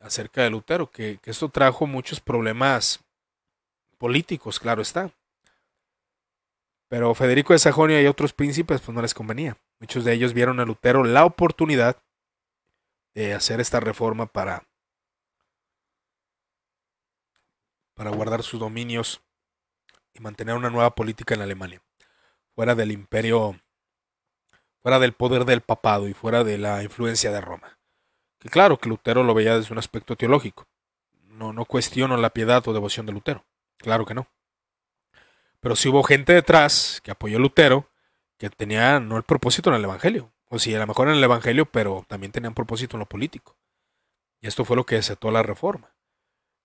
[0.00, 3.04] acerca de Lutero, que, que esto trajo muchos problemas
[3.98, 5.10] políticos, claro está.
[6.88, 9.56] Pero Federico de Sajonia y otros príncipes pues no les convenía.
[9.80, 12.00] Muchos de ellos vieron a Lutero la oportunidad
[13.14, 14.68] de hacer esta reforma para,
[17.94, 19.20] para guardar sus dominios
[20.12, 21.82] y mantener una nueva política en Alemania,
[22.54, 23.58] fuera del imperio,
[24.84, 27.78] fuera del poder del papado y fuera de la influencia de Roma.
[28.38, 30.66] Que claro que Lutero lo veía desde un aspecto teológico.
[31.22, 33.46] No, no cuestiono la piedad o devoción de Lutero.
[33.78, 34.28] Claro que no.
[35.60, 37.88] Pero sí hubo gente detrás que apoyó a Lutero
[38.36, 40.34] que tenía no el propósito en el Evangelio.
[40.50, 43.56] O sí, a lo mejor en el Evangelio, pero también tenían propósito en lo político.
[44.42, 45.94] Y esto fue lo que desató la reforma.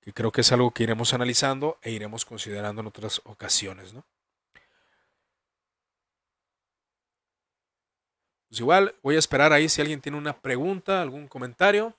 [0.01, 4.05] Que creo que es algo que iremos analizando e iremos considerando en otras ocasiones, ¿no?
[8.49, 11.95] Pues igual voy a esperar ahí si alguien tiene una pregunta, algún comentario.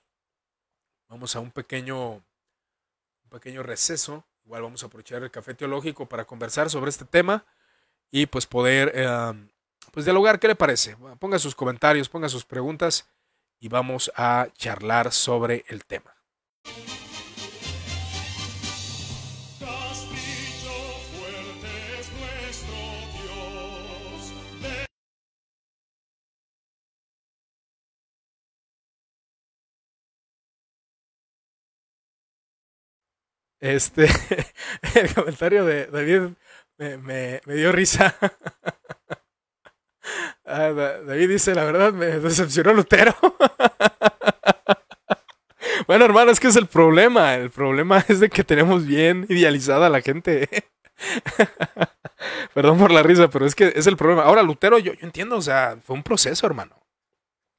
[1.07, 6.25] Vamos a un pequeño, un pequeño receso Igual vamos a aprovechar el café teológico para
[6.25, 7.45] conversar sobre este tema
[8.09, 9.33] y pues poder eh,
[9.91, 10.39] pues dialogar.
[10.39, 10.97] ¿Qué le parece?
[11.19, 13.07] Ponga sus comentarios, ponga sus preguntas
[13.59, 16.15] y vamos a charlar sobre el tema.
[33.61, 34.09] Este,
[34.95, 36.33] el comentario de David
[36.77, 38.15] me, me, dio risa.
[40.43, 43.15] Ah, David dice, la verdad, me decepcionó Lutero.
[45.87, 47.35] bueno, hermano, es que es el problema.
[47.35, 50.49] El problema es de que tenemos bien idealizada a la gente.
[52.53, 54.23] Perdón por la risa, pero es que es el problema.
[54.23, 56.75] Ahora, Lutero, yo, yo entiendo, o sea, fue un proceso, hermano.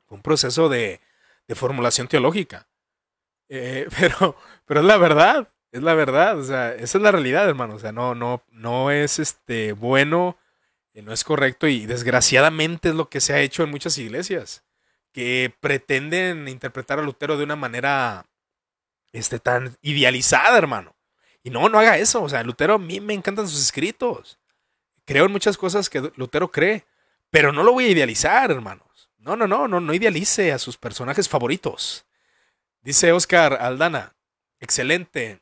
[0.06, 1.00] Fue un proceso de,
[1.46, 2.66] de formulación teológica.
[3.48, 5.48] Eh, pero, pero es la verdad.
[5.72, 7.74] Es la verdad, o sea, esa es la realidad, hermano.
[7.74, 10.36] O sea, no, no, no es este bueno,
[10.92, 14.64] eh, no es correcto y desgraciadamente es lo que se ha hecho en muchas iglesias
[15.12, 18.26] que pretenden interpretar a Lutero de una manera
[19.12, 20.94] este, tan idealizada, hermano.
[21.42, 22.22] Y no, no haga eso.
[22.22, 24.38] O sea, Lutero a mí me encantan sus escritos.
[25.04, 26.86] Creo en muchas cosas que Lutero cree,
[27.30, 29.10] pero no lo voy a idealizar, hermanos.
[29.18, 32.06] No, no, no, no, no idealice a sus personajes favoritos.
[32.82, 34.14] Dice Oscar Aldana,
[34.60, 35.40] excelente.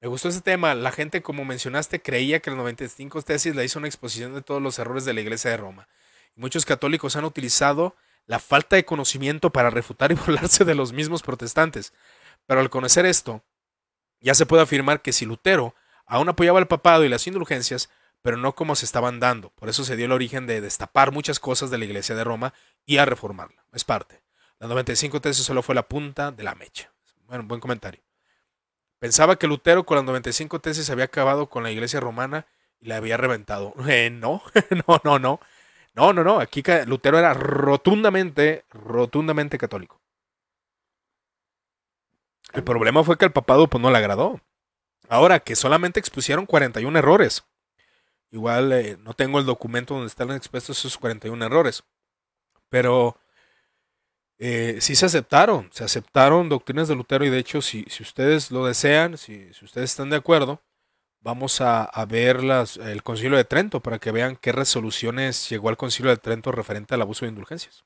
[0.00, 0.74] Me gustó ese tema.
[0.74, 4.62] La gente, como mencionaste, creía que el 95 tesis le hizo una exposición de todos
[4.62, 5.88] los errores de la Iglesia de Roma.
[6.36, 7.96] muchos católicos han utilizado
[8.26, 11.92] la falta de conocimiento para refutar y burlarse de los mismos protestantes.
[12.46, 13.42] Pero al conocer esto,
[14.20, 15.74] ya se puede afirmar que si Lutero
[16.06, 17.90] aún apoyaba al papado y las indulgencias,
[18.22, 19.50] pero no como se estaban dando.
[19.50, 22.54] Por eso se dio el origen de destapar muchas cosas de la Iglesia de Roma
[22.86, 23.64] y a reformarla.
[23.72, 24.22] Es parte.
[24.60, 26.92] La 95 tesis solo fue la punta de la mecha.
[27.26, 28.07] Bueno, buen comentario.
[28.98, 32.46] Pensaba que Lutero con las 95 tesis había acabado con la iglesia romana
[32.80, 33.74] y la había reventado.
[33.88, 34.42] Eh, no,
[34.86, 35.40] no, no, no.
[35.94, 36.40] No, no, no.
[36.40, 40.00] Aquí Lutero era rotundamente, rotundamente católico.
[42.52, 44.40] El problema fue que al papado pues, no le agradó.
[45.08, 47.44] Ahora, que solamente expusieron 41 errores.
[48.30, 51.82] Igual eh, no tengo el documento donde están expuestos esos 41 errores.
[52.68, 53.18] Pero
[54.38, 58.52] eh, sí se aceptaron, se aceptaron doctrinas de Lutero y de hecho si, si ustedes
[58.52, 60.62] lo desean, si, si, ustedes están de acuerdo,
[61.20, 65.76] vamos a, ver las, el concilio de Trento para que vean qué resoluciones llegó al
[65.76, 67.84] concilio de Trento referente al abuso de indulgencias.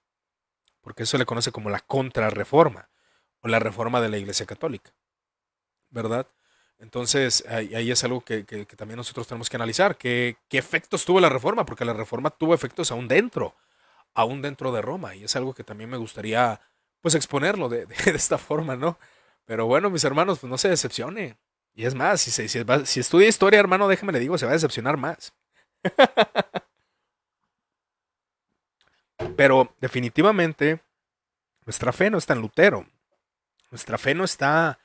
[0.82, 2.90] Porque eso se le conoce como la contrarreforma
[3.40, 4.92] o la reforma de la Iglesia Católica.
[5.90, 6.26] ¿Verdad?
[6.78, 9.96] Entonces, ahí, es algo que, que, también nosotros tenemos que analizar.
[9.96, 11.64] ¿Qué, ¿Qué efectos tuvo la reforma?
[11.64, 13.54] Porque la reforma tuvo efectos aún dentro
[14.14, 15.14] aún dentro de Roma.
[15.14, 16.60] Y es algo que también me gustaría
[17.00, 18.98] pues exponerlo de, esta forma, ¿no?
[19.44, 21.36] Pero bueno, mis hermanos, pues no se decepcione.
[21.74, 22.58] Y es más, si, si,
[23.00, 25.32] estudia historia, hermano, déjeme le digo, se va a decepcionar más.
[29.36, 30.80] Pero definitivamente,
[31.64, 32.86] nuestra fe no está en Lutero.
[33.70, 34.78] Nuestra fe no está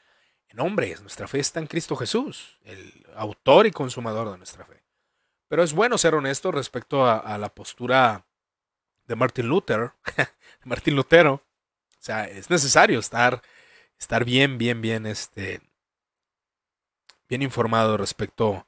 [0.48, 1.02] en hombres.
[1.02, 4.82] Nuestra fe está en Cristo Jesús, el autor y consumador de nuestra fe.
[5.50, 8.27] Pero es bueno ser honesto respecto a la postura
[9.08, 9.94] de Martin Luther,
[10.64, 11.36] Martín Lutero.
[11.36, 13.42] O sea, es necesario estar,
[13.98, 15.62] estar bien, bien, bien, este,
[17.28, 18.68] bien informado respecto,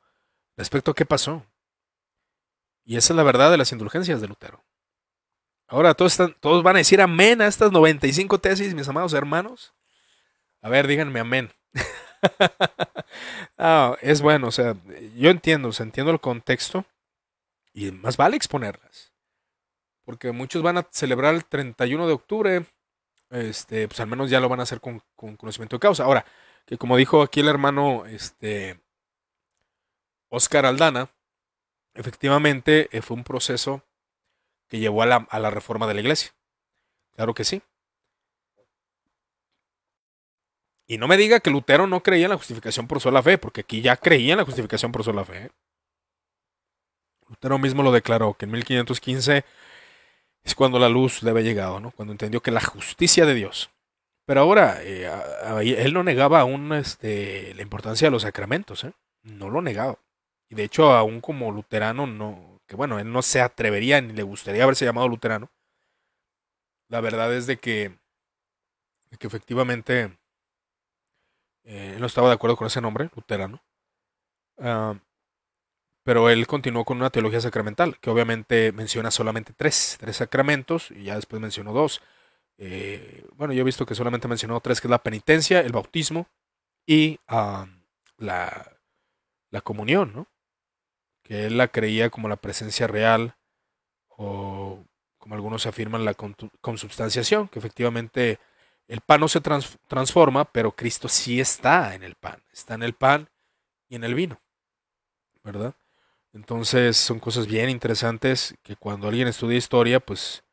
[0.58, 1.46] respecto a qué pasó.
[2.86, 4.64] Y esa es la verdad de las indulgencias de Lutero.
[5.68, 9.76] Ahora todos, están, todos van a decir amén a estas 95 tesis, mis amados hermanos.
[10.62, 11.54] A ver, díganme amén.
[14.02, 14.76] es bueno, o sea,
[15.16, 16.86] yo entiendo, o entiendo el contexto
[17.74, 19.09] y más vale exponerlas.
[20.10, 22.66] Porque muchos van a celebrar el 31 de octubre,
[23.30, 26.04] este, pues al menos ya lo van a hacer con, con conocimiento de causa.
[26.04, 26.26] Ahora,
[26.66, 28.82] que como dijo aquí el hermano este,
[30.30, 31.12] Oscar Aldana,
[31.94, 33.84] efectivamente eh, fue un proceso
[34.68, 36.32] que llevó a la, a la reforma de la iglesia.
[37.16, 37.62] Claro que sí.
[40.88, 43.62] Y no me diga que Lutero no creía en la justificación por sola fe, porque
[43.62, 45.52] aquí ya creía en la justificación por sola fe.
[47.28, 49.46] Lutero mismo lo declaró, que en 1515
[50.44, 51.92] es cuando la luz le había llegado, ¿no?
[51.92, 53.70] cuando entendió que la justicia de Dios.
[54.26, 55.10] Pero ahora, eh,
[55.80, 58.94] él no negaba aún este, la importancia de los sacramentos, ¿eh?
[59.24, 59.98] no lo negaba.
[60.50, 64.24] Y de hecho, aún como luterano, no, que bueno, él no se atrevería ni le
[64.24, 65.50] gustaría haberse llamado luterano.
[66.90, 67.98] La verdad es de que,
[69.18, 70.18] que efectivamente
[71.64, 73.64] eh, él no estaba de acuerdo con ese nombre, luterano.
[74.60, 74.96] Ah,
[76.10, 81.04] pero él continuó con una teología sacramental, que obviamente menciona solamente tres, tres sacramentos, y
[81.04, 82.02] ya después mencionó dos.
[82.58, 86.26] Eh, bueno, yo he visto que solamente mencionó tres, que es la penitencia, el bautismo
[86.84, 87.70] y la,
[89.52, 90.28] la comunión, ¿no?
[91.22, 93.36] Que él la creía como la presencia real,
[94.08, 94.84] o
[95.20, 98.40] como algunos afirman, la consubstanciación, que efectivamente
[98.88, 102.42] el pan no se transforma, pero Cristo sí está en el pan.
[102.52, 103.30] Está en el pan
[103.88, 104.42] y en el vino.
[105.44, 105.76] ¿Verdad?
[106.34, 110.44] Entonces son cosas bien interesantes que cuando alguien estudia historia, pues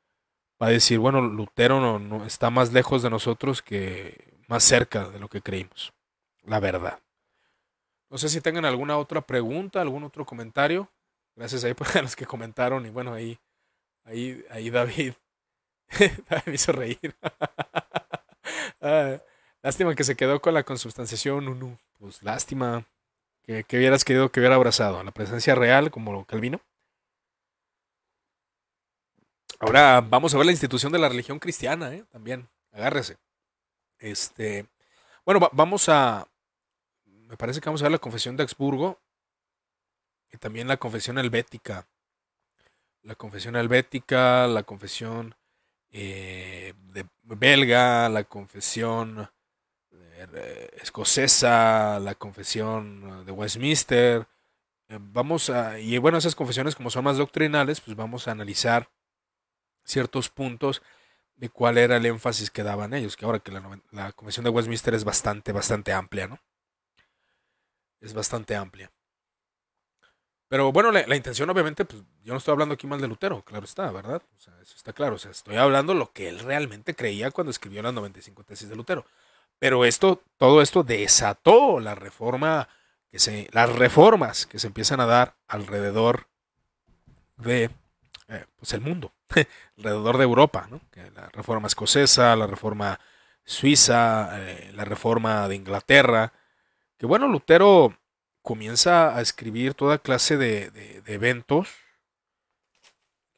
[0.63, 5.19] va a decir, bueno, Lutero no, está más lejos de nosotros que más cerca de
[5.19, 5.93] lo que creímos.
[6.45, 7.01] La verdad.
[8.09, 10.91] No sé si tengan alguna otra pregunta, algún otro comentario.
[11.35, 12.87] Gracias ahí por los que comentaron.
[12.87, 13.39] Y bueno, ahí,
[14.05, 15.15] ahí, ahí David,
[16.29, 17.17] David me hizo reír.
[18.79, 19.21] Ah,
[19.63, 21.79] lástima que se quedó con la consubstanciación.
[21.99, 22.85] Pues lástima
[23.47, 26.61] que, hubieras querido que hubiera abrazado la presencia real como Calvino.
[29.59, 32.05] Ahora vamos a ver la institución de la religión cristiana, ¿eh?
[32.11, 32.49] también.
[32.73, 33.17] Agárrese.
[33.99, 34.67] Este,
[35.25, 36.29] bueno, vamos a.
[37.05, 39.01] Me parece que vamos a ver la confesión de Augsburgo
[40.33, 41.87] y también la confesión helvética.
[43.03, 45.35] La confesión helvética, la confesión
[45.91, 49.31] eh, de belga, la confesión
[50.81, 54.27] escocesa, la confesión de Westminster.
[54.89, 58.89] Eh, vamos a, y bueno, esas confesiones como son más doctrinales, pues vamos a analizar
[59.85, 60.83] ciertos puntos
[61.37, 64.51] de cuál era el énfasis que daban ellos, que ahora que la, la confesión de
[64.51, 66.41] Westminster es bastante, bastante amplia, ¿no?
[68.01, 68.91] Es bastante amplia.
[70.49, 73.65] Pero bueno, la, intención obviamente, pues yo no estoy hablando aquí mal de Lutero, claro
[73.65, 74.23] está, ¿verdad?
[74.37, 75.17] O sea, eso está claro.
[75.17, 78.77] O sea, estoy hablando lo que él realmente creía cuando escribió las 95 tesis de
[78.77, 79.05] Lutero.
[79.59, 82.69] Pero esto, todo esto desató la reforma,
[83.11, 86.29] que se, las reformas que se empiezan a dar alrededor
[87.37, 87.71] de
[88.29, 89.13] eh, pues el mundo,
[89.79, 90.81] alrededor de Europa, ¿no?
[90.91, 92.99] Que la reforma escocesa, la reforma
[93.45, 96.33] suiza, eh, la reforma de Inglaterra.
[96.99, 97.97] Que bueno, Lutero
[98.43, 101.69] comienza a escribir toda clase de, eventos.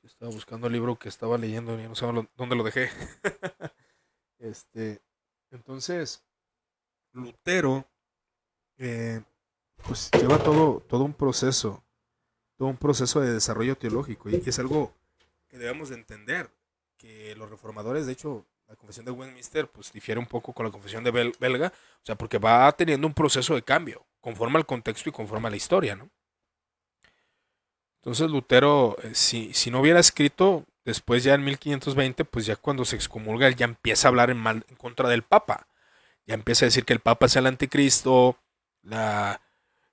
[0.02, 2.90] Estaba buscando el libro que estaba leyendo y no sé dónde lo dejé.
[4.38, 5.00] este,
[5.50, 6.22] entonces,
[7.12, 7.86] Lutero,
[8.76, 9.22] eh,
[9.86, 11.82] pues lleva todo, todo un proceso,
[12.56, 14.92] todo un proceso de desarrollo teológico y es algo
[15.48, 16.50] que debemos de entender,
[16.96, 20.72] que los reformadores, de hecho, la confesión de Westminster, pues difiere un poco con la
[20.72, 25.08] confesión de belga, o sea, porque va teniendo un proceso de cambio conforme al contexto
[25.08, 26.10] y conforme a la historia, ¿no?
[28.00, 32.84] Entonces Lutero, eh, si, si no hubiera escrito después ya en 1520, pues ya cuando
[32.84, 35.66] se excomulga, él ya empieza a hablar en, mal, en contra del Papa.
[36.26, 38.38] Ya empieza a decir que el Papa es el anticristo,
[38.82, 39.40] la,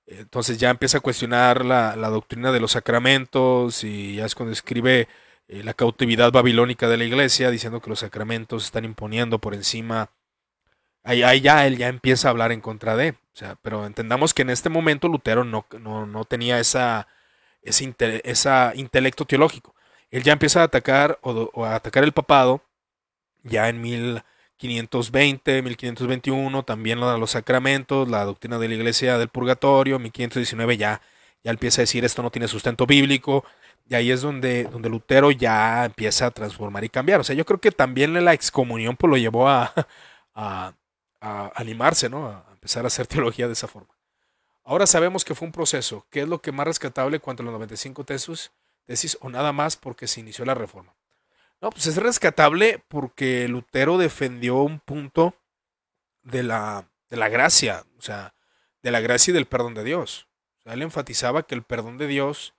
[0.06, 4.52] entonces ya empieza a cuestionar la, la, doctrina de los sacramentos y ya es cuando
[4.52, 5.08] escribe
[5.48, 10.10] eh, la cautividad babilónica de la iglesia, diciendo que los sacramentos están imponiendo por encima
[11.06, 13.10] ahí, ya él ya empieza a hablar en contra de.
[13.10, 17.06] O sea, pero entendamos que en este momento Lutero no, no, tenía esa,
[17.62, 17.94] ese,
[18.24, 19.74] esa intelecto teológico.
[20.10, 22.62] Él ya empieza a atacar o, a atacar el papado
[23.42, 30.76] ya en 1520, 1521, también los sacramentos, la doctrina de la iglesia del purgatorio, 1519
[30.76, 31.00] ya,
[31.44, 33.44] ya empieza a decir esto no tiene sustento bíblico,
[33.88, 37.20] y ahí es donde, donde Lutero ya empieza a transformar y cambiar.
[37.20, 39.72] O sea, yo creo que también la excomunión pues, lo llevó a,
[40.34, 42.26] a animarse, ¿no?
[42.28, 43.94] A empezar a hacer teología de esa forma.
[44.64, 46.06] Ahora sabemos que fue un proceso.
[46.10, 48.50] ¿Qué es lo que más rescatable cuanto a los 95 tesis?
[48.86, 50.94] Tesis o nada más porque se inició la reforma.
[51.60, 55.34] No, pues es rescatable porque Lutero defendió un punto
[56.22, 58.34] de la, de la gracia, o sea,
[58.82, 60.28] de la gracia y del perdón de Dios.
[60.60, 62.54] O sea, él enfatizaba que el perdón de Dios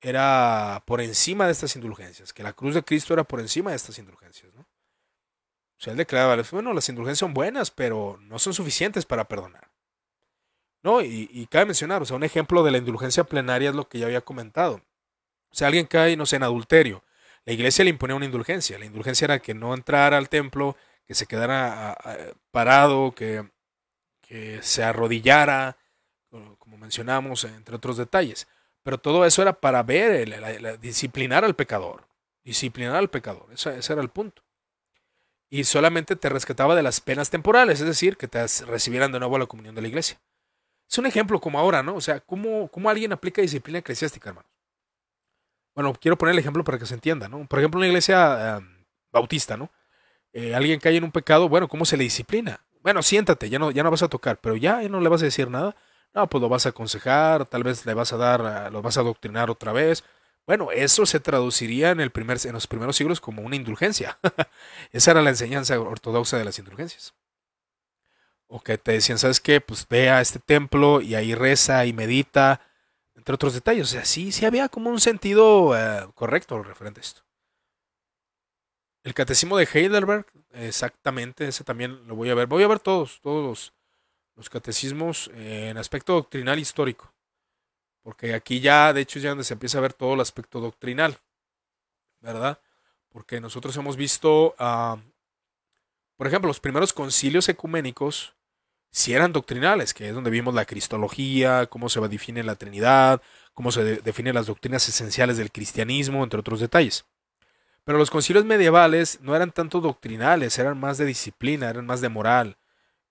[0.00, 3.76] era por encima de estas indulgencias, que la cruz de Cristo era por encima de
[3.76, 4.52] estas indulgencias.
[4.54, 4.62] ¿no?
[4.62, 9.70] O sea, él declaraba, bueno, las indulgencias son buenas, pero no son suficientes para perdonar.
[10.82, 11.02] ¿No?
[11.02, 13.98] Y, y, cabe mencionar, o sea, un ejemplo de la indulgencia plenaria es lo que
[13.98, 14.80] ya había comentado.
[15.52, 17.04] O sea, alguien cae, no sé, en adulterio.
[17.44, 18.78] La iglesia le imponía una indulgencia.
[18.78, 21.96] La indulgencia era que no entrara al templo, que se quedara
[22.50, 23.50] parado, que,
[24.62, 25.76] se arrodillara,
[26.58, 28.46] como mencionamos, entre otros detalles.
[28.82, 32.06] Pero todo eso era para ver, disciplinar al pecador.
[32.44, 33.46] Disciplinar al pecador.
[33.52, 34.42] Ese, era el punto.
[35.50, 39.34] Y solamente te rescataba de las penas temporales, es decir, que te recibieran de nuevo
[39.34, 40.20] a la comunión de la iglesia.
[40.88, 41.96] Es un ejemplo como ahora, ¿no?
[41.96, 44.48] O sea, ¿cómo, cómo alguien aplica disciplina eclesiástica, hermano?
[45.74, 47.46] Bueno, quiero poner el ejemplo para que se entienda, ¿no?
[47.46, 49.70] Por ejemplo, una iglesia em, bautista, ¿no?
[50.32, 52.64] Eh, alguien cae en un pecado, bueno, ¿cómo se le disciplina?
[52.82, 55.22] Bueno, siéntate, ya no, ya no vas a tocar, pero ya, ya no le vas
[55.22, 55.76] a decir nada.
[56.14, 58.96] No, pues lo vas a aconsejar, tal vez le vas a dar, ah, lo vas
[58.96, 60.04] a adoctrinar otra vez.
[60.46, 64.18] Bueno, eso se traduciría en, el primer, en los primeros siglos como una indulgencia.
[64.92, 67.14] Esa era la enseñanza ortodoxa de las indulgencias.
[68.48, 69.60] O que te decían, ¿sabes qué?
[69.60, 72.60] Pues ve a este templo y ahí reza y medita,
[73.20, 73.88] entre otros detalles.
[73.88, 77.22] O sea, sí, sí había como un sentido eh, correcto referente a esto.
[79.04, 82.46] El catecismo de Heidelberg, exactamente, ese también lo voy a ver.
[82.46, 83.72] Voy a ver todos, todos
[84.36, 87.12] los, catecismos en aspecto doctrinal histórico.
[88.02, 91.18] Porque aquí ya, de hecho, ya donde se empieza a ver todo el aspecto doctrinal.
[92.20, 92.58] ¿Verdad?
[93.10, 94.96] Porque nosotros hemos visto, ah,
[96.16, 98.34] por ejemplo, los primeros concilios ecuménicos
[98.90, 103.22] si eran doctrinales, que es donde vimos la cristología, cómo se define la Trinidad,
[103.54, 107.04] cómo se definen las doctrinas esenciales del cristianismo, entre otros detalles.
[107.84, 112.08] Pero los concilios medievales no eran tanto doctrinales, eran más de disciplina, eran más de
[112.08, 112.56] moral,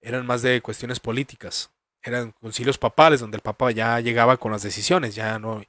[0.01, 1.72] eran más de cuestiones políticas.
[2.01, 5.64] Eran concilios papales donde el papa ya llegaba con las decisiones, ya no,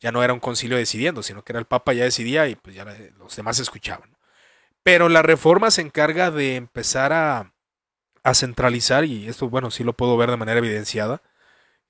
[0.00, 2.76] ya no era un concilio decidiendo, sino que era el papa ya decidía y pues
[2.76, 2.84] ya
[3.18, 4.16] los demás escuchaban.
[4.82, 7.51] Pero la reforma se encarga de empezar a,
[8.22, 11.22] a centralizar, y esto, bueno, sí lo puedo ver de manera evidenciada,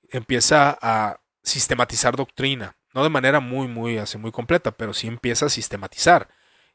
[0.09, 5.47] empieza a sistematizar doctrina, no de manera muy, muy, así, muy completa, pero sí empieza
[5.47, 6.29] a sistematizar.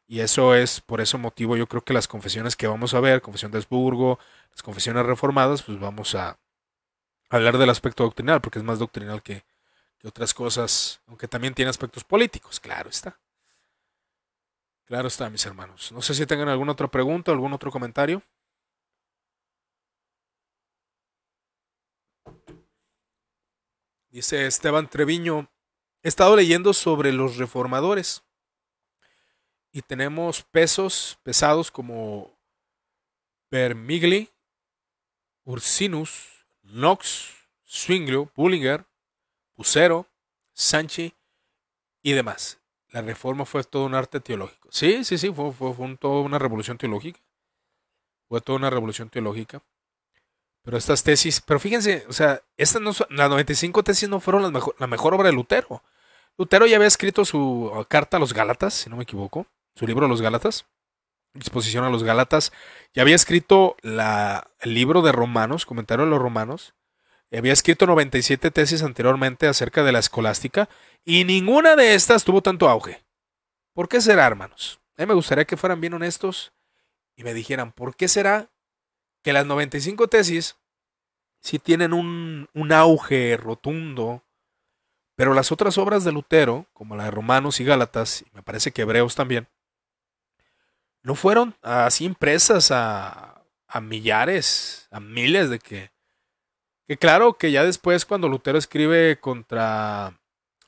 [0.07, 3.21] Y eso es, por ese motivo, yo creo que las confesiones que vamos a ver,
[3.21, 4.19] confesión de Habsburgo,
[4.51, 6.39] las confesiones reformadas, pues vamos a
[7.29, 9.45] hablar del aspecto doctrinal, porque es más doctrinal que,
[9.99, 13.19] que otras cosas, aunque también tiene aspectos políticos, claro está.
[14.85, 15.91] Claro está, mis hermanos.
[15.91, 18.23] No sé si tengan alguna otra pregunta, algún otro comentario.
[24.09, 25.51] Dice Esteban Treviño,
[26.01, 28.23] he estado leyendo sobre los reformadores
[29.71, 32.35] y tenemos pesos pesados como
[33.51, 34.29] Vermigli,
[35.43, 36.27] Ursinus,
[36.63, 37.35] Knox,
[37.67, 38.85] Zwinglio, Bullinger,
[39.53, 40.07] Pusero,
[40.53, 41.13] Sanchi
[42.01, 42.59] y demás.
[42.89, 44.69] La reforma fue todo un arte teológico.
[44.71, 47.19] Sí, sí, sí, fue, fue, fue toda una revolución teológica.
[48.27, 49.61] Fue toda una revolución teológica.
[50.69, 54.75] Pero estas tesis, pero fíjense, o sea, estas no, las 95 tesis no fueron mejor,
[54.77, 55.81] la mejor obra de Lutero.
[56.37, 59.87] Lutero ya había escrito su uh, carta a los Gálatas, si no me equivoco, su
[59.87, 60.67] libro a los Gálatas,
[61.33, 62.53] exposición a los Gálatas.
[62.93, 66.75] Ya había escrito la, el libro de Romanos, comentario de los Romanos.
[67.35, 70.69] Había escrito 97 tesis anteriormente acerca de la escolástica
[71.03, 73.03] y ninguna de estas tuvo tanto auge.
[73.73, 74.79] ¿Por qué será, hermanos?
[74.97, 76.53] A mí me gustaría que fueran bien honestos
[77.15, 78.51] y me dijeran, ¿por qué será
[79.23, 80.58] que las 95 tesis
[81.41, 84.23] sí tienen un, un auge rotundo,
[85.15, 88.71] pero las otras obras de Lutero, como la de Romanos y Gálatas, y me parece
[88.71, 89.47] que Hebreos también,
[91.01, 95.91] no fueron así impresas a, a millares, a miles de que...
[96.87, 100.19] Que claro que ya después cuando Lutero escribe contra,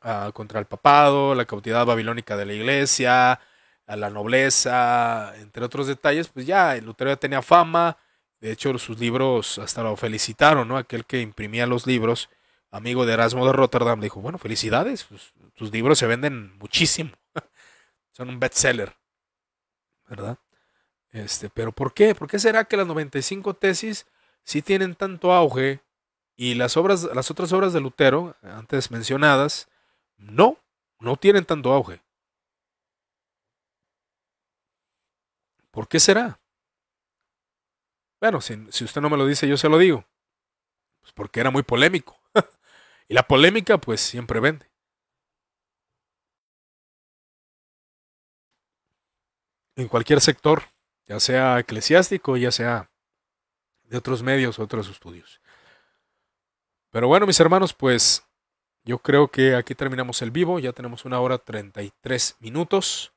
[0.03, 3.39] uh, contra el papado, la cautividad babilónica de la iglesia,
[3.87, 7.97] a la nobleza, entre otros detalles, pues ya Lutero ya tenía fama,
[8.41, 10.77] de hecho, sus libros hasta lo felicitaron, ¿no?
[10.77, 12.27] Aquel que imprimía los libros,
[12.71, 17.11] amigo de Erasmo de Rotterdam, dijo, bueno, felicidades, pues, tus libros se venden muchísimo.
[18.11, 18.97] Son un bestseller,
[20.09, 20.39] ¿verdad?
[21.11, 22.15] Este, pero ¿por qué?
[22.15, 24.07] ¿Por qué será que las 95 tesis
[24.43, 25.81] sí tienen tanto auge
[26.35, 29.69] y las obras, las otras obras de Lutero, antes mencionadas,
[30.17, 30.57] no,
[30.99, 32.01] no tienen tanto auge?
[35.69, 36.40] ¿Por qué será?
[38.21, 38.53] Bueno, si,
[38.83, 40.05] usted no me lo dice, yo se lo digo.
[41.01, 42.21] Pues porque era muy polémico.
[43.07, 44.71] y la polémica, pues siempre vende.
[49.77, 50.63] en cualquier sector,
[51.07, 52.91] ya sea eclesiástico, ya sea
[53.83, 55.41] de otros medios, otros estudios.
[56.91, 58.23] Pero bueno, mis hermanos, pues
[58.83, 63.13] yo creo que aquí terminamos el vivo, ya tenemos una hora 33 minutos.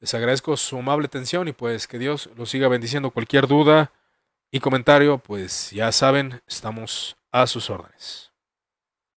[0.00, 3.12] Les agradezco su amable atención y pues que Dios los siga bendiciendo.
[3.12, 3.92] Cualquier duda
[4.52, 8.31] y comentario, pues ya saben, estamos a sus órdenes.